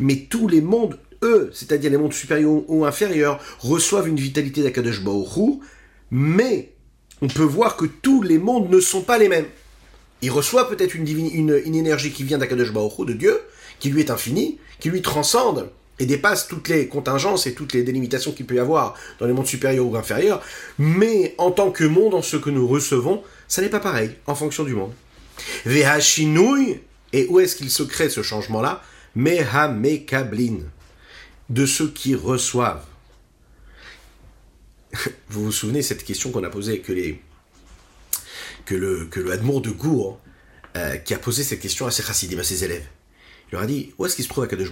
Mais 0.00 0.26
tous 0.30 0.48
les 0.48 0.60
mondes, 0.60 0.98
eux, 1.22 1.50
c'est-à-dire 1.52 1.90
les 1.90 1.96
mondes 1.96 2.12
supérieurs 2.12 2.68
ou 2.68 2.84
inférieurs, 2.84 3.40
reçoivent 3.60 4.08
une 4.08 4.16
vitalité 4.16 4.62
d'Akadosh 4.62 5.02
Baoru, 5.02 5.58
mais 6.10 6.72
on 7.22 7.28
peut 7.28 7.42
voir 7.42 7.76
que 7.76 7.86
tous 7.86 8.22
les 8.22 8.38
mondes 8.38 8.70
ne 8.70 8.80
sont 8.80 9.02
pas 9.02 9.18
les 9.18 9.28
mêmes. 9.28 9.46
Il 10.22 10.30
reçoit 10.30 10.68
peut-être 10.68 10.94
une, 10.94 11.06
énergie 11.74 12.12
qui 12.12 12.24
vient 12.24 12.38
d'Akadosh 12.38 12.72
Baoru, 12.72 13.06
de 13.06 13.12
Dieu, 13.12 13.40
qui 13.78 13.90
lui 13.90 14.00
est 14.00 14.10
infinie, 14.10 14.58
qui 14.80 14.90
lui 14.90 15.02
transcende 15.02 15.70
et 15.98 16.06
dépasse 16.06 16.46
toutes 16.46 16.68
les 16.68 16.88
contingences 16.88 17.46
et 17.46 17.54
toutes 17.54 17.72
les 17.72 17.82
délimitations 17.82 18.32
qu'il 18.32 18.44
peut 18.44 18.56
y 18.56 18.58
avoir 18.58 18.94
dans 19.18 19.26
les 19.26 19.32
mondes 19.32 19.46
supérieurs 19.46 19.86
ou 19.86 19.96
inférieurs, 19.96 20.42
mais 20.78 21.34
en 21.38 21.50
tant 21.50 21.70
que 21.70 21.84
monde, 21.84 22.14
en 22.14 22.22
ce 22.22 22.36
que 22.36 22.50
nous 22.50 22.66
recevons, 22.66 23.22
ça 23.48 23.62
n'est 23.62 23.70
pas 23.70 23.80
pareil, 23.80 24.10
en 24.26 24.34
fonction 24.34 24.64
du 24.64 24.74
monde. 24.74 24.92
Vehashinui, 25.64 26.80
et 27.12 27.26
où 27.28 27.40
est-ce 27.40 27.56
qu'il 27.56 27.70
se 27.70 27.82
crée 27.82 28.10
ce 28.10 28.22
changement-là? 28.22 28.82
Mehamekablin, 29.16 30.58
de 31.48 31.66
ceux 31.66 31.90
qui 31.90 32.14
reçoivent. 32.14 32.84
Vous 35.28 35.46
vous 35.46 35.52
souvenez 35.52 35.82
cette 35.82 36.04
question 36.04 36.30
qu'on 36.30 36.44
a 36.44 36.50
posée 36.50 36.80
que 36.80 36.92
le 36.92 37.16
que 39.06 39.20
le 39.20 39.32
Admour 39.32 39.62
de 39.62 39.70
Gour 39.70 40.20
euh, 40.76 40.96
qui 40.98 41.14
a 41.14 41.18
posé 41.18 41.44
cette 41.44 41.60
question 41.60 41.86
à 41.86 41.90
ses 41.90 42.02
chassidim, 42.02 42.38
à 42.38 42.44
ses 42.44 42.62
élèves. 42.62 42.86
Il 43.48 43.54
leur 43.54 43.62
a 43.62 43.66
dit 43.66 43.94
où 43.96 44.06
est-ce 44.06 44.16
qu'il 44.16 44.24
se 44.24 44.28
trouve 44.28 44.44
à 44.44 44.46
Kadosh 44.46 44.70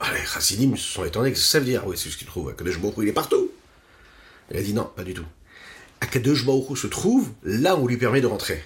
ah, 0.00 0.12
Les 0.12 0.26
chassidim 0.26 0.76
se 0.76 0.82
sont 0.82 1.04
étonnés, 1.04 1.32
que 1.32 1.38
ça 1.38 1.60
veut 1.60 1.64
dire? 1.64 1.86
Oui, 1.86 1.96
c'est 1.96 2.10
ce 2.10 2.16
qu'il 2.16 2.26
trouve. 2.26 2.54
Kadosh 2.54 2.78
il 2.98 3.08
est 3.08 3.12
partout. 3.12 3.50
Il 4.50 4.56
a 4.56 4.62
dit 4.62 4.74
non, 4.74 4.90
pas 4.96 5.04
du 5.04 5.14
tout. 5.14 5.24
Akadosh 6.00 6.44
Baruch 6.44 6.76
se 6.76 6.86
trouve 6.86 7.30
là 7.42 7.76
où 7.76 7.84
on 7.84 7.86
lui 7.86 7.96
permet 7.96 8.20
de 8.20 8.26
rentrer. 8.26 8.62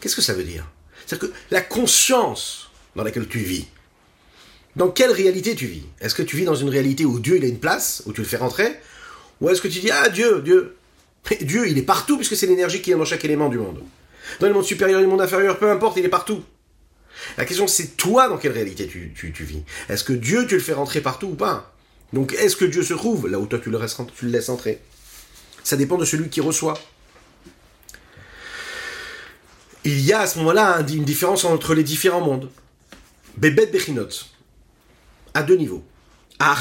Qu'est-ce 0.00 0.16
que 0.16 0.22
ça 0.22 0.34
veut 0.34 0.44
dire? 0.44 0.68
C'est-à-dire 1.06 1.30
que 1.30 1.34
la 1.50 1.60
conscience 1.60 2.70
dans 2.94 3.02
laquelle 3.02 3.28
tu 3.28 3.38
vis, 3.38 3.66
dans 4.76 4.90
quelle 4.90 5.12
réalité 5.12 5.54
tu 5.54 5.66
vis? 5.66 5.84
Est-ce 6.00 6.14
que 6.14 6.22
tu 6.22 6.36
vis 6.36 6.44
dans 6.44 6.54
une 6.54 6.68
réalité 6.68 7.04
où 7.04 7.20
Dieu 7.20 7.36
il 7.36 7.44
a 7.44 7.48
une 7.48 7.58
place, 7.58 8.02
où 8.06 8.12
tu 8.12 8.20
le 8.20 8.26
fais 8.26 8.36
rentrer? 8.36 8.74
Ou 9.40 9.48
est-ce 9.48 9.60
que 9.60 9.68
tu 9.68 9.80
dis 9.80 9.90
Ah 9.90 10.08
Dieu, 10.08 10.42
Dieu 10.42 10.76
Dieu 11.40 11.68
il 11.68 11.78
est 11.78 11.82
partout 11.82 12.16
puisque 12.16 12.36
c'est 12.36 12.46
l'énergie 12.46 12.82
qui 12.82 12.90
est 12.90 12.96
dans 12.96 13.04
chaque 13.04 13.24
élément 13.24 13.48
du 13.48 13.58
monde. 13.58 13.82
Dans 14.40 14.48
le 14.48 14.52
monde 14.52 14.64
supérieur 14.64 15.00
et 15.00 15.02
le 15.02 15.08
monde 15.08 15.20
inférieur, 15.20 15.58
peu 15.58 15.70
importe, 15.70 15.96
il 15.96 16.04
est 16.04 16.10
partout. 16.10 16.42
La 17.38 17.44
question 17.44 17.66
c'est 17.66 17.96
toi 17.96 18.28
dans 18.28 18.36
quelle 18.36 18.52
réalité 18.52 18.86
tu, 18.86 19.44
vis? 19.44 19.62
Est-ce 19.88 20.04
que 20.04 20.12
Dieu 20.12 20.46
tu 20.46 20.54
le 20.54 20.60
fais 20.60 20.72
rentrer 20.72 21.00
partout 21.00 21.28
ou 21.28 21.34
pas? 21.34 21.72
Donc 22.12 22.32
est-ce 22.34 22.56
que 22.56 22.64
Dieu 22.64 22.82
se 22.82 22.94
trouve 22.94 23.28
là 23.28 23.38
où 23.38 23.46
toi 23.46 23.60
tu 23.62 23.70
le, 23.70 23.78
laisses 24.22 24.48
entrer? 24.48 24.80
Ça 25.62 25.76
dépend 25.76 25.96
de 25.96 26.04
celui 26.04 26.28
qui 26.28 26.40
reçoit. 26.40 26.78
Il 29.84 30.00
y 30.00 30.12
a 30.12 30.20
à 30.20 30.26
ce 30.26 30.38
moment-là 30.38 30.80
une 30.80 31.04
différence 31.04 31.44
entre 31.44 31.74
les 31.74 31.84
différents 31.84 32.20
mondes. 32.20 32.50
Bebet 33.36 33.66
Bechinot 33.66 34.08
à 35.34 35.42
deux 35.42 35.56
niveaux. 35.56 35.82
La 36.40 36.54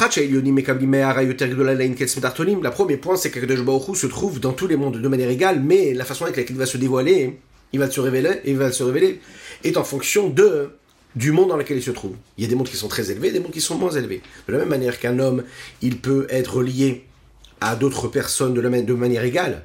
premier 2.71 2.97
point, 2.97 3.15
c'est 3.15 3.31
que 3.31 3.61
Baruch 3.61 3.95
se 3.95 4.07
trouve 4.07 4.39
dans 4.39 4.53
tous 4.53 4.67
les 4.67 4.75
mondes 4.75 5.01
de 5.01 5.07
manière 5.07 5.29
égale, 5.29 5.61
mais 5.61 5.93
la 5.93 6.05
façon 6.05 6.25
avec 6.25 6.37
laquelle 6.37 6.55
il 6.55 6.59
va 6.59 6.65
se 6.65 6.77
dévoiler, 6.77 7.39
il 7.71 7.79
va 7.79 7.89
se 7.89 7.99
révéler, 7.99 8.41
il 8.45 8.57
va 8.57 8.71
se 8.71 8.83
révéler, 8.83 9.19
est 9.63 9.77
en 9.77 9.83
fonction 9.83 10.29
de 10.29 10.69
du 11.15 11.31
monde 11.31 11.49
dans 11.49 11.57
lequel 11.57 11.77
il 11.77 11.83
se 11.83 11.91
trouve. 11.91 12.15
Il 12.37 12.43
y 12.43 12.47
a 12.47 12.49
des 12.49 12.55
mondes 12.55 12.69
qui 12.69 12.77
sont 12.77 12.87
très 12.87 13.11
élevés, 13.11 13.31
des 13.31 13.39
mondes 13.39 13.51
qui 13.51 13.61
sont 13.61 13.77
moins 13.77 13.91
élevés. 13.91 14.21
De 14.47 14.53
la 14.53 14.59
même 14.59 14.69
manière 14.69 14.99
qu'un 14.99 15.19
homme, 15.19 15.43
il 15.81 15.97
peut 15.99 16.25
être 16.29 16.63
lié 16.63 17.05
à 17.61 17.75
d'autres 17.75 18.07
personnes 18.07 18.53
de, 18.53 18.61
la, 18.61 18.81
de 18.81 18.93
manière 18.93 19.23
égale. 19.23 19.63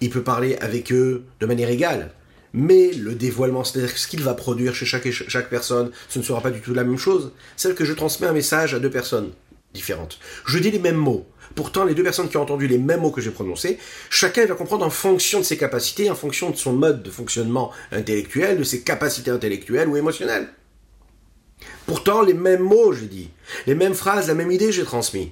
Il 0.00 0.10
peut 0.10 0.22
parler 0.22 0.56
avec 0.56 0.92
eux 0.92 1.24
de 1.40 1.46
manière 1.46 1.68
égale 1.68 2.12
mais 2.56 2.90
le 2.92 3.14
dévoilement, 3.14 3.64
c'est-à-dire 3.64 3.96
ce 3.96 4.08
qu'il 4.08 4.22
va 4.22 4.32
produire 4.32 4.74
chez 4.74 4.86
chaque, 4.86 5.50
personne, 5.50 5.90
ce 6.08 6.18
ne 6.18 6.24
sera 6.24 6.40
pas 6.40 6.50
du 6.50 6.62
tout 6.62 6.72
la 6.72 6.84
même 6.84 6.96
chose. 6.96 7.32
Celle 7.54 7.74
que 7.74 7.84
je 7.84 7.92
transmets 7.92 8.26
un 8.26 8.32
message 8.32 8.72
à 8.72 8.78
deux 8.78 8.88
personnes 8.88 9.32
différentes. 9.74 10.18
Je 10.46 10.58
dis 10.58 10.70
les 10.70 10.78
mêmes 10.78 10.96
mots. 10.96 11.26
Pourtant, 11.54 11.84
les 11.84 11.94
deux 11.94 12.02
personnes 12.02 12.30
qui 12.30 12.38
ont 12.38 12.42
entendu 12.42 12.66
les 12.66 12.78
mêmes 12.78 13.00
mots 13.00 13.10
que 13.10 13.20
j'ai 13.20 13.30
prononcés, 13.30 13.78
chacun 14.08 14.46
va 14.46 14.54
comprendre 14.54 14.86
en 14.86 14.90
fonction 14.90 15.38
de 15.38 15.44
ses 15.44 15.58
capacités, 15.58 16.10
en 16.10 16.14
fonction 16.14 16.48
de 16.48 16.56
son 16.56 16.72
mode 16.72 17.02
de 17.02 17.10
fonctionnement 17.10 17.72
intellectuel, 17.92 18.58
de 18.58 18.64
ses 18.64 18.80
capacités 18.80 19.30
intellectuelles 19.30 19.88
ou 19.88 19.98
émotionnelles. 19.98 20.48
Pourtant, 21.84 22.22
les 22.22 22.34
mêmes 22.34 22.62
mots, 22.62 22.94
j'ai 22.94 23.06
dit, 23.06 23.28
les 23.66 23.74
mêmes 23.74 23.94
phrases, 23.94 24.28
la 24.28 24.34
même 24.34 24.50
idée, 24.50 24.72
j'ai 24.72 24.84
transmis. 24.84 25.30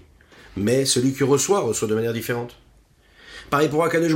Mais 0.58 0.84
celui 0.84 1.14
qui 1.14 1.24
reçoit, 1.24 1.60
reçoit 1.60 1.88
de 1.88 1.94
manière 1.94 2.12
différente. 2.12 2.58
Pareil 3.48 3.70
pour 3.70 3.82
Akadosh 3.82 4.14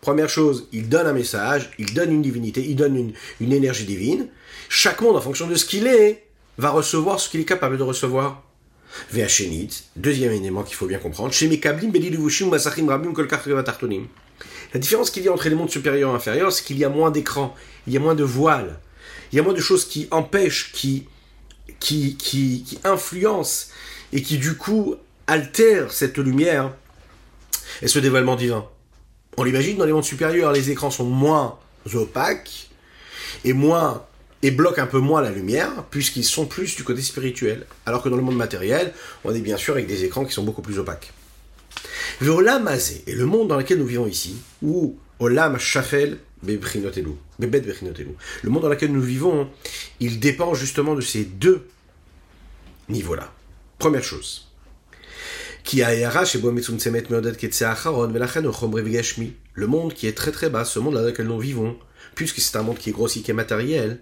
Première 0.00 0.28
chose, 0.28 0.68
il 0.72 0.88
donne 0.88 1.06
un 1.06 1.12
message, 1.12 1.70
il 1.78 1.92
donne 1.94 2.12
une 2.12 2.22
divinité, 2.22 2.64
il 2.64 2.76
donne 2.76 2.96
une, 2.96 3.12
une 3.40 3.52
énergie 3.52 3.84
divine. 3.84 4.28
Chaque 4.68 5.00
monde, 5.00 5.16
en 5.16 5.20
fonction 5.20 5.46
de 5.46 5.54
ce 5.54 5.64
qu'il 5.64 5.86
est, 5.86 6.26
va 6.58 6.70
recevoir 6.70 7.20
ce 7.20 7.28
qu'il 7.28 7.40
est 7.40 7.44
capable 7.44 7.76
de 7.78 7.82
recevoir. 7.82 8.42
Ve'achenit, 9.10 9.84
deuxième 9.96 10.32
élément 10.32 10.62
qu'il 10.62 10.76
faut 10.76 10.86
bien 10.86 10.98
comprendre, 10.98 11.32
la 14.74 14.80
différence 14.80 15.10
qu'il 15.10 15.22
y 15.22 15.28
a 15.28 15.32
entre 15.32 15.48
les 15.48 15.54
mondes 15.54 15.70
supérieurs 15.70 16.12
et 16.12 16.14
inférieurs, 16.14 16.52
c'est 16.52 16.64
qu'il 16.64 16.78
y 16.78 16.84
a 16.84 16.88
moins 16.88 17.10
d'écrans, 17.10 17.54
il 17.86 17.92
y 17.92 17.96
a 17.96 18.00
moins 18.00 18.14
de 18.14 18.24
voiles, 18.24 18.78
il 19.32 19.36
y 19.36 19.38
a 19.38 19.42
moins 19.42 19.54
de 19.54 19.60
choses 19.60 19.84
qui 19.86 20.08
empêchent, 20.10 20.72
qui, 20.72 21.06
qui, 21.78 22.16
qui, 22.16 22.64
qui 22.64 22.78
influencent 22.84 23.68
et 24.12 24.22
qui 24.22 24.38
du 24.38 24.56
coup 24.56 24.96
altèrent 25.26 25.92
cette 25.92 26.18
lumière 26.18 26.74
et 27.82 27.88
ce 27.88 27.98
dévoilement 27.98 28.36
divin. 28.36 28.66
On 29.36 29.44
l'imagine 29.44 29.76
dans 29.76 29.84
les 29.84 29.92
mondes 29.92 30.04
supérieurs, 30.04 30.52
les 30.52 30.70
écrans 30.70 30.90
sont 30.90 31.04
moins 31.04 31.58
opaques 31.94 32.70
et 33.44 33.52
moins 33.52 34.04
et 34.42 34.50
bloquent 34.50 34.82
un 34.82 34.86
peu 34.86 34.98
moins 34.98 35.22
la 35.22 35.30
lumière, 35.30 35.84
puisqu'ils 35.90 36.24
sont 36.24 36.46
plus 36.46 36.76
du 36.76 36.84
côté 36.84 37.02
spirituel. 37.02 37.66
Alors 37.84 38.02
que 38.02 38.08
dans 38.08 38.16
le 38.16 38.22
monde 38.22 38.36
matériel, 38.36 38.92
on 39.24 39.34
est 39.34 39.40
bien 39.40 39.56
sûr 39.56 39.74
avec 39.74 39.86
des 39.86 40.04
écrans 40.04 40.24
qui 40.24 40.32
sont 40.32 40.44
beaucoup 40.44 40.62
plus 40.62 40.78
opaques. 40.78 41.12
Olam 42.22 42.66
Azé, 42.68 43.02
et 43.06 43.14
le 43.14 43.26
monde 43.26 43.48
dans 43.48 43.56
lequel 43.56 43.78
nous 43.78 43.86
vivons 43.86 44.06
ici, 44.06 44.36
ou 44.62 44.96
Olam 45.18 45.58
Shafel 45.58 46.18
Bebrinotelu, 46.42 47.12
le 47.38 48.50
monde 48.50 48.62
dans 48.62 48.68
lequel 48.68 48.92
nous 48.92 49.00
vivons, 49.00 49.48
il 50.00 50.20
dépend 50.20 50.54
justement 50.54 50.94
de 50.94 51.00
ces 51.00 51.24
deux 51.24 51.66
niveaux-là. 52.88 53.32
Première 53.78 54.04
chose. 54.04 54.45
Le 59.54 59.66
monde 59.66 59.94
qui 59.94 60.06
est 60.06 60.16
très 60.16 60.32
très 60.32 60.50
bas, 60.50 60.64
ce 60.64 60.78
monde 60.78 60.94
dans 60.94 61.02
lequel 61.02 61.26
nous 61.26 61.38
vivons, 61.38 61.76
puisque 62.14 62.40
c'est 62.40 62.56
un 62.56 62.62
monde 62.62 62.78
qui 62.78 62.90
est 62.90 62.92
grossier, 62.92 63.22
qui 63.22 63.30
est 63.30 63.34
matériel, 63.34 64.00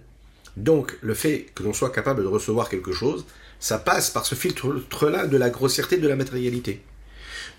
donc, 0.57 0.97
le 1.01 1.13
fait 1.13 1.47
que 1.53 1.63
l'on 1.63 1.73
soit 1.73 1.89
capable 1.89 2.23
de 2.23 2.27
recevoir 2.27 2.69
quelque 2.69 2.93
chose, 2.93 3.25
ça 3.59 3.77
passe 3.77 4.09
par 4.09 4.25
ce 4.25 4.35
filtre-là 4.35 5.27
de 5.27 5.37
la 5.37 5.49
grossièreté 5.49 5.97
de 5.97 6.07
la 6.07 6.15
matérialité. 6.15 6.81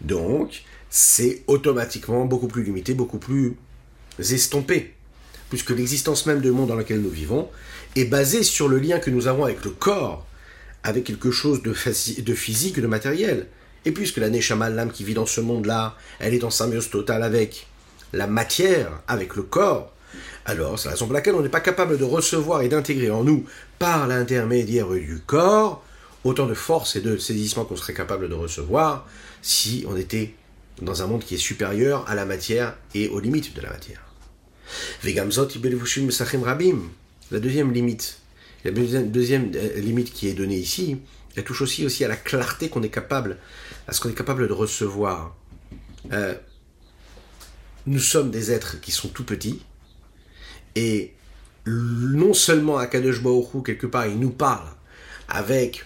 Donc, 0.01 0.63
c'est 0.89 1.43
automatiquement 1.47 2.25
beaucoup 2.25 2.49
plus 2.49 2.63
limité, 2.63 2.95
beaucoup 2.95 3.19
plus 3.19 3.57
estompé, 4.19 4.95
puisque 5.51 5.71
l'existence 5.71 6.27
même 6.27 6.41
du 6.41 6.51
monde 6.51 6.69
dans 6.69 6.77
lequel 6.77 7.01
nous 7.01 7.11
vivons 7.11 7.51
est 7.97 8.07
basée 8.07 8.43
sur 8.43 8.69
le 8.69 8.79
lien 8.79 8.99
que 8.99 9.11
nous 9.11 9.27
avons 9.27 9.45
avec 9.45 9.65
le 9.65 9.71
corps, 9.71 10.27
avec 10.83 11.05
quelque 11.05 11.31
chose 11.31 11.63
de, 11.63 11.75
de 12.23 12.35
physique, 12.35 12.81
de 12.81 12.87
matériel. 12.87 13.47
Et 13.87 13.93
puisque 13.93 14.19
la 14.19 14.29
Neshama, 14.29 14.69
l'âme 14.69 14.91
qui 14.91 15.05
vit 15.05 15.15
dans 15.15 15.27
ce 15.27 15.41
monde-là, 15.41 15.97
elle 16.19 16.35
est 16.35 16.43
en 16.43 16.51
symbiose 16.51 16.91
totale 16.91 17.23
avec 17.23 17.69
la 18.13 18.27
matière, 18.27 18.91
avec 19.07 19.37
le 19.37 19.43
corps, 19.43 19.93
alors 20.45 20.79
c'est 20.79 20.87
la 20.87 20.93
raison 20.93 21.07
pour 21.07 21.15
laquelle 21.15 21.35
on 21.35 21.43
n'est 21.43 21.49
pas 21.49 21.61
capable 21.61 21.97
de 21.97 22.05
recevoir 22.05 22.63
et 22.63 22.69
d'intégrer 22.69 23.11
en 23.11 23.23
nous, 23.23 23.45
par 23.79 24.09
l'intermédiaire 24.09 24.89
du 24.89 25.21
corps, 25.25 25.85
autant 26.25 26.47
de 26.47 26.55
force 26.55 26.97
et 26.97 27.01
de 27.01 27.17
saisissement 27.17 27.65
qu'on 27.65 27.77
serait 27.77 27.95
capable 27.95 28.29
de 28.29 28.35
recevoir 28.35 29.07
si 29.43 29.85
on 29.89 29.97
était 29.97 30.35
dans 30.83 31.03
un 31.03 31.07
monde 31.07 31.25
qui 31.25 31.37
est 31.37 31.39
supérieur 31.39 32.05
à 32.09 32.15
la 32.15 32.27
matière 32.27 32.77
et 32.95 33.09
aux 33.09 33.21
limites 33.21 33.55
de 33.55 33.61
la 33.61 33.71
matière. 33.71 34.03
La 35.05 35.13
deuxième 37.41 37.73
limite, 37.73 38.19
la 38.65 38.71
deuxième 38.73 39.53
euh, 39.55 39.81
limite 39.81 40.13
qui 40.13 40.29
est 40.29 40.35
donnée 40.35 40.59
ici, 40.59 40.99
elle 41.37 41.45
touche 41.45 41.63
aussi, 41.63 41.85
aussi 41.85 42.05
à 42.05 42.09
la 42.09 42.17
clarté 42.17 42.69
qu'on 42.69 42.83
est 42.83 42.89
capable, 42.89 43.37
à 43.87 43.93
ce 43.93 44.01
qu'on 44.01 44.09
est 44.09 44.15
capable 44.15 44.49
de 44.49 44.53
recevoir? 44.53 45.37
Euh, 46.13 46.35
nous 47.87 48.01
sommes 48.01 48.31
des 48.31 48.51
êtres 48.51 48.81
qui 48.81 48.91
sont 48.91 49.09
tout 49.09 49.25
petits, 49.25 49.63
et 50.75 51.15
non 51.67 52.35
seulement 52.35 52.79
Akadosh 52.79 53.23
Baruch 53.23 53.65
quelque 53.65 53.87
part, 53.87 54.07
il 54.07 54.19
nous 54.19 54.31
parle 54.31 54.69
avec 55.29 55.85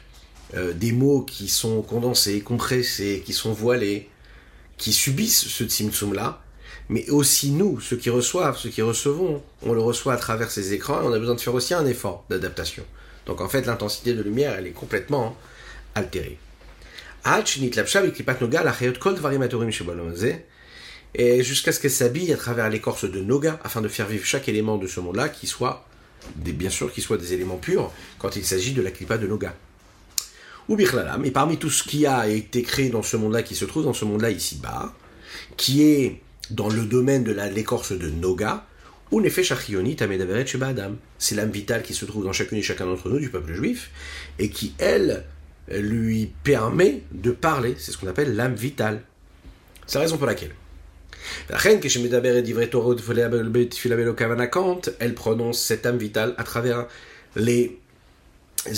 euh, 0.54 0.72
des 0.72 0.92
mots 0.92 1.22
qui 1.22 1.48
sont 1.48 1.82
condensés, 1.82 2.40
compressés, 2.40 3.22
qui 3.24 3.32
sont 3.32 3.52
voilés, 3.52 4.08
qui 4.76 4.92
subissent 4.92 5.46
ce 5.46 5.64
Tzimtzum-là, 5.64 6.42
mais 6.88 7.08
aussi 7.10 7.50
nous, 7.50 7.80
ceux 7.80 7.96
qui 7.96 8.10
reçoivent, 8.10 8.58
ceux 8.58 8.70
qui 8.70 8.82
recevons, 8.82 9.42
on 9.62 9.72
le 9.72 9.80
reçoit 9.80 10.14
à 10.14 10.16
travers 10.16 10.50
ces 10.50 10.72
écrans 10.72 11.02
et 11.02 11.04
on 11.04 11.12
a 11.12 11.18
besoin 11.18 11.34
de 11.36 11.40
faire 11.40 11.54
aussi 11.54 11.72
un 11.72 11.86
effort 11.86 12.24
d'adaptation. 12.28 12.84
Donc 13.26 13.40
en 13.40 13.48
fait, 13.48 13.66
l'intensité 13.66 14.14
de 14.14 14.22
lumière, 14.22 14.54
elle 14.58 14.66
est 14.66 14.72
complètement 14.72 15.36
altérée 15.94 16.38
et 21.14 21.42
jusqu'à 21.42 21.72
ce 21.72 21.80
qu'elle 21.80 21.90
s'habille 21.90 22.32
à 22.32 22.36
travers 22.36 22.68
l'écorce 22.70 23.04
de 23.04 23.20
Noga, 23.20 23.58
afin 23.64 23.80
de 23.80 23.88
faire 23.88 24.06
vivre 24.06 24.24
chaque 24.24 24.48
élément 24.48 24.78
de 24.78 24.86
ce 24.86 25.00
monde-là, 25.00 25.28
qui 25.28 25.46
soit, 25.46 25.84
bien 26.36 26.70
sûr, 26.70 26.92
qui 26.92 27.00
soit 27.00 27.16
des 27.16 27.32
éléments 27.32 27.56
purs, 27.56 27.92
quand 28.18 28.36
il 28.36 28.44
s'agit 28.44 28.72
de 28.72 28.82
la 28.82 28.90
clipa 28.90 29.18
de 29.18 29.26
Noga. 29.26 29.54
Ou 30.68 30.76
Birlalam, 30.76 31.24
et 31.24 31.32
parmi 31.32 31.56
tout 31.56 31.70
ce 31.70 31.82
qui 31.82 32.06
a 32.06 32.28
été 32.28 32.62
créé 32.62 32.90
dans 32.90 33.02
ce 33.02 33.16
monde-là, 33.16 33.42
qui 33.42 33.56
se 33.56 33.64
trouve 33.64 33.84
dans 33.84 33.92
ce 33.92 34.04
monde-là 34.04 34.30
ici-bas, 34.30 34.94
qui 35.56 35.82
est 35.82 36.20
dans 36.50 36.68
le 36.68 36.82
domaine 36.82 37.24
de 37.24 37.32
l'écorce 37.32 37.92
de 37.92 38.08
Noga, 38.08 38.66
ou 39.10 39.20
Adam. 39.20 40.92
C'est 41.18 41.34
l'âme 41.34 41.50
vitale 41.50 41.82
qui 41.82 41.94
se 41.94 42.04
trouve 42.04 42.24
dans 42.24 42.32
chacune 42.32 42.58
et 42.58 42.62
chacun 42.62 42.86
d'entre 42.86 43.08
nous, 43.08 43.18
du 43.18 43.30
peuple 43.30 43.52
juif, 43.54 43.90
et 44.38 44.50
qui, 44.50 44.74
elle, 44.78 45.24
lui 45.70 46.32
permet 46.44 47.02
de 47.12 47.30
parler. 47.30 47.74
C'est 47.78 47.92
ce 47.92 47.98
qu'on 47.98 48.08
appelle 48.08 48.34
l'âme 48.34 48.54
vitale. 48.54 49.02
C'est 49.86 49.98
la 49.98 50.02
raison 50.02 50.16
pour 50.16 50.26
laquelle 50.26 50.52
elle 54.98 55.14
prononce 55.14 55.60
cette 55.60 55.86
âme 55.86 55.98
vitale 55.98 56.34
à 56.38 56.44
travers 56.44 56.86
les 57.36 57.78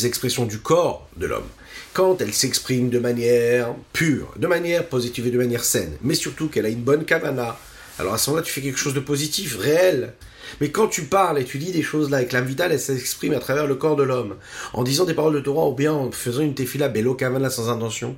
expressions 0.05 0.45
du 0.45 0.59
corps 0.59 1.09
de 1.17 1.27
l'homme. 1.27 1.49
Quand 1.93 2.21
elle 2.21 2.33
s'exprime 2.33 2.91
de 2.91 2.99
manière 2.99 3.75
pure, 3.93 4.35
de 4.37 4.47
manière 4.47 4.87
positive 4.89 5.27
et 5.27 5.31
de 5.31 5.39
manière 5.39 5.65
saine, 5.65 5.93
mais 6.03 6.15
surtout 6.15 6.49
qu'elle 6.49 6.67
a 6.67 6.71
une 6.71 6.83
bonne 6.83 7.05
kavana, 7.05 7.59
alors 7.99 8.15
à 8.15 8.19
ce 8.19 8.31
moment-là, 8.31 8.45
tu 8.45 8.53
fais 8.53 8.63
quelque 8.63 8.79
chose 8.79 8.95
de 8.95 9.01
positif, 9.01 9.59
réel. 9.59 10.15
Mais 10.61 10.71
quand 10.71 10.89
tu 10.89 11.03
parles 11.03 11.39
et 11.39 11.45
tu 11.45 11.59
dis 11.59 11.73
des 11.73 11.83
choses 11.83 12.11
là 12.11 12.19
avec 12.19 12.33
l'âme 12.33 12.47
vitale, 12.47 12.73
elle 12.73 12.81
s'exprime 12.81 13.35
à 13.35 13.39
travers 13.39 13.67
le 13.67 13.75
corps 13.75 13.97
de 13.97 14.03
l'homme, 14.03 14.37
en 14.73 14.83
disant 14.83 15.05
des 15.05 15.15
paroles 15.15 15.35
de 15.35 15.41
Torah 15.41 15.69
ou 15.69 15.75
bien 15.75 15.93
en 15.93 16.11
faisant 16.11 16.43
une 16.43 16.55
tefila 16.55 16.89
bello 16.89 17.15
kavana 17.15 17.51
sans 17.51 17.69
intention, 17.69 18.17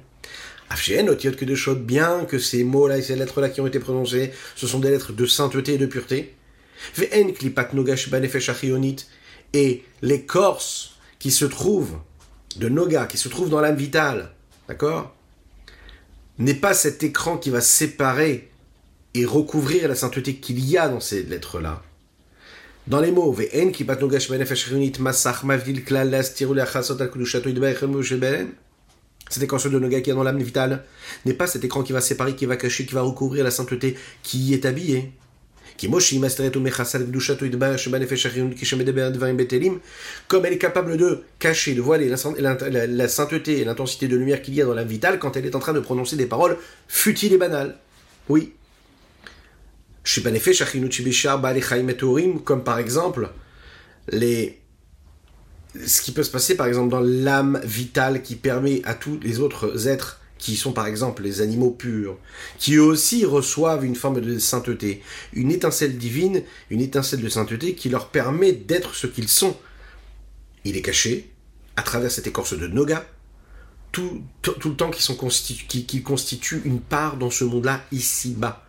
que 0.69 1.45
de 1.45 1.55
choses, 1.55 1.79
bien 1.79 2.25
que 2.25 2.39
ces 2.39 2.65
mots-là 2.65 2.99
et 2.99 3.03
ces 3.03 3.17
lettres-là 3.17 3.49
qui 3.49 3.61
ont 3.61 3.67
été 3.67 3.79
prononcées, 3.79 4.33
ce 4.57 4.67
sont 4.67 4.81
des 4.81 4.91
lettres 4.91 5.13
de 5.13 5.27
sainteté 5.27 5.75
et 5.75 5.79
de 5.79 5.87
pureté. 5.87 6.35
Et 9.53 9.85
l'écorce 10.03 10.97
qui 11.19 11.31
se 11.31 11.45
trouve 11.45 11.99
de 12.57 12.69
Noga, 12.69 13.07
qui 13.07 13.19
se 13.19 13.29
trouve 13.29 13.51
dans 13.51 13.61
l'âme 13.61 13.77
vitale, 13.77 14.33
d'accord 14.69 15.15
N'est 16.39 16.55
pas 16.55 16.75
cet 16.75 17.03
écran 17.03 17.39
qui 17.39 17.51
va 17.51 17.61
séparer 17.61 18.51
et 19.15 19.25
recouvrir 19.25 19.89
la 19.89 19.95
sainteté 19.95 20.37
qu'il 20.37 20.59
y 20.59 20.77
a 20.77 20.89
dans 20.89 21.01
ces 21.01 21.23
lettres-là. 21.23 21.84
Dans 22.87 23.01
les 23.01 23.11
mots, 23.11 23.35
cet 29.31 29.43
écran 29.43 29.57
de 29.57 29.79
Noga 29.79 30.01
qui 30.03 30.11
est 30.11 30.13
dans 30.13 30.23
l'âme 30.23 30.43
vitale 30.43 30.85
n'est 31.25 31.33
pas 31.33 31.47
cet 31.47 31.65
écran 31.65 31.83
qui 31.83 31.93
va 31.93 32.03
séparer, 32.03 32.37
qui 32.37 32.45
va 32.45 32.57
cacher, 32.57 32.85
qui 32.85 32.95
va 32.95 33.01
recouvrir 33.01 33.43
la 33.43 33.51
sainteté 33.51 33.97
qui 34.23 34.39
y 34.39 34.55
est 34.55 34.67
habillée. 34.67 35.13
Comme 40.29 40.47
elle 40.47 40.53
est 40.53 40.59
capable 40.59 40.97
de 40.97 41.25
cacher, 41.39 41.75
de 41.75 41.81
voiler 41.81 42.09
la, 42.09 43.09
sainteté 43.09 43.61
et 43.61 43.65
l'intensité 43.65 44.09
de 44.09 44.17
lumière 44.17 44.43
qu'il 44.43 44.55
y 44.55 44.63
a 44.63 44.67
dans 44.67 44.75
l'âme 44.75 44.87
vitale 44.87 45.19
quand 45.19 45.37
elle 45.37 45.47
est 45.47 45.57
en 45.57 45.59
train 45.59 45.73
de 45.73 45.81
prononcer 45.81 46.17
des 46.17 46.27
paroles 46.27 46.59
futiles 46.87 47.33
et 47.33 47.39
banales. 47.39 47.77
Oui. 48.29 48.53
Comme 52.45 52.65
par 52.65 52.79
exemple 52.79 53.31
les 54.11 54.61
ce 55.87 56.03
qui 56.03 56.13
peut 56.13 56.23
se 56.23 56.31
passer 56.31 56.57
par 56.57 56.67
exemple 56.67 56.91
dans 56.91 57.01
l'âme 57.01 57.61
vitale 57.65 58.23
qui 58.23 58.37
permet 58.37 58.83
à 58.85 58.95
tous 58.95 59.19
les 59.23 59.41
autres 59.41 59.89
êtres 59.89 60.21
qui 60.39 60.57
sont 60.57 60.73
par 60.73 60.87
exemple 60.87 61.23
les 61.23 61.41
animaux 61.41 61.71
purs, 61.71 62.19
qui 62.59 62.75
eux 62.75 62.83
aussi 62.83 63.25
reçoivent 63.25 63.85
une 63.85 63.95
forme 63.95 64.21
de 64.21 64.39
sainteté, 64.39 65.03
une 65.33 65.51
étincelle 65.51 65.97
divine, 65.97 66.43
une 66.69 66.83
étincelle 66.83 67.23
de 67.23 67.29
sainteté 67.31 67.75
qui 67.75 67.89
leur 67.89 68.09
permet 68.09 68.53
d'être 68.53 68.95
ce 68.95 69.07
qu'ils 69.07 69.29
sont. 69.29 69.57
Il 70.65 70.77
est 70.77 70.83
caché, 70.83 71.31
à 71.77 71.83
travers 71.83 72.11
cette 72.11 72.27
écorce 72.27 72.59
de 72.59 72.67
Noga, 72.67 73.07
tout, 73.91 74.23
tout, 74.43 74.69
le 74.69 74.77
temps 74.77 74.91
qu'ils 74.91 75.05
sont 75.05 75.17
qui, 75.17 75.87
qui 75.87 76.03
constituent 76.03 76.63
une 76.67 76.81
part 76.81 77.17
dans 77.17 77.31
ce 77.31 77.45
monde-là 77.45 77.83
ici-bas. 77.91 78.64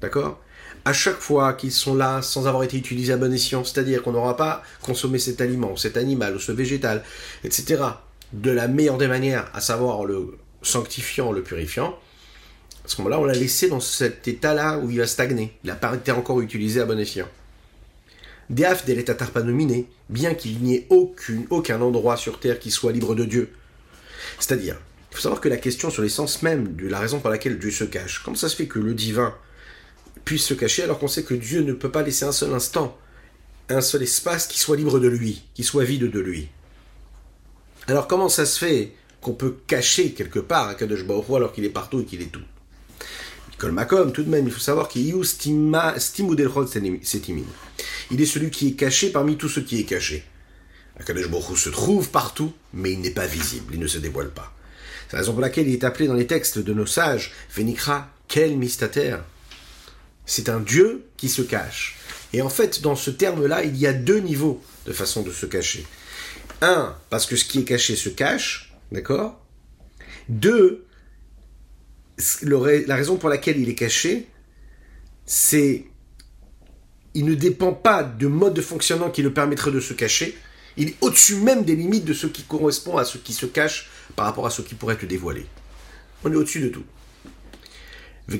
D'accord? 0.00 0.40
À 0.84 0.92
chaque 0.92 1.18
fois 1.18 1.52
qu'ils 1.54 1.72
sont 1.72 1.94
là 1.94 2.22
sans 2.22 2.46
avoir 2.46 2.62
été 2.62 2.76
utilisés 2.76 3.12
à 3.12 3.16
bon 3.16 3.32
escient, 3.32 3.64
c'est-à-dire 3.64 4.02
qu'on 4.02 4.12
n'aura 4.12 4.36
pas 4.36 4.62
consommé 4.82 5.18
cet 5.18 5.40
aliment, 5.40 5.76
cet 5.76 5.96
animal 5.96 6.36
ou 6.36 6.38
ce 6.38 6.52
végétal, 6.52 7.02
etc., 7.44 7.82
de 8.32 8.50
la 8.50 8.68
meilleure 8.68 8.98
des 8.98 9.08
manières, 9.08 9.50
à 9.54 9.60
savoir 9.60 10.04
le 10.04 10.38
sanctifiant, 10.62 11.32
le 11.32 11.42
purifiant, 11.42 11.98
à 12.88 12.90
ce 12.90 13.02
moment-là, 13.02 13.20
on 13.20 13.24
l'a 13.24 13.34
laissé 13.34 13.68
dans 13.68 13.80
cet 13.80 14.26
état-là 14.28 14.78
où 14.78 14.90
il 14.90 14.98
va 14.98 15.06
stagner. 15.06 15.52
Il 15.62 15.66
n'a 15.66 15.76
pas 15.76 15.94
été 15.94 16.10
encore 16.10 16.40
utilisé 16.40 16.80
à 16.80 16.86
bon 16.86 16.98
escient. 16.98 17.28
Deaf 18.48 18.86
l'état 18.86 19.14
pas 19.14 19.42
nominé, 19.42 19.90
bien 20.08 20.32
qu'il 20.32 20.58
n'y 20.60 20.76
ait 20.76 20.86
aucun 20.88 21.82
endroit 21.82 22.16
sur 22.16 22.40
terre 22.40 22.58
qui 22.58 22.70
soit 22.70 22.92
libre 22.92 23.14
de 23.14 23.26
Dieu. 23.26 23.50
C'est-à-dire, 24.38 24.76
il 25.10 25.16
faut 25.16 25.20
savoir 25.20 25.42
que 25.42 25.50
la 25.50 25.58
question 25.58 25.90
sur 25.90 26.02
l'essence 26.02 26.42
même 26.42 26.76
de 26.76 26.88
la 26.88 26.98
raison 26.98 27.20
pour 27.20 27.28
laquelle 27.28 27.58
Dieu 27.58 27.70
se 27.70 27.84
cache, 27.84 28.22
comment 28.24 28.36
ça 28.36 28.48
se 28.48 28.56
fait 28.56 28.66
que 28.66 28.78
le 28.78 28.94
divin 28.94 29.34
puisse 30.28 30.44
se 30.44 30.52
cacher 30.52 30.82
alors 30.82 30.98
qu'on 30.98 31.08
sait 31.08 31.22
que 31.22 31.32
Dieu 31.32 31.62
ne 31.62 31.72
peut 31.72 31.90
pas 31.90 32.02
laisser 32.02 32.26
un 32.26 32.32
seul 32.32 32.52
instant, 32.52 32.94
un 33.70 33.80
seul 33.80 34.02
espace 34.02 34.46
qui 34.46 34.58
soit 34.58 34.76
libre 34.76 35.00
de 35.00 35.08
lui, 35.08 35.42
qui 35.54 35.64
soit 35.64 35.84
vide 35.84 36.10
de 36.10 36.20
lui 36.20 36.48
Alors 37.86 38.06
comment 38.06 38.28
ça 38.28 38.44
se 38.44 38.58
fait 38.58 38.92
qu'on 39.22 39.32
peut 39.32 39.56
cacher 39.66 40.12
quelque 40.12 40.38
part 40.38 40.68
à 40.68 40.74
Kadosh 40.74 41.06
alors 41.34 41.54
qu'il 41.54 41.64
est 41.64 41.70
partout 41.70 42.00
et 42.00 42.04
qu'il 42.04 42.20
est 42.20 42.30
tout? 42.30 42.42
Makom, 43.72 44.12
tout 44.12 44.22
de 44.22 44.28
même, 44.28 44.46
il 44.46 44.52
faut 44.52 44.60
savoir 44.60 44.86
qu'il 44.86 45.06
Il 48.10 48.20
est 48.20 48.26
celui 48.26 48.50
qui 48.50 48.68
est 48.68 48.74
caché 48.74 49.08
parmi 49.08 49.38
tout 49.38 49.48
ce 49.48 49.60
qui 49.60 49.80
est 49.80 49.84
caché. 49.84 50.24
Akadosh 51.00 51.30
Baruch 51.30 51.56
se 51.56 51.70
trouve 51.70 52.10
partout, 52.10 52.52
mais 52.74 52.92
il 52.92 53.00
n'est 53.00 53.12
pas 53.12 53.26
visible, 53.26 53.72
il 53.72 53.80
ne 53.80 53.86
se 53.86 53.96
dévoile 53.96 54.30
pas. 54.30 54.52
C'est 55.08 55.14
la 55.14 55.20
raison 55.20 55.32
pour 55.32 55.40
laquelle 55.40 55.68
il 55.68 55.72
est 55.72 55.84
appelé 55.84 56.06
dans 56.06 56.12
les 56.12 56.26
textes 56.26 56.58
de 56.58 56.74
nos 56.74 56.84
sages, 56.84 57.32
Vénikra, 57.56 58.10
quel 58.28 58.58
mystère. 58.58 59.24
C'est 60.28 60.50
un 60.50 60.60
Dieu 60.60 61.06
qui 61.16 61.30
se 61.30 61.40
cache. 61.40 61.96
Et 62.34 62.42
en 62.42 62.50
fait, 62.50 62.82
dans 62.82 62.94
ce 62.94 63.10
terme-là, 63.10 63.64
il 63.64 63.76
y 63.76 63.86
a 63.86 63.94
deux 63.94 64.20
niveaux 64.20 64.62
de 64.86 64.92
façon 64.92 65.22
de 65.22 65.32
se 65.32 65.46
cacher. 65.46 65.86
Un, 66.60 66.94
parce 67.08 67.24
que 67.24 67.34
ce 67.34 67.46
qui 67.46 67.60
est 67.60 67.64
caché 67.64 67.96
se 67.96 68.10
cache, 68.10 68.74
d'accord? 68.92 69.40
Deux, 70.28 70.84
la 72.42 72.94
raison 72.94 73.16
pour 73.16 73.30
laquelle 73.30 73.58
il 73.58 73.70
est 73.70 73.74
caché, 73.74 74.28
c'est 75.24 75.86
il 77.14 77.24
ne 77.24 77.34
dépend 77.34 77.72
pas 77.72 78.02
de 78.02 78.26
mode 78.26 78.52
de 78.52 78.60
fonctionnement 78.60 79.10
qui 79.10 79.22
le 79.22 79.32
permettrait 79.32 79.72
de 79.72 79.80
se 79.80 79.94
cacher. 79.94 80.36
Il 80.76 80.88
est 80.88 80.96
au-dessus 81.00 81.36
même 81.36 81.64
des 81.64 81.74
limites 81.74 82.04
de 82.04 82.12
ce 82.12 82.26
qui 82.26 82.42
correspond 82.42 82.98
à 82.98 83.06
ce 83.06 83.16
qui 83.16 83.32
se 83.32 83.46
cache 83.46 83.88
par 84.14 84.26
rapport 84.26 84.46
à 84.46 84.50
ce 84.50 84.60
qui 84.60 84.74
pourrait 84.74 84.94
être 84.94 85.06
dévoilé. 85.06 85.46
On 86.22 86.30
est 86.30 86.36
au-dessus 86.36 86.60
de 86.60 86.68
tout. 86.68 86.84
Et 88.30 88.36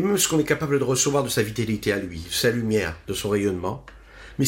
même 0.00 0.18
ce 0.18 0.28
qu'on 0.28 0.38
est 0.38 0.44
capable 0.44 0.78
de 0.78 0.84
recevoir 0.84 1.24
de 1.24 1.28
sa 1.30 1.42
vitalité 1.42 1.92
à 1.92 1.98
lui, 1.98 2.20
de 2.20 2.32
sa 2.32 2.50
lumière, 2.50 2.96
de 3.08 3.14
son 3.14 3.30
rayonnement. 3.30 3.84
Ils 4.38 4.44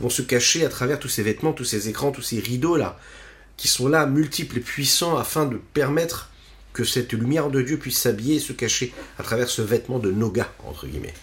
vont 0.00 0.10
se 0.10 0.22
cacher 0.22 0.64
à 0.64 0.68
travers 0.68 0.98
tous 0.98 1.08
ces 1.08 1.22
vêtements, 1.22 1.52
tous 1.52 1.64
ces 1.64 1.88
écrans, 1.88 2.10
tous 2.10 2.22
ces 2.22 2.40
rideaux-là, 2.40 2.98
qui 3.56 3.68
sont 3.68 3.88
là, 3.88 4.06
multiples 4.06 4.58
et 4.58 4.60
puissants, 4.60 5.16
afin 5.16 5.46
de 5.46 5.56
permettre 5.56 6.30
que 6.72 6.84
cette 6.84 7.12
lumière 7.12 7.50
de 7.50 7.62
Dieu 7.62 7.76
puisse 7.76 7.98
s'habiller 7.98 8.36
et 8.36 8.40
se 8.40 8.52
cacher 8.52 8.92
à 9.18 9.22
travers 9.22 9.48
ce 9.48 9.62
vêtement 9.62 9.98
de 10.00 10.10
Noga, 10.10 10.52
entre 10.64 10.86
guillemets. 10.86 11.14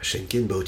Shenken 0.00 0.46
de. 0.46 0.62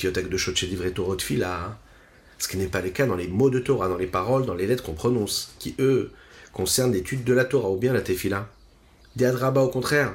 Ce 2.45 2.49
qui 2.49 2.59
n'est 2.59 2.67
pas 2.67 2.83
le 2.83 2.91
cas 2.91 3.07
dans 3.07 3.17
les 3.17 3.27
mots 3.27 3.49
de 3.49 3.59
Torah, 3.59 3.89
dans 3.89 3.97
les 3.97 4.07
paroles, 4.07 4.45
dans 4.45 4.53
les 4.53 4.67
lettres 4.67 4.83
qu'on 4.83 4.93
prononce, 4.93 5.55
qui 5.59 5.75
eux 5.79 6.11
concernent 6.53 6.93
l'étude 6.93 7.25
de 7.25 7.33
la 7.33 7.47
Torah 7.47 7.71
ou 7.71 7.79
bien 7.79 7.95
la 7.95 8.03
Tefila. 8.03 8.51
Deadraba 9.17 9.63
au 9.63 9.69
contraire. 9.69 10.15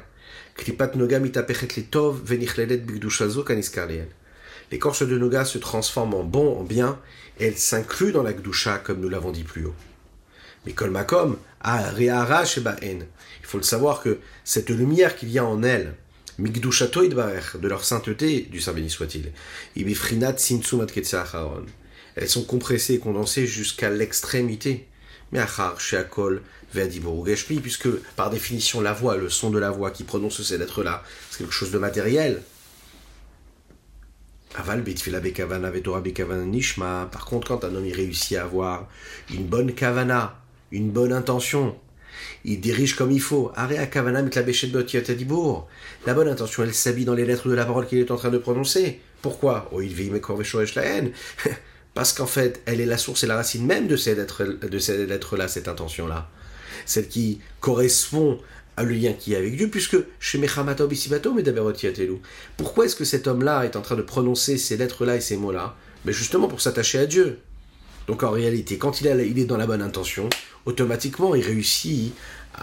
L'écorce 4.71 5.01
de 5.01 5.17
Noga 5.17 5.43
se 5.43 5.57
transforme 5.57 6.13
en 6.13 6.23
bon, 6.23 6.59
en 6.59 6.63
bien, 6.63 6.99
et 7.39 7.47
elle 7.47 7.57
s'inclut 7.57 8.11
dans 8.11 8.21
la 8.21 8.33
Gdusha, 8.33 8.77
comme 8.77 8.99
nous 8.99 9.09
l'avons 9.09 9.31
dit 9.31 9.43
plus 9.43 9.65
haut. 9.65 9.73
Mais 10.67 10.73
Kolmakom, 10.73 11.35
a 11.61 11.91
et 11.99 12.11
Il 12.11 13.05
faut 13.41 13.57
le 13.57 13.63
savoir 13.63 14.03
que 14.03 14.19
cette 14.43 14.69
lumière 14.69 15.15
qu'il 15.15 15.31
y 15.31 15.39
a 15.39 15.45
en 15.45 15.63
elle, 15.63 15.95
de 16.37 17.67
leur 17.67 17.83
sainteté, 17.83 18.41
du 18.51 18.61
Saint 18.61 18.73
béni 18.73 18.91
soit-il, 18.91 19.31
elles 22.19 22.29
sont 22.29 22.43
compressées 22.43 22.95
et 22.95 22.99
condensées 22.99 23.47
jusqu'à 23.47 23.89
l'extrémité. 23.89 24.87
Mais 25.31 25.39
puisque 27.61 27.89
par 28.17 28.29
définition 28.29 28.81
la 28.81 28.91
voix, 28.91 29.15
le 29.15 29.29
son 29.29 29.49
de 29.51 29.57
la 29.57 29.71
voix 29.71 29.91
qui 29.91 30.03
prononce 30.03 30.41
ces 30.41 30.57
lettres-là, 30.57 31.01
c'est 31.31 31.39
quelque 31.39 31.53
chose 31.53 31.71
de 31.71 31.77
matériel. 31.77 32.41
Aval 34.55 34.83
nishma. 36.45 37.09
Par 37.09 37.25
contre, 37.25 37.47
quand 37.47 37.63
un 37.63 37.73
homme 37.73 37.85
y 37.85 37.93
réussit 37.93 38.37
à 38.37 38.43
avoir 38.43 38.89
une 39.33 39.45
bonne 39.45 39.73
kavana, 39.73 40.41
une 40.71 40.91
bonne 40.91 41.13
intention, 41.13 41.77
il 42.43 42.59
dirige 42.59 42.95
comme 42.95 43.11
il 43.11 43.21
faut. 43.21 43.53
La 46.05 46.13
bonne 46.13 46.27
intention, 46.27 46.63
elle 46.63 46.73
s'habille 46.73 47.05
dans 47.05 47.13
les 47.13 47.25
lettres 47.25 47.47
de 47.47 47.53
la 47.53 47.65
parole 47.65 47.87
qu'il 47.87 47.99
est 47.99 48.11
en 48.11 48.17
train 48.17 48.29
de 48.29 48.39
prononcer. 48.39 48.99
Pourquoi? 49.21 49.69
Oh, 49.71 49.81
il 49.81 49.93
vit 49.93 50.11
la 50.75 50.83
haine. 50.83 51.11
Parce 51.93 52.13
qu'en 52.13 52.27
fait, 52.27 52.61
elle 52.65 52.81
est 52.81 52.85
la 52.85 52.97
source 52.97 53.23
et 53.23 53.27
la 53.27 53.35
racine 53.35 53.65
même 53.65 53.87
de 53.87 53.95
ces 53.97 54.15
lettres-là, 54.15 55.47
cette 55.47 55.67
intention-là. 55.67 56.29
Celle 56.85 57.07
qui 57.07 57.39
correspond 57.59 58.39
le 58.83 58.93
lien 58.93 59.13
qui 59.13 59.33
est 59.33 59.37
avec 59.37 59.55
Dieu, 59.55 59.69
puisque 59.69 59.97
chez 60.19 60.39
Pourquoi 62.57 62.85
est-ce 62.85 62.95
que 62.95 63.05
cet 63.05 63.27
homme-là 63.27 63.65
est 63.65 63.75
en 63.75 63.81
train 63.81 63.95
de 63.95 64.01
prononcer 64.01 64.57
ces 64.57 64.77
lettres-là 64.77 65.17
et 65.17 65.21
ces 65.21 65.37
mots-là? 65.37 65.75
Mais 66.05 66.13
justement 66.13 66.47
pour 66.47 66.61
s'attacher 66.61 66.99
à 66.99 67.05
Dieu. 67.05 67.39
Donc 68.07 68.23
en 68.23 68.31
réalité, 68.31 68.77
quand 68.77 69.01
il, 69.01 69.07
est 69.07 69.45
dans 69.45 69.57
la 69.57 69.67
bonne 69.67 69.81
intention, 69.81 70.29
automatiquement 70.65 71.35
il 71.35 71.45
réussit 71.45 72.13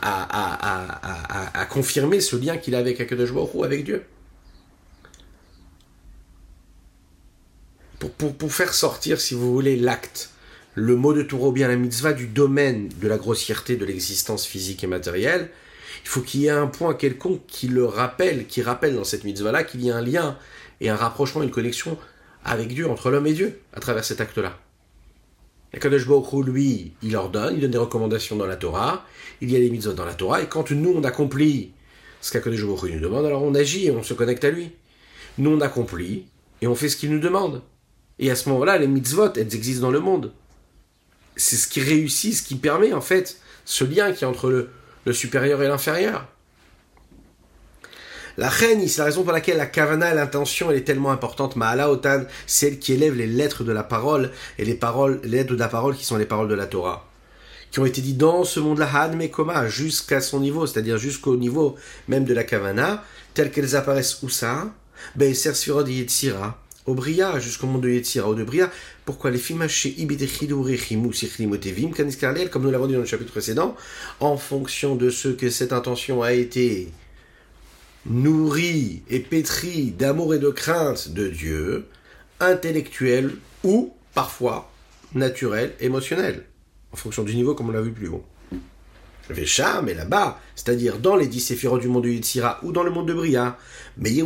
à, 0.03 1.67
confirmer 1.71 2.21
ce 2.21 2.37
lien 2.37 2.57
qu'il 2.57 2.75
a 2.75 2.79
avec 2.79 3.01
avec 3.01 3.85
Dieu. 3.85 4.03
Pour, 8.09 8.53
faire 8.53 8.75
sortir, 8.75 9.21
si 9.21 9.35
vous 9.35 9.53
voulez, 9.53 9.77
l'acte, 9.77 10.31
le 10.75 10.97
mot 10.97 11.13
de 11.13 11.23
Touro 11.23 11.53
bien 11.53 11.69
la 11.69 11.77
mitzvah 11.77 12.13
du 12.13 12.27
domaine 12.27 12.89
de 13.01 13.09
la 13.09 13.17
grossièreté 13.17 13.77
de 13.77 13.85
l'existence 13.85 14.47
physique 14.47 14.85
et 14.85 14.87
matérielle, 14.87 15.51
il 16.05 16.09
faut 16.09 16.21
qu'il 16.21 16.43
y 16.43 16.47
ait 16.47 16.51
un 16.51 16.67
point 16.67 16.95
quelconque 16.95 17.47
qui 17.47 17.69
le 17.69 17.85
rappelle, 17.85 18.47
qui 18.47 18.63
rappelle 18.63 18.95
dans 18.95 19.05
cette 19.05 19.25
mitzvah-là 19.25 19.65
qu'il 19.65 19.85
y 19.85 19.91
a 19.91 19.97
un 19.97 20.03
lien 20.03 20.39
et 20.81 20.91
un 20.91 20.97
rapprochement, 20.97 21.43
une 21.43 21.51
connexion 21.51 21.99
avec 22.45 22.69
Dieu, 22.69 22.89
entre 22.89 23.11
l'homme 23.11 23.27
et 23.27 23.33
Dieu, 23.33 23.59
à 23.73 23.81
travers 23.81 24.05
cet 24.05 24.21
acte-là. 24.21 24.59
Et 25.73 25.79
Kadosh 25.79 26.07
Baruch 26.07 26.47
lui, 26.47 26.93
il 27.03 27.17
ordonne, 27.17 27.55
il 27.55 27.61
donne 27.61 27.71
des 27.71 27.79
recommandations 27.79 28.37
dans 28.37 28.47
la 28.47 28.57
Torah, 28.57 29.05
il 29.41 29.51
y 29.51 29.57
a 29.57 29.59
des 29.59 29.71
mitzvot 29.71 29.95
dans 29.95 30.05
la 30.05 30.15
Torah, 30.15 30.43
et 30.43 30.47
quand 30.47 30.71
nous 30.71 30.91
on 30.91 31.03
accomplit 31.03 31.73
ce 32.21 32.33
qu'Akadosh 32.33 32.65
Baruch 32.65 32.93
nous 32.93 33.01
demande, 33.01 33.27
alors 33.27 33.43
on 33.43 33.55
agit 33.55 33.87
et 33.87 33.91
on 33.91 34.03
se 34.03 34.15
connecte 34.15 34.45
à 34.45 34.51
lui. 34.51 34.73
Nous 35.39 35.51
on 35.51 35.61
accomplit 35.61 36.27
et 36.63 36.67
on 36.67 36.75
fait 36.75 36.89
ce 36.89 36.97
qu'il 36.97 37.11
nous 37.11 37.21
demande. 37.21 37.63
Et 38.19 38.31
à 38.31 38.37
ce 38.37 38.49
moment-là, 38.49 38.79
les 38.79 38.87
mitzvot, 38.87 39.33
elles 39.35 39.55
existent 39.55 39.83
dans 39.83 39.91
le 39.91 40.01
monde. 40.01 40.33
C'est 41.37 41.57
ce 41.57 41.69
qui 41.69 41.81
réussit, 41.81 42.35
ce 42.35 42.43
qui 42.43 42.55
permet 42.55 42.93
en 42.93 43.01
fait 43.01 43.39
ce 43.65 43.85
lien 43.85 44.13
qui 44.13 44.25
est 44.25 44.27
entre 44.27 44.49
le, 45.05 45.13
supérieur 45.13 45.63
et 45.63 45.69
l'inférieur. 45.69 46.27
La 48.39 48.49
reine, 48.49 48.87
c'est 48.87 48.99
la 48.99 49.05
raison 49.07 49.23
pour 49.23 49.33
laquelle 49.33 49.57
la 49.57 49.67
kavana, 49.67 50.13
l'intention, 50.13 50.71
elle 50.71 50.79
est 50.79 50.85
tellement 50.85 51.11
importante. 51.11 51.57
Ma'ala 51.57 51.91
Otan, 51.91 52.25
celle 52.47 52.79
qui 52.79 52.93
élève 52.93 53.15
les 53.15 53.27
lettres 53.27 53.65
de 53.65 53.73
la 53.73 53.83
parole 53.83 54.31
et 54.59 54.65
les 54.65 54.75
paroles, 54.75 55.21
les 55.23 55.39
lettres 55.39 55.55
de 55.55 55.59
la 55.59 55.69
parole 55.69 55.97
qui 55.97 56.05
sont 56.05 56.17
les 56.17 56.27
paroles 56.27 56.49
de 56.49 56.55
la 56.55 56.67
Torah, 56.67 57.09
qui 57.71 57.81
ont 57.81 57.87
été 57.87 58.01
dites 58.03 58.19
dans 58.19 58.45
ce 58.45 58.61
monde-là, 58.61 58.89
Han 58.93 59.69
jusqu'à 59.69 60.21
son 60.21 60.41
niveau, 60.41 60.67
c'est-à-dire 60.67 60.99
jusqu'au 60.99 61.37
niveau 61.37 61.77
même 62.09 62.25
de 62.25 62.35
la 62.35 62.45
kavana, 62.45 63.05
telles 63.33 63.51
qu'elles 63.51 63.77
apparaissent 63.77 64.23
où 64.23 64.29
ça? 64.29 64.71
Beiser 65.15 65.55
Sfirod 65.55 65.89
Yetzira, 65.89 66.59
au 66.87 66.95
Bria, 66.95 67.39
jusqu'au 67.39 67.67
monde 67.67 67.83
de 67.83 67.91
Yetzira, 67.91 68.29
au 68.29 68.35
de 68.35 68.45
Bria. 68.45 68.71
Pourquoi 69.05 69.31
les 69.31 69.39
chez 69.69 69.95
comme 72.51 72.63
nous 72.63 72.71
l'avons 72.71 72.87
dit 72.87 72.95
dans 72.95 73.01
le 73.01 73.07
chapitre 73.07 73.33
précédent, 73.33 73.77
en 74.21 74.37
fonction 74.37 74.97
de 74.97 75.11
ce 75.11 75.29
que 75.29 75.51
cette 75.51 75.73
intention 75.73 76.23
a 76.23 76.33
été 76.33 76.89
nourrie 78.07 79.03
et 79.11 79.21
pétrie 79.21 79.91
d'amour 79.91 80.35
et 80.35 80.39
de 80.39 80.51
crainte 80.51 81.11
de 81.11 81.29
Dieu, 81.29 81.87
intellectuel 82.41 83.33
ou 83.65 83.93
parfois 84.15 84.71
naturel, 85.15 85.75
émotionnel, 85.81 86.45
en 86.93 86.97
fonction 86.97 87.25
du 87.25 87.35
niveau 87.35 87.55
comme 87.55 87.69
on 87.69 87.73
l'a 87.73 87.81
vu 87.81 87.93
plus 87.93 88.09
haut. 88.09 88.25
Vesham, 89.31 89.89
et 89.89 89.95
là-bas, 89.95 90.41
c'est-à-dire 90.55 90.99
dans 90.99 91.17
les 91.17 91.27
dix 91.27 91.41
séphirotes 91.41 91.81
du 91.81 91.89
monde 91.89 92.05
de 92.05 92.11
Yitzhira 92.11 92.61
ou 92.63 92.73
dans 92.73 92.83
le 92.83 92.91
monde 92.91 93.09
de 93.09 93.15
Bria, 93.15 93.59
mais 93.99 94.11
il 94.11 94.19
y 94.19 94.23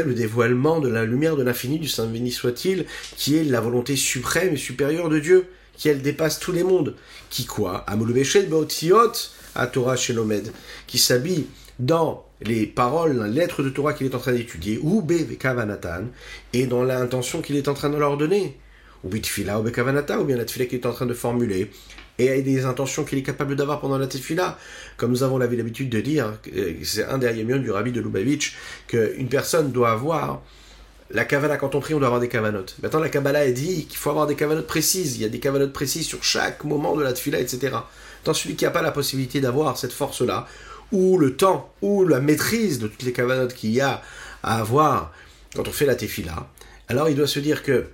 a 0.00 0.04
le 0.04 0.14
dévoilement 0.14 0.80
de 0.80 0.88
la 0.88 1.04
lumière 1.04 1.36
de 1.36 1.42
l'infini 1.42 1.78
du 1.78 1.88
Saint 1.88 2.06
béni 2.06 2.30
soit-il, 2.30 2.86
qui 3.16 3.36
est 3.36 3.44
la 3.44 3.60
volonté 3.60 3.96
suprême 3.96 4.54
et 4.54 4.58
supérieure 4.58 5.08
de 5.08 5.18
Dieu, 5.18 5.46
qui 5.76 5.88
elle 5.88 6.02
dépasse 6.02 6.38
tous 6.38 6.52
les 6.52 6.62
mondes, 6.62 6.94
qui 7.30 7.46
quoi? 7.46 7.84
À 9.56 9.66
Torah 9.66 9.96
Shelomed, 9.96 10.52
qui 10.86 10.98
s'habille 10.98 11.46
dans 11.78 12.24
les 12.40 12.66
paroles, 12.66 13.24
les 13.24 13.40
lettres 13.40 13.62
de 13.62 13.70
Torah 13.70 13.94
qu'il 13.94 14.06
est 14.06 14.14
en 14.14 14.18
train 14.18 14.32
d'étudier, 14.32 14.78
ou 14.82 15.06
Kavanatan, 15.38 16.04
et 16.52 16.66
dans 16.66 16.84
l'intention 16.84 17.40
qu'il 17.40 17.56
est 17.56 17.68
en 17.68 17.74
train 17.74 17.90
de 17.90 17.96
leur 17.96 18.16
donner, 18.16 18.58
ou 19.04 19.08
Bitfila, 19.08 19.60
ou 19.60 19.62
Bekavanata, 19.62 20.18
ou 20.18 20.24
bien 20.24 20.36
la 20.36 20.44
tfila 20.44 20.66
qu'il 20.66 20.80
est 20.80 20.86
en 20.86 20.92
train 20.92 21.06
de 21.06 21.14
formuler, 21.14 21.70
et 22.18 22.42
des 22.42 22.64
intentions 22.64 23.04
qu'il 23.04 23.18
est 23.18 23.22
capable 23.22 23.56
d'avoir 23.56 23.80
pendant 23.80 23.98
la 23.98 24.06
tefila. 24.06 24.58
Comme 24.96 25.10
nous 25.10 25.22
avons 25.22 25.38
l'habitude 25.38 25.90
de 25.90 26.00
dire, 26.00 26.38
c'est 26.82 27.04
un 27.04 27.18
des 27.18 27.26
ayamions 27.26 27.58
du 27.58 27.70
rabbi 27.70 27.92
de 27.92 28.00
Lubavitch, 28.00 28.56
qu'une 28.86 29.28
personne 29.28 29.72
doit 29.72 29.90
avoir 29.90 30.42
la 31.10 31.24
kavana, 31.24 31.56
quand 31.56 31.74
on 31.74 31.80
prie, 31.80 31.94
on 31.94 31.98
doit 31.98 32.06
avoir 32.06 32.20
des 32.20 32.28
kavanotes. 32.28 32.76
Maintenant, 32.82 33.00
la 33.00 33.08
Kabbalah, 33.08 33.44
elle 33.44 33.54
dit 33.54 33.86
qu'il 33.86 33.98
faut 33.98 34.10
avoir 34.10 34.26
des 34.26 34.36
kavanotes 34.36 34.66
précises. 34.66 35.16
Il 35.16 35.22
y 35.22 35.24
a 35.24 35.28
des 35.28 35.38
kavanotes 35.38 35.72
précises 35.72 36.06
sur 36.06 36.24
chaque 36.24 36.64
moment 36.64 36.96
de 36.96 37.02
la 37.02 37.12
tefila, 37.12 37.38
etc. 37.38 37.76
Dans 38.24 38.32
celui 38.32 38.56
qui 38.56 38.64
n'a 38.64 38.70
pas 38.70 38.82
la 38.82 38.90
possibilité 38.90 39.40
d'avoir 39.40 39.76
cette 39.76 39.92
force-là, 39.92 40.46
ou 40.92 41.18
le 41.18 41.36
temps, 41.36 41.72
ou 41.82 42.04
la 42.04 42.20
maîtrise 42.20 42.78
de 42.78 42.88
toutes 42.88 43.02
les 43.02 43.12
kavanotes 43.12 43.54
qu'il 43.54 43.70
y 43.70 43.80
a 43.80 44.02
à 44.42 44.60
avoir 44.60 45.12
quand 45.54 45.68
on 45.68 45.72
fait 45.72 45.86
la 45.86 45.94
tefila, 45.94 46.48
alors 46.88 47.08
il 47.08 47.16
doit 47.16 47.26
se 47.26 47.38
dire 47.38 47.62
que 47.62 47.86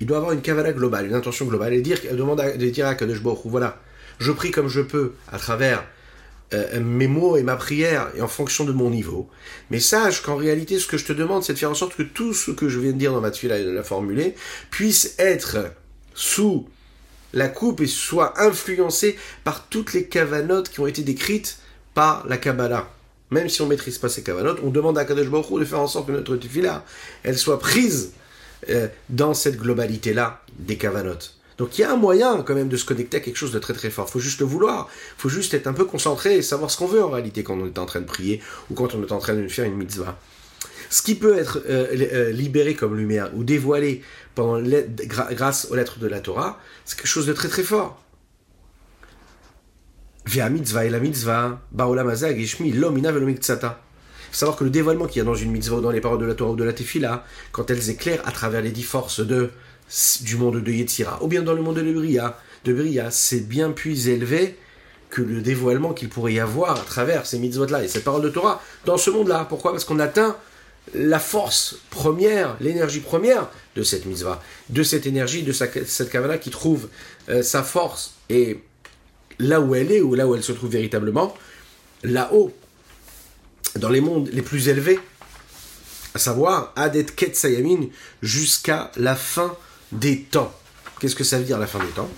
il 0.00 0.06
doit 0.06 0.18
avoir 0.18 0.32
une 0.32 0.42
kavala 0.42 0.72
globale, 0.72 1.06
une 1.06 1.14
intention 1.14 1.46
globale, 1.46 1.72
et 1.72 1.80
dire, 1.80 1.98
demander 2.12 2.42
à, 2.42 2.56
de 2.56 2.68
dire 2.68 2.86
à 2.86 2.94
Kadosh 2.94 3.20
voilà, 3.44 3.80
je 4.18 4.32
prie 4.32 4.50
comme 4.50 4.68
je 4.68 4.80
peux 4.80 5.12
à 5.30 5.38
travers 5.38 5.84
euh, 6.52 6.80
mes 6.80 7.06
mots 7.06 7.36
et 7.36 7.42
ma 7.42 7.56
prière 7.56 8.10
et 8.14 8.20
en 8.20 8.28
fonction 8.28 8.64
de 8.64 8.72
mon 8.72 8.90
niveau. 8.90 9.28
Mais 9.70 9.80
sache 9.80 10.20
qu'en 10.22 10.36
réalité, 10.36 10.78
ce 10.78 10.86
que 10.86 10.98
je 10.98 11.06
te 11.06 11.12
demande, 11.12 11.42
c'est 11.42 11.54
de 11.54 11.58
faire 11.58 11.70
en 11.70 11.74
sorte 11.74 11.96
que 11.96 12.02
tout 12.02 12.34
ce 12.34 12.50
que 12.50 12.68
je 12.68 12.78
viens 12.78 12.92
de 12.92 12.98
dire 12.98 13.12
dans 13.12 13.20
ma 13.20 13.30
tuile 13.30 13.52
et 13.52 13.64
de 13.64 13.70
la 13.70 13.82
formuler 13.82 14.34
puisse 14.70 15.14
être 15.18 15.70
sous 16.14 16.68
la 17.32 17.48
coupe 17.48 17.80
et 17.80 17.86
soit 17.86 18.40
influencé 18.40 19.16
par 19.42 19.68
toutes 19.68 19.92
les 19.92 20.04
cavanotes 20.04 20.68
qui 20.68 20.80
ont 20.80 20.86
été 20.86 21.02
décrites 21.02 21.58
par 21.94 22.26
la 22.28 22.36
Kabbalah. 22.36 22.90
Même 23.30 23.48
si 23.48 23.62
on 23.62 23.66
maîtrise 23.66 23.98
pas 23.98 24.08
ces 24.08 24.22
cavanotes, 24.22 24.60
on 24.62 24.70
demande 24.70 24.98
à 24.98 25.04
Kadosh 25.04 25.28
Baruch 25.28 25.58
de 25.58 25.64
faire 25.64 25.80
en 25.80 25.88
sorte 25.88 26.06
que 26.06 26.12
notre 26.12 26.36
tefillah, 26.36 26.84
elle 27.24 27.38
soit 27.38 27.58
prise 27.58 28.12
euh, 28.70 28.88
dans 29.08 29.34
cette 29.34 29.56
globalité-là 29.56 30.42
des 30.58 30.76
cavanotes. 30.76 31.36
Donc 31.58 31.78
il 31.78 31.82
y 31.82 31.84
a 31.84 31.92
un 31.92 31.96
moyen 31.96 32.42
quand 32.42 32.54
même 32.54 32.68
de 32.68 32.76
se 32.76 32.84
connecter 32.84 33.18
à 33.18 33.20
quelque 33.20 33.36
chose 33.36 33.52
de 33.52 33.58
très 33.58 33.74
très 33.74 33.90
fort. 33.90 34.06
Il 34.08 34.12
faut 34.12 34.20
juste 34.20 34.40
le 34.40 34.46
vouloir. 34.46 34.88
Il 35.18 35.22
faut 35.22 35.28
juste 35.28 35.54
être 35.54 35.66
un 35.66 35.72
peu 35.72 35.84
concentré 35.84 36.36
et 36.36 36.42
savoir 36.42 36.70
ce 36.70 36.76
qu'on 36.76 36.86
veut 36.86 37.02
en 37.02 37.10
réalité 37.10 37.42
quand 37.44 37.58
on 37.58 37.66
est 37.66 37.78
en 37.78 37.86
train 37.86 38.00
de 38.00 38.06
prier 38.06 38.42
ou 38.70 38.74
quand 38.74 38.94
on 38.94 39.02
est 39.02 39.12
en 39.12 39.18
train 39.18 39.34
de 39.34 39.46
faire 39.48 39.64
une 39.64 39.76
mitzvah. 39.76 40.18
Ce 40.90 41.02
qui 41.02 41.14
peut 41.14 41.36
être 41.36 41.60
euh, 41.68 41.88
euh, 42.12 42.30
libéré 42.30 42.74
comme 42.74 42.96
lumière 42.96 43.30
ou 43.34 43.44
dévoilé 43.44 44.02
grâce 44.36 45.68
aux 45.70 45.74
lettres 45.74 45.98
de 45.98 46.06
la 46.06 46.20
Torah, 46.20 46.60
c'est 46.84 46.96
quelque 46.96 47.06
chose 47.06 47.26
de 47.26 47.32
très 47.32 47.48
très 47.48 47.62
fort. 47.62 48.00
Via 50.26 50.48
mitzvah 50.48 50.86
et 50.86 50.90
la 50.90 51.00
mitzvah, 51.00 51.60
lomina 51.76 53.12
faut 54.34 54.40
savoir 54.40 54.56
que 54.56 54.64
le 54.64 54.70
dévoilement 54.70 55.06
qu'il 55.06 55.18
y 55.18 55.20
a 55.20 55.24
dans 55.24 55.36
une 55.36 55.52
mitzvah 55.52 55.80
dans 55.80 55.92
les 55.92 56.00
paroles 56.00 56.18
de 56.18 56.24
la 56.24 56.34
Torah 56.34 56.50
ou 56.50 56.56
de 56.56 56.64
la 56.64 56.72
Tefila, 56.72 57.24
quand 57.52 57.70
elles 57.70 57.88
éclairent 57.88 58.26
à 58.26 58.32
travers 58.32 58.62
les 58.62 58.72
dix 58.72 58.82
forces 58.82 59.20
de, 59.20 59.50
du 60.22 60.36
monde 60.36 60.60
de 60.60 60.72
Yetzira, 60.72 61.22
ou 61.22 61.28
bien 61.28 61.42
dans 61.42 61.52
le 61.52 61.62
monde 61.62 61.76
de 61.76 61.92
Bria, 61.92 62.36
de 62.64 62.72
Bria, 62.72 63.12
c'est 63.12 63.46
bien 63.46 63.70
plus 63.70 64.08
élevé 64.08 64.56
que 65.10 65.22
le 65.22 65.40
dévoilement 65.40 65.92
qu'il 65.92 66.08
pourrait 66.08 66.32
y 66.32 66.40
avoir 66.40 66.80
à 66.80 66.84
travers 66.84 67.26
ces 67.26 67.38
mitzvot-là 67.38 67.84
et 67.84 67.88
ces 67.88 68.00
paroles 68.00 68.22
de 68.22 68.28
Torah 68.28 68.60
dans 68.86 68.96
ce 68.96 69.10
monde-là. 69.10 69.46
Pourquoi? 69.48 69.70
Parce 69.70 69.84
qu'on 69.84 70.00
atteint 70.00 70.36
la 70.94 71.20
force 71.20 71.76
première, 71.90 72.56
l'énergie 72.60 72.98
première 72.98 73.48
de 73.76 73.84
cette 73.84 74.04
mitzvah, 74.04 74.42
de 74.68 74.82
cette 74.82 75.06
énergie, 75.06 75.44
de 75.44 75.52
cette 75.52 76.10
kavana 76.10 76.38
qui 76.38 76.50
trouve 76.50 76.88
euh, 77.28 77.44
sa 77.44 77.62
force. 77.62 78.14
Et 78.28 78.58
là 79.38 79.60
où 79.60 79.76
elle 79.76 79.92
est, 79.92 80.00
ou 80.00 80.14
là 80.14 80.26
où 80.26 80.34
elle 80.34 80.42
se 80.42 80.52
trouve 80.52 80.70
véritablement, 80.70 81.36
là-haut, 82.02 82.52
dans 83.76 83.88
les 83.88 84.00
mondes 84.00 84.28
les 84.32 84.42
plus 84.42 84.68
élevés, 84.68 84.98
à 86.14 86.18
savoir 86.18 86.72
Adet 86.76 87.04
Ketsayamin, 87.04 87.86
jusqu'à 88.22 88.90
la 88.96 89.16
fin 89.16 89.56
des 89.92 90.22
temps. 90.22 90.52
Qu'est-ce 91.00 91.16
que 91.16 91.24
ça 91.24 91.38
veut 91.38 91.44
dire 91.44 91.58
la 91.58 91.66
fin 91.66 91.80
des 91.80 91.90
temps? 91.90 92.08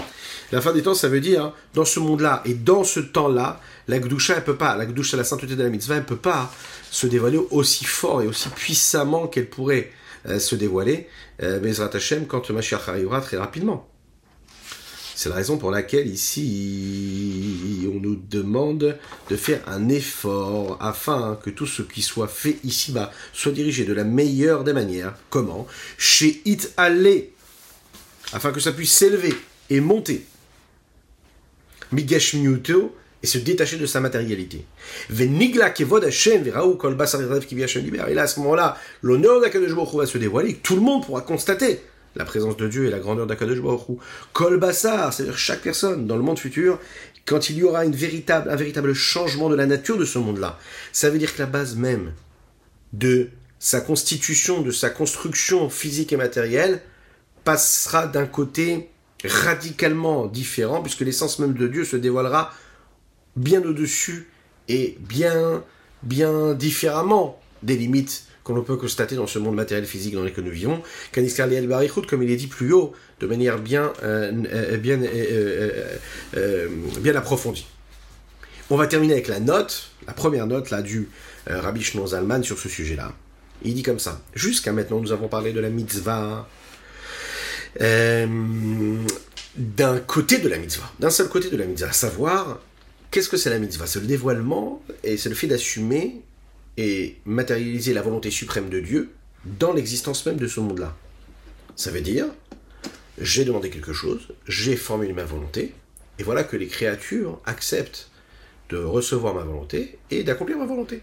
La 0.53 0.61
fin 0.61 0.73
des 0.73 0.83
temps, 0.83 0.95
ça 0.95 1.09
veut 1.09 1.21
dire, 1.21 1.53
dans 1.75 1.85
ce 1.85 1.99
monde-là 1.99 2.43
et 2.45 2.55
dans 2.55 2.85
ce 2.85 3.01
temps-là, 3.01 3.61
la 3.89 3.99
Gdusha, 3.99 4.37
elle 4.37 4.45
peut 4.45 4.57
pas, 4.57 4.77
la 4.77 4.87
Gdusha, 4.87 5.17
la 5.17 5.25
sainteté 5.25 5.57
de 5.57 5.63
la 5.63 5.71
mitzvah, 5.71 5.97
elle 5.97 6.05
peut 6.05 6.17
pas 6.17 6.53
se 6.91 7.07
dévoiler 7.07 7.41
aussi 7.51 7.85
fort 7.85 8.23
et 8.23 8.27
aussi 8.27 8.49
puissamment 8.51 9.27
qu'elle 9.27 9.49
pourrait 9.49 9.91
euh, 10.29 10.39
se 10.39 10.55
dévoiler, 10.55 11.09
euh, 11.43 11.59
Bezrat 11.59 11.91
Hashem, 11.93 12.27
quand 12.27 12.49
Mashiach 12.51 12.89
arrivera 12.89 13.21
très 13.21 13.39
rapidement. 13.39 13.89
C'est 15.17 15.31
la 15.31 15.37
raison 15.37 15.57
pour 15.57 15.71
laquelle 15.71 16.09
ici 16.09 17.89
on 17.91 18.01
nous 18.01 18.17
demande 18.17 18.99
de 19.31 19.37
faire 19.37 19.63
un 19.67 19.89
effort 19.89 20.77
afin 20.79 21.39
que 21.43 21.49
tout 21.49 21.67
ce 21.67 21.81
qui 21.81 22.03
soit 22.03 22.29
fait 22.29 22.59
ici-bas 22.65 23.11
soit 23.33 23.53
dirigé 23.53 23.87
de 23.87 23.95
la 23.95 24.05
meilleure 24.05 24.63
des 24.63 24.75
manières. 24.75 25.15
Comment? 25.31 25.67
Chez 25.97 26.43
It 26.45 26.71
Allé, 26.77 27.33
afin 28.35 28.53
que 28.53 28.61
ça 28.61 28.73
puisse 28.73 28.93
s'élever 28.93 29.33
et 29.71 29.81
monter. 29.81 30.27
Migash 31.93 32.35
Muto 32.35 32.95
et 33.23 33.27
se 33.27 33.39
détacher 33.39 33.79
de 33.79 33.87
sa 33.87 34.01
matérialité. 34.01 34.67
Kol 35.09 36.95
basar 36.95 37.23
Et 37.23 38.15
là, 38.15 38.23
à 38.23 38.27
ce 38.27 38.41
moment-là, 38.41 38.77
l'honneur 39.01 39.41
d'Akadosh 39.41 39.71
va 39.71 40.05
se 40.05 40.19
dévoiler, 40.19 40.57
tout 40.57 40.75
le 40.75 40.83
monde 40.83 41.07
pourra 41.07 41.23
constater 41.23 41.81
la 42.17 42.25
présence 42.25 42.57
de 42.57 42.67
Dieu 42.67 42.87
et 42.87 42.91
la 42.91 42.99
grandeur 42.99 43.27
d'Akadosh 43.27 43.61
Baruch 43.61 43.99
Kol 44.33 44.59
Bassar, 44.59 45.13
c'est-à-dire 45.13 45.39
chaque 45.39 45.61
personne 45.61 46.07
dans 46.07 46.17
le 46.17 46.23
monde 46.23 46.39
futur, 46.39 46.79
quand 47.27 47.51
il 47.51 47.59
y 47.59 47.63
aura 47.63 47.81
un 47.81 47.91
véritable 47.91 48.95
changement 48.95 49.49
de 49.49 49.55
la 49.55 49.67
nature 49.67 49.99
de 49.99 50.05
ce 50.05 50.19
monde-là, 50.19 50.59
ça 50.93 51.11
veut 51.11 51.19
dire 51.19 51.35
que 51.35 51.41
la 51.41 51.47
base 51.47 51.77
même 51.77 52.13
de 52.93 53.29
sa 53.59 53.81
constitution, 53.81 54.63
de 54.63 54.71
sa 54.71 54.91
construction 54.91 55.69
physique 55.69 56.13
et 56.13 56.17
matérielle, 56.17 56.81
passera 57.45 58.07
d'un 58.07 58.27
côté 58.27 58.91
radicalement 59.25 60.27
différent, 60.27 60.83
puisque 60.83 61.01
l'essence 61.01 61.39
même 61.39 61.55
de 61.55 61.67
Dieu 61.67 61.85
se 61.85 61.97
dévoilera 61.97 62.53
bien 63.35 63.63
au-dessus 63.63 64.29
et 64.69 64.97
bien, 65.01 65.65
bien 66.03 66.55
différemment 66.55 67.41
des 67.63 67.77
limites 67.77 68.25
qu'on 68.47 68.63
peut 68.63 68.77
constater 68.77 69.17
dans 69.17 69.27
ce 69.27 69.41
monde 69.41 69.57
matériel 69.57 69.85
physique 69.87 70.15
dans 70.15 70.23
lequel 70.23 70.45
nous 70.45 70.53
vivons, 70.53 70.81
comme 71.13 72.23
il 72.23 72.31
est 72.31 72.37
dit 72.37 72.47
plus 72.47 72.73
haut, 72.73 72.93
de 73.19 73.27
manière 73.27 73.59
bien, 73.59 73.93
euh, 74.05 74.31
euh, 74.53 74.77
bien, 74.77 75.01
euh, 75.03 76.69
bien 77.01 77.17
approfondie. 77.17 77.67
On 78.71 78.77
va 78.77 78.87
terminer 78.87 79.15
avec 79.15 79.27
la 79.27 79.41
note, 79.41 79.91
la 80.07 80.13
première 80.13 80.47
note 80.47 80.71
là 80.71 80.81
du 80.81 81.09
Rabbi 81.49 81.83
Shimon 81.83 82.07
Zalman 82.09 82.45
sur 82.45 82.59
ce 82.59 82.69
sujet-là. 82.69 83.13
Il 83.63 83.75
dit 83.75 83.83
comme 83.83 83.99
ça. 83.99 84.21
Jusqu'à 84.35 84.73
maintenant, 84.73 85.01
nous 85.01 85.11
avons 85.11 85.27
parlé 85.29 85.53
de 85.53 85.59
la 85.59 85.71
mitzvah, 85.71 86.49
d'un 87.81 88.99
côté 90.07 90.39
de 90.39 90.49
la 90.49 90.59
mitzvah, 90.59 90.93
d'un 91.01 91.11
seul 91.11 91.29
côté 91.29 91.51
de 91.51 91.57
la 91.57 91.65
mitzvah, 91.65 91.89
à 91.89 91.93
savoir, 91.93 92.61
qu'est-ce 93.11 93.29
que 93.29 93.37
c'est 93.37 93.51
la 93.51 93.59
mitzvah? 93.59 93.89
C'est 93.89 94.01
le 94.01 94.07
dévoilement 94.07 94.83
et 95.03 95.17
c'est 95.17 95.31
le 95.31 95.35
fait 95.35 95.49
d'assumer 95.49 96.23
et 96.77 97.17
matérialiser 97.25 97.95
la 97.95 98.03
volonté 98.03 98.31
suprême 98.31 98.69
de 98.69 98.81
Dieu 98.81 99.11
dans 99.45 99.73
l'existence 99.73 100.25
même 100.27 100.37
de 100.37 100.47
ce 100.47 100.61
monde-là. 100.61 100.97
Ça 101.77 101.91
veut 101.91 102.01
dire, 102.01 102.27
j'ai 103.19 103.45
demandé 103.45 103.71
quelque 103.71 103.93
chose, 103.93 104.29
j'ai 104.47 104.77
formulé 104.77 105.13
ma 105.13 105.25
volonté, 105.25 105.75
et 106.19 106.23
voilà 106.23 106.45
que 106.45 106.57
les 106.57 106.67
créatures 106.67 107.41
acceptent 107.45 108.11
de 108.71 108.79
recevoir 108.79 109.35
ma 109.35 109.43
volonté 109.43 109.99
et 110.11 110.25
d'accomplir 110.25 110.59
ma 110.59 110.67
volonté. 110.67 111.03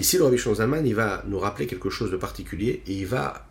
Ici, 0.00 0.18
le 0.18 0.24
Rabbi 0.24 0.38
Shonzaman, 0.38 0.86
il 0.86 0.94
va 0.94 1.24
nous 1.26 1.38
rappeler 1.38 1.66
quelque 1.66 1.90
chose 1.90 2.10
de 2.10 2.16
particulier 2.16 2.82
et 2.86 2.92
il 2.92 3.06
va 3.06 3.48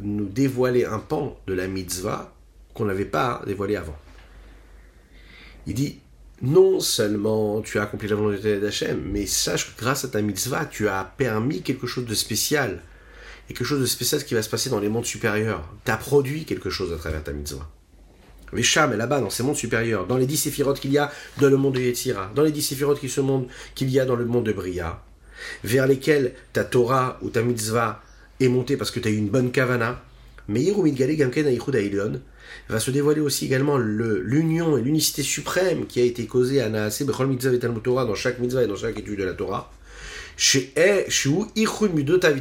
nous 0.00 0.26
dévoiler 0.26 0.84
un 0.84 0.98
pan 0.98 1.38
de 1.46 1.54
la 1.54 1.66
mitzvah 1.66 2.34
qu'on 2.74 2.84
n'avait 2.84 3.04
pas 3.04 3.42
dévoilé 3.46 3.76
avant. 3.76 3.96
Il 5.66 5.74
dit 5.74 6.00
non 6.42 6.78
seulement 6.80 7.60
tu 7.62 7.78
as 7.78 7.82
accompli 7.82 8.08
la 8.08 8.14
volonté 8.14 8.60
d'Hachem, 8.60 9.00
mais 9.12 9.26
sache 9.26 9.74
que 9.74 9.80
grâce 9.80 10.04
à 10.04 10.08
ta 10.08 10.22
mitzvah, 10.22 10.66
tu 10.66 10.88
as 10.88 11.12
permis 11.16 11.62
quelque 11.62 11.86
chose 11.86 12.06
de 12.06 12.14
spécial. 12.14 12.82
Et 13.50 13.54
quelque 13.54 13.66
chose 13.66 13.80
de 13.80 13.86
spécial 13.86 14.22
qui 14.24 14.34
va 14.34 14.42
se 14.42 14.48
passer 14.48 14.70
dans 14.70 14.78
les 14.78 14.88
mondes 14.88 15.06
supérieurs. 15.06 15.68
Tu 15.84 15.90
as 15.90 15.96
produit 15.96 16.44
quelque 16.44 16.70
chose 16.70 16.92
à 16.92 16.96
travers 16.96 17.24
ta 17.24 17.32
mitzvah. 17.32 17.68
Vesham 18.52 18.92
est 18.92 18.96
là-bas, 18.96 19.20
dans 19.20 19.30
ces 19.30 19.42
mondes 19.42 19.56
supérieurs, 19.56 20.06
dans 20.06 20.16
les 20.16 20.26
dix 20.26 20.36
séphirotes 20.36 20.80
qu'il 20.80 20.92
y 20.92 20.98
a 20.98 21.10
dans 21.40 21.48
le 21.48 21.56
monde 21.56 21.74
de 21.74 21.80
Yetzira, 21.80 22.30
dans 22.34 22.42
les 22.42 22.52
dix 22.52 22.62
séphirotes 22.62 23.00
qu'il 23.00 23.90
y 23.90 24.00
a 24.00 24.04
dans 24.04 24.16
le 24.16 24.24
monde 24.24 24.46
de 24.46 24.52
Bria, 24.52 25.02
vers 25.64 25.86
lesquels 25.86 26.34
ta 26.52 26.64
Torah 26.64 27.18
ou 27.20 27.30
ta 27.30 27.42
mitzvah 27.42 28.02
est 28.40 28.48
montée 28.48 28.76
parce 28.76 28.90
que 28.90 29.00
tu 29.00 29.08
as 29.08 29.10
eu 29.10 29.16
une 29.16 29.28
bonne 29.28 29.50
kavana, 29.50 30.02
mais 30.46 30.64
Gamken 30.64 31.46
va 32.68 32.80
se 32.80 32.90
dévoiler 32.90 33.20
aussi 33.20 33.46
également 33.46 33.78
l'union 33.78 34.76
et 34.76 34.82
l'unicité 34.82 35.22
suprême 35.22 35.86
qui 35.86 36.00
a 36.00 36.04
été 36.04 36.26
causée 36.26 36.60
à 36.60 36.68
Naaseh 36.68 37.04
Bechol 37.04 37.28
Mitzvah 37.28 37.54
et 37.54 37.58
Talmud 37.58 37.82
Torah 37.82 38.04
dans 38.04 38.14
chaque 38.14 38.38
mitzvah 38.38 38.64
et 38.64 38.66
dans 38.66 38.76
chaque 38.76 38.98
étude 38.98 39.18
de 39.18 39.24
la 39.24 39.34
Torah. 39.34 39.72
Chez 40.36 40.72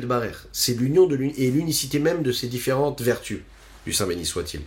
Barer. 0.05 0.31
C'est 0.51 0.79
l'union 0.79 1.09
et 1.09 1.51
l'unicité 1.51 1.99
même 1.99 2.21
de 2.21 2.31
ces 2.31 2.47
différentes 2.47 3.01
vertus 3.01 3.39
du 3.85 3.93
Saint 3.93 4.05
béni 4.05 4.25
soit-il. 4.25 4.61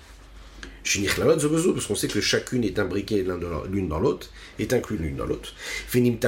Parce 0.83 1.87
qu'on 1.87 1.95
sait 1.95 2.09
que 2.09 2.21
chacune 2.21 2.65
est 2.65 2.79
imbriquée 2.79 3.25
l'une 3.71 3.89
dans 3.89 4.01
l'autre, 4.01 4.31
est 4.59 4.73
inclue 4.73 4.97
l'une 4.97 5.17
dans 5.17 5.27
l'autre. 5.27 5.55
Mais 5.95 6.19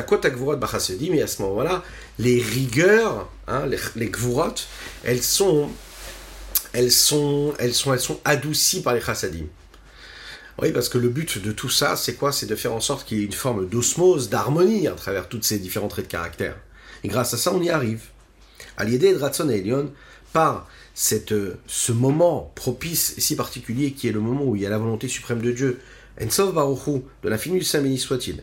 à 1.22 1.26
ce 1.26 1.42
moment-là, 1.42 1.82
les 2.18 2.38
rigueurs, 2.40 3.30
hein, 3.48 3.66
les, 3.66 3.78
les 3.96 4.12
elles 5.04 5.22
sont, 5.22 5.70
elles 6.72 6.92
sont, 6.92 7.54
elles 7.58 7.74
sont, 7.74 7.92
elles 7.92 8.00
sont 8.00 8.20
adoucies 8.24 8.82
par 8.82 8.94
les 8.94 9.00
chassadim. 9.00 9.46
Oui, 10.60 10.70
parce 10.72 10.88
que 10.88 10.98
le 10.98 11.08
but 11.08 11.42
de 11.42 11.52
tout 11.52 11.70
ça, 11.70 11.96
c'est 11.96 12.14
quoi? 12.14 12.30
C'est 12.32 12.46
de 12.46 12.54
faire 12.54 12.74
en 12.74 12.80
sorte 12.80 13.06
qu'il 13.06 13.18
y 13.18 13.22
ait 13.22 13.26
une 13.26 13.32
forme 13.32 13.68
d'osmose, 13.68 14.28
d'harmonie 14.28 14.86
à 14.86 14.92
travers 14.92 15.28
toutes 15.28 15.44
ces 15.44 15.58
différents 15.58 15.88
traits 15.88 16.06
de 16.06 16.10
caractère. 16.10 16.56
Et 17.04 17.08
grâce 17.08 17.34
à 17.34 17.36
ça, 17.36 17.52
on 17.54 17.62
y 17.62 17.70
arrive. 17.70 18.02
À 18.76 18.84
l'idée 18.84 19.12
de 19.12 19.18
Ratson 19.18 19.48
et 19.48 19.56
Elion, 19.56 19.92
par 20.32 20.68
cette, 20.94 21.34
ce 21.66 21.92
moment 21.92 22.52
propice 22.54 23.14
et 23.16 23.20
si 23.20 23.34
particulier 23.34 23.92
qui 23.92 24.08
est 24.08 24.12
le 24.12 24.20
moment 24.20 24.44
où 24.44 24.56
il 24.56 24.62
y 24.62 24.66
a 24.66 24.70
la 24.70 24.78
volonté 24.78 25.08
suprême 25.08 25.40
de 25.40 25.52
Dieu, 25.52 25.80
Ensof 26.20 26.54
Baruchu, 26.54 27.02
de 27.22 27.28
l'infini 27.28 27.58
du 27.58 27.64
Saint 27.64 27.80
béni 27.80 27.98
soit-il, 27.98 28.42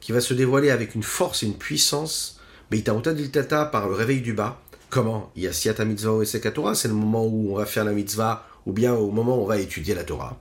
qui 0.00 0.12
va 0.12 0.20
se 0.20 0.34
dévoiler 0.34 0.70
avec 0.70 0.94
une 0.94 1.02
force 1.02 1.42
et 1.42 1.46
une 1.46 1.56
puissance, 1.56 2.40
Diltata 2.70 3.66
par 3.66 3.88
le 3.88 3.94
réveil 3.94 4.20
du 4.20 4.32
bas. 4.32 4.60
Comment 4.90 5.30
Il 5.36 5.44
y 5.44 5.46
a 5.46 5.50
et 5.50 6.24
Sekatora, 6.24 6.74
c'est 6.74 6.88
le 6.88 6.94
moment 6.94 7.24
où 7.24 7.52
on 7.52 7.56
va 7.56 7.64
faire 7.64 7.84
la 7.84 7.92
mitzvah, 7.92 8.44
ou 8.66 8.72
bien 8.72 8.92
au 8.92 9.12
moment 9.12 9.38
où 9.38 9.42
on 9.42 9.46
va 9.46 9.58
étudier 9.58 9.94
la 9.94 10.02
Torah. 10.02 10.36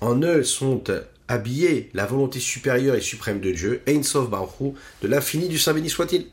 En 0.00 0.20
eux 0.20 0.42
sont 0.42 0.84
habillés 1.26 1.90
la 1.94 2.04
volonté 2.04 2.38
supérieure 2.38 2.96
et 2.96 3.00
suprême 3.00 3.40
de 3.40 3.50
Dieu, 3.50 3.80
Ein 3.88 4.02
Sof 4.02 4.28
de 4.30 5.08
l'infini 5.08 5.48
du 5.48 5.58
Saint 5.58 5.72
béni 5.72 5.88
soit-il. 5.88 6.26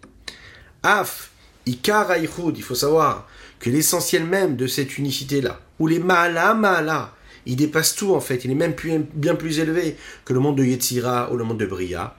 Af, 0.84 1.32
Ikar 1.66 2.18
il 2.18 2.28
faut 2.28 2.76
savoir 2.76 3.30
que 3.60 3.70
l'essentiel 3.70 4.26
même 4.26 4.58
de 4.58 4.68
cette 4.68 4.98
unicité-là, 4.98 5.62
ou 5.80 5.88
les 5.88 6.00
Maala 6.00 6.54
Maala, 6.56 7.16
il 7.46 7.56
dépasse 7.56 7.96
tout 7.96 8.14
en 8.14 8.20
fait, 8.20 8.44
il 8.44 8.52
est 8.52 8.56
même 8.56 8.76
bien 9.14 9.36
plus 9.36 9.60
élevé 9.60 9.96
que 10.26 10.34
le 10.34 10.42
monde 10.42 10.58
de 10.58 10.66
Yetzira 10.66 11.32
ou 11.32 11.38
le 11.38 11.46
monde 11.46 11.60
de 11.60 11.66
Bria, 11.66 12.18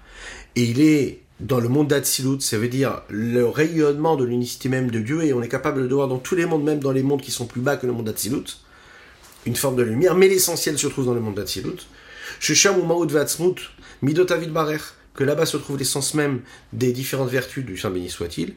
et 0.56 0.62
il 0.62 0.80
est 0.80 1.20
dans 1.40 1.60
le 1.60 1.68
monde 1.68 1.88
d'Atsilut, 1.88 2.40
ça 2.40 2.58
veut 2.58 2.68
dire 2.68 3.02
le 3.08 3.46
rayonnement 3.46 4.16
de 4.16 4.24
l'unicité 4.24 4.68
même 4.68 4.90
de 4.90 5.00
Dieu, 5.00 5.24
et 5.24 5.32
on 5.32 5.42
est 5.42 5.48
capable 5.48 5.88
de 5.88 5.94
voir 5.94 6.08
dans 6.08 6.18
tous 6.18 6.34
les 6.34 6.46
mondes, 6.46 6.64
même 6.64 6.80
dans 6.80 6.92
les 6.92 7.02
mondes 7.02 7.22
qui 7.22 7.30
sont 7.30 7.46
plus 7.46 7.60
bas 7.60 7.76
que 7.76 7.86
le 7.86 7.92
monde 7.92 8.06
d'Atsilut, 8.06 8.58
une 9.46 9.56
forme 9.56 9.76
de 9.76 9.82
lumière, 9.82 10.14
mais 10.14 10.28
l'essentiel 10.28 10.78
se 10.78 10.86
trouve 10.86 11.06
dans 11.06 11.14
le 11.14 11.20
monde 11.20 11.34
d'Atsilut. 11.34 11.86
Shesham 12.40 12.78
ou 12.78 12.84
Maoud 12.84 13.10
Vatsmut, 13.10 13.56
Midot 14.02 14.26
Barer, 14.50 14.78
que 15.14 15.24
là-bas 15.24 15.46
se 15.46 15.56
trouve 15.56 15.78
l'essence 15.78 16.14
même 16.14 16.40
des 16.72 16.92
différentes 16.92 17.28
vertus 17.28 17.64
du 17.64 17.76
Saint 17.76 17.90
béni 17.90 18.08
soit-il. 18.08 18.54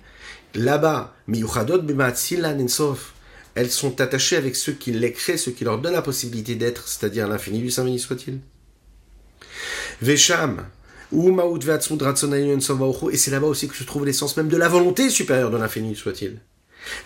Là-bas, 0.53 1.13
Miyuchadot 1.27 1.81
Ensof, 1.81 3.13
elles 3.55 3.71
sont 3.71 3.99
attachées 4.01 4.37
avec 4.37 4.55
ceux 4.55 4.73
qui 4.73 4.91
les 4.91 5.11
créent, 5.11 5.37
ceux 5.37 5.51
qui 5.51 5.63
leur 5.63 5.79
donnent 5.79 5.93
la 5.93 6.01
possibilité 6.01 6.55
d'être, 6.55 6.87
c'est-à-dire 6.87 7.27
l'infini 7.27 7.59
du 7.59 7.71
Saint 7.71 7.83
béni 7.83 7.99
soit-il. 7.99 8.39
Vesham, 10.01 10.65
et 11.11 13.17
c'est 13.17 13.31
là-bas 13.31 13.47
aussi 13.47 13.67
que 13.67 13.75
se 13.75 13.83
trouve 13.83 14.05
l'essence 14.05 14.37
même 14.37 14.47
de 14.47 14.57
la 14.57 14.69
volonté 14.69 15.09
supérieure 15.09 15.51
de 15.51 15.57
l'infini 15.57 15.95
soit-il. 15.95 16.39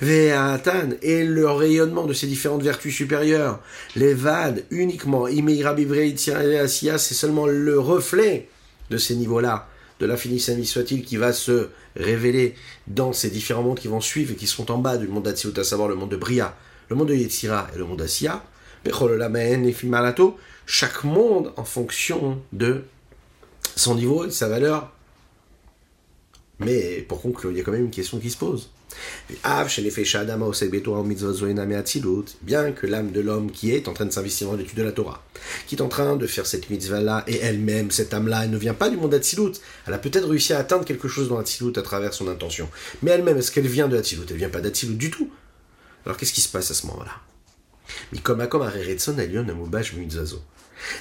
Ve'atan 0.02 0.92
et 1.02 1.24
le 1.24 1.50
rayonnement 1.50 2.06
de 2.06 2.14
ces 2.14 2.28
différentes 2.28 2.64
vertus 2.64 2.94
supérieures, 2.94 3.62
les 3.96 4.14
vades 4.14 4.66
uniquement, 4.72 5.28
c'est 5.28 7.14
seulement 7.14 7.48
le 7.48 7.80
reflet 7.80 8.50
de 8.90 8.98
ces 8.98 9.16
niveaux-là, 9.16 9.68
de 10.00 10.06
l'infini 10.06 10.40
saint 10.40 10.62
soit-il, 10.64 11.04
qui 11.04 11.18
va 11.18 11.34
se 11.34 11.70
révéler 11.96 12.56
dans 12.88 13.14
ces 13.14 13.30
différents 13.30 13.64
mondes 13.64 13.80
qui 13.80 13.88
vont 13.88 14.02
suivre 14.02 14.34
et 14.34 14.36
qui 14.36 14.48
sont 14.48 14.72
en 14.72 14.78
bas 14.78 14.98
du 14.98 15.08
monde 15.08 15.24
d'Atsiut, 15.24 15.58
à 15.58 15.64
savoir 15.64 15.88
le 15.88 15.96
monde 15.96 16.12
de 16.12 16.18
Bria, 16.18 16.56
le 16.90 16.96
monde 16.96 17.10
de 17.10 17.16
Yetzira 17.16 17.68
et 17.74 17.78
le 17.78 17.86
monde 17.86 18.00
d'Asia. 18.00 18.44
Chaque 20.66 21.04
monde 21.04 21.52
en 21.58 21.64
fonction 21.64 22.42
de 22.54 22.84
son 23.80 23.96
niveau 23.96 24.30
sa 24.30 24.48
valeur. 24.48 24.92
Mais 26.60 27.06
pour 27.08 27.22
conclure, 27.22 27.52
il 27.52 27.58
y 27.58 27.62
a 27.62 27.64
quand 27.64 27.72
même 27.72 27.86
une 27.86 27.92
question 27.92 28.20
qui 28.20 28.30
se 28.30 28.38
pose. 28.38 28.70
Bien 32.42 32.72
que 32.72 32.88
l'âme 32.88 33.12
de 33.12 33.22
l'homme 33.22 33.52
qui 33.52 33.72
est 33.72 33.88
en 33.88 33.94
train 33.94 34.06
de 34.06 34.12
s'investir 34.12 34.50
dans 34.50 34.56
l'étude 34.56 34.78
de 34.78 34.84
la 34.84 34.92
Torah, 34.92 35.24
qui 35.68 35.76
est 35.76 35.82
en 35.82 35.88
train 35.88 36.18
de 36.18 36.28
faire 36.28 36.46
cette 36.46 36.70
mitzvah-là, 36.70 37.24
et 37.28 37.38
elle-même, 37.38 37.92
cette 37.92 38.14
âme-là, 38.14 38.44
elle 38.44 38.50
ne 38.50 38.58
vient 38.58 38.74
pas 38.74 38.90
du 38.90 38.98
monde 38.98 39.12
d'Atsilut. 39.12 39.54
Elle 39.88 39.94
a 39.94 40.00
peut-être 40.00 40.28
réussi 40.28 40.54
à 40.54 40.60
atteindre 40.60 40.84
quelque 40.84 41.08
chose 41.08 41.30
dans 41.30 41.38
l'Atsilut 41.38 41.78
à 41.78 41.82
travers 41.82 42.14
son 42.14 42.28
intention. 42.28 42.68
Mais 43.02 43.12
elle-même, 43.12 43.38
est-ce 43.38 43.52
qu'elle 43.52 43.68
vient 43.68 43.88
de 43.88 43.96
Atsilut 43.96 44.26
Elle 44.30 44.38
vient 44.38 44.50
pas 44.50 44.62
d'Atsilut 44.62 44.96
du 44.96 45.12
tout. 45.12 45.30
Alors 46.06 46.18
qu'est-ce 46.18 46.34
qui 46.34 46.42
se 46.42 46.50
passe 46.50 46.72
à 46.72 46.74
ce 46.74 46.88
moment-là? 46.88 47.12
Comme 48.24 48.42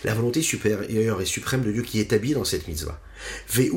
la 0.05 0.15
volonté 0.15 0.43
supérieure 0.43 1.21
et 1.21 1.25
suprême 1.25 1.63
de 1.63 1.73
Dieu 1.73 1.83
qui 1.83 1.99
est 1.99 2.03
établie 2.03 2.35
dans 2.35 2.45
cette 2.45 2.69
mitzvah. 2.69 3.01
Et 3.59 3.71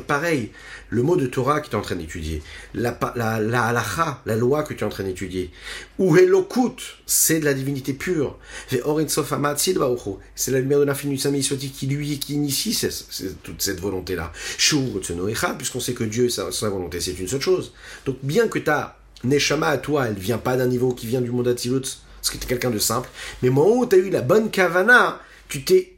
pareil, 0.00 0.50
le 0.90 1.02
mot 1.02 1.16
de 1.16 1.26
Torah 1.26 1.60
que 1.60 1.68
tu 1.68 1.72
es 1.72 1.78
en 1.78 1.82
train 1.82 1.96
d'étudier, 1.96 2.42
la, 2.74 2.98
la, 3.14 3.40
la 3.40 3.84
la 4.26 4.36
loi 4.36 4.62
que 4.64 4.74
tu 4.74 4.80
es 4.80 4.86
en 4.86 4.88
train 4.88 5.04
d'étudier, 5.04 5.50
ou 5.98 6.16
c'est 7.06 7.40
de 7.40 7.44
la 7.44 7.54
divinité 7.54 7.92
pure. 7.92 8.38
C'est 8.68 10.50
la 10.50 10.60
lumière 10.60 10.80
de 10.80 10.84
l'infini 10.84 11.14
du 11.14 11.20
Saint 11.20 11.32
qui 11.32 11.86
lui 11.86 12.18
qui 12.18 12.34
initie 12.34 12.78
toute 13.42 13.62
cette 13.62 13.80
volonté-là. 13.80 14.32
Puisqu'on 15.58 15.80
sait 15.80 15.94
que 15.94 16.04
Dieu, 16.04 16.28
sa, 16.28 16.68
volonté, 16.68 17.00
c'est 17.00 17.18
une 17.18 17.28
seule 17.28 17.40
chose. 17.40 17.72
Donc 18.06 18.18
bien 18.22 18.48
que 18.48 18.58
ta 18.58 18.98
Neshama 19.24 19.68
à 19.68 19.78
toi, 19.78 20.06
elle 20.06 20.14
vient 20.14 20.38
pas 20.38 20.56
d'un 20.56 20.66
niveau 20.66 20.92
qui 20.92 21.06
vient 21.06 21.20
du 21.20 21.30
monde 21.30 21.48
Atzilut, 21.48 21.98
parce 22.20 22.30
que 22.30 22.38
tu 22.38 22.46
quelqu'un 22.46 22.70
de 22.70 22.78
simple. 22.78 23.08
Mais 23.42 23.48
au 23.48 23.52
moment 23.52 23.76
où 23.76 23.86
tu 23.86 23.96
as 23.96 23.98
eu 23.98 24.10
la 24.10 24.20
bonne 24.20 24.50
kavana, 24.50 25.20
tu 25.48 25.64
t'es 25.64 25.96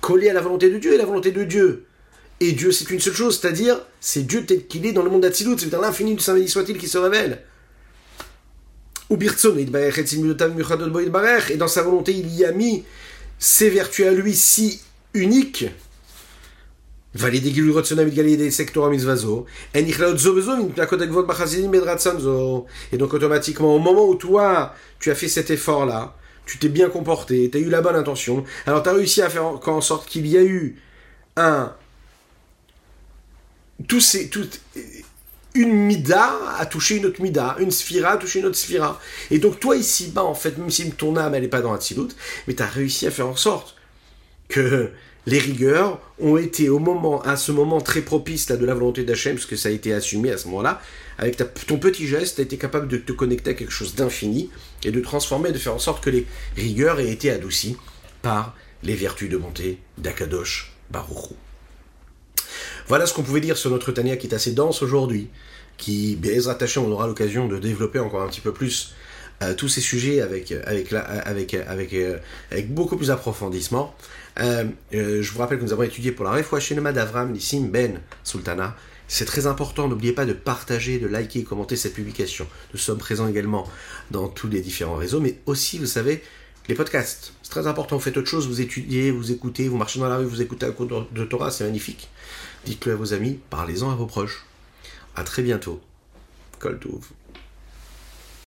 collé 0.00 0.28
à 0.28 0.32
la 0.32 0.40
volonté 0.40 0.70
de 0.70 0.78
Dieu 0.78 0.94
et 0.94 0.98
la 0.98 1.04
volonté 1.04 1.30
de 1.30 1.44
Dieu. 1.44 1.86
Et 2.40 2.52
Dieu, 2.52 2.72
c'est 2.72 2.90
une 2.90 3.00
seule 3.00 3.14
chose, 3.14 3.38
c'est-à-dire, 3.38 3.80
c'est 4.00 4.22
Dieu 4.26 4.46
tel 4.46 4.66
qu'il 4.66 4.86
est 4.86 4.92
dans 4.92 5.02
le 5.02 5.10
monde 5.10 5.22
d'Atsilut, 5.22 5.58
c'est 5.58 5.68
dans 5.68 5.80
l'infini 5.80 6.14
du 6.14 6.22
Saint 6.22 6.34
béni 6.34 6.48
soit-il 6.48 6.78
qui 6.78 6.88
se 6.88 6.96
révèle. 6.96 7.42
Et 9.10 9.16
dans 11.56 11.68
sa 11.68 11.82
volonté, 11.82 12.12
il 12.12 12.34
y 12.34 12.44
a 12.44 12.52
mis 12.52 12.84
ses 13.38 13.68
vertus 13.68 14.06
à 14.06 14.12
lui 14.12 14.34
si 14.34 14.80
uniques 15.12 15.66
et 22.92 22.96
donc 22.96 23.14
automatiquement, 23.14 23.74
au 23.74 23.80
moment 23.80 24.06
où 24.06 24.14
toi, 24.14 24.74
tu 25.00 25.10
as 25.10 25.16
fait 25.16 25.28
cet 25.28 25.50
effort-là, 25.50 26.14
tu 26.46 26.58
t'es 26.58 26.68
bien 26.68 26.88
comporté, 26.88 27.50
tu 27.50 27.58
as 27.58 27.60
eu 27.60 27.68
la 27.68 27.80
bonne 27.80 27.96
intention, 27.96 28.44
alors 28.66 28.82
tu 28.82 28.88
as 28.88 28.92
réussi 28.92 29.22
à 29.22 29.30
faire 29.30 29.44
en 29.44 29.80
sorte 29.80 30.08
qu'il 30.08 30.26
y 30.26 30.36
a 30.36 30.42
eu 30.42 30.76
un... 31.36 31.72
Tout 33.88 34.00
ces, 34.00 34.28
tout, 34.28 34.46
une 35.54 35.72
mida 35.72 36.32
a 36.58 36.66
touché 36.66 36.96
une 36.96 37.06
autre 37.06 37.22
mida, 37.22 37.56
une 37.58 37.70
sphira 37.70 38.12
a 38.12 38.16
touché 38.18 38.40
une 38.40 38.46
autre 38.46 38.56
sphira. 38.56 39.00
Et 39.30 39.38
donc 39.38 39.58
toi 39.58 39.76
ici-bas, 39.76 40.22
en 40.22 40.34
fait, 40.34 40.58
même 40.58 40.70
si 40.70 40.90
ton 40.92 41.16
âme, 41.16 41.34
elle 41.34 41.42
n'est 41.42 41.48
pas 41.48 41.60
dans 41.60 41.72
la 41.72 41.78
mais 42.46 42.54
tu 42.54 42.62
as 42.62 42.66
réussi 42.66 43.06
à 43.06 43.10
faire 43.10 43.26
en 43.26 43.36
sorte 43.36 43.74
que 44.48 44.90
les 45.30 45.38
rigueurs 45.38 46.00
ont 46.18 46.36
été 46.36 46.68
au 46.68 46.80
moment, 46.80 47.22
à 47.22 47.36
ce 47.36 47.52
moment 47.52 47.80
très 47.80 48.00
propice 48.00 48.50
là, 48.50 48.56
de 48.56 48.66
la 48.66 48.74
volonté 48.74 49.04
d'Hachem, 49.04 49.36
parce 49.36 49.46
que 49.46 49.54
ça 49.54 49.68
a 49.68 49.72
été 49.72 49.92
assumé 49.92 50.32
à 50.32 50.36
ce 50.36 50.48
moment-là, 50.48 50.82
avec 51.18 51.36
ton 51.66 51.78
petit 51.78 52.08
geste, 52.08 52.36
tu 52.36 52.40
as 52.40 52.44
été 52.44 52.58
capable 52.58 52.88
de 52.88 52.96
te 52.96 53.12
connecter 53.12 53.50
à 53.50 53.54
quelque 53.54 53.70
chose 53.70 53.94
d'infini 53.94 54.50
et 54.82 54.90
de 54.90 55.00
transformer, 55.00 55.52
de 55.52 55.58
faire 55.58 55.74
en 55.74 55.78
sorte 55.78 56.02
que 56.02 56.10
les 56.10 56.26
rigueurs 56.56 56.98
aient 56.98 57.10
été 57.10 57.30
adoucies 57.30 57.76
par 58.22 58.56
les 58.82 58.96
vertus 58.96 59.30
de 59.30 59.36
bonté 59.36 59.78
d'Akadosh 59.98 60.72
Baruchou. 60.90 61.36
Voilà 62.88 63.06
ce 63.06 63.14
qu'on 63.14 63.22
pouvait 63.22 63.40
dire 63.40 63.56
sur 63.56 63.70
notre 63.70 63.92
Tania 63.92 64.16
qui 64.16 64.26
est 64.26 64.34
assez 64.34 64.50
dense 64.50 64.82
aujourd'hui, 64.82 65.28
qui, 65.76 66.16
bien 66.16 66.48
attaché, 66.48 66.80
on 66.80 66.90
aura 66.90 67.06
l'occasion 67.06 67.46
de 67.46 67.56
développer 67.58 68.00
encore 68.00 68.22
un 68.22 68.28
petit 68.28 68.40
peu 68.40 68.52
plus 68.52 68.94
euh, 69.44 69.54
tous 69.54 69.68
ces 69.68 69.80
sujets 69.80 70.22
avec, 70.22 70.52
avec, 70.52 71.54
euh, 71.54 72.18
avec 72.50 72.74
beaucoup 72.74 72.96
plus 72.96 73.06
d'approfondissement. 73.06 73.94
Euh, 74.38 74.64
euh, 74.94 75.22
je 75.22 75.32
vous 75.32 75.38
rappelle 75.38 75.58
que 75.58 75.64
nous 75.64 75.72
avons 75.72 75.82
étudié 75.82 76.12
pour 76.12 76.24
la 76.24 76.32
Refoua 76.32 76.60
d'Avram 76.92 77.32
Nissim 77.32 77.68
Ben 77.68 78.00
Sultana. 78.24 78.76
C'est 79.08 79.24
très 79.24 79.48
important, 79.48 79.88
n'oubliez 79.88 80.12
pas 80.12 80.24
de 80.24 80.32
partager, 80.32 81.00
de 81.00 81.08
liker 81.08 81.40
et 81.40 81.44
commenter 81.44 81.74
cette 81.74 81.94
publication. 81.94 82.46
Nous 82.72 82.78
sommes 82.78 82.98
présents 82.98 83.26
également 83.26 83.68
dans 84.12 84.28
tous 84.28 84.46
les 84.46 84.60
différents 84.60 84.94
réseaux, 84.94 85.18
mais 85.18 85.38
aussi, 85.46 85.78
vous 85.78 85.86
savez, 85.86 86.22
les 86.68 86.76
podcasts. 86.76 87.32
C'est 87.42 87.50
très 87.50 87.66
important, 87.66 87.96
vous 87.96 88.02
faites 88.02 88.16
autre 88.16 88.28
chose, 88.28 88.46
vous 88.46 88.60
étudiez, 88.60 89.10
vous 89.10 89.32
écoutez, 89.32 89.66
vous 89.68 89.76
marchez 89.76 89.98
dans 89.98 90.08
la 90.08 90.16
rue, 90.16 90.26
vous 90.26 90.42
écoutez 90.42 90.66
un 90.66 90.70
cours 90.70 90.86
de 90.86 91.24
Torah, 91.24 91.50
c'est 91.50 91.64
magnifique. 91.64 92.08
Dites-le 92.66 92.92
à 92.92 92.96
vos 92.96 93.12
amis, 93.12 93.40
parlez-en 93.50 93.90
à 93.90 93.96
vos 93.96 94.06
proches. 94.06 94.44
À 95.16 95.24
très 95.24 95.42
bientôt. 95.42 95.80
Kol 96.60 96.78
Tuv. 96.78 97.19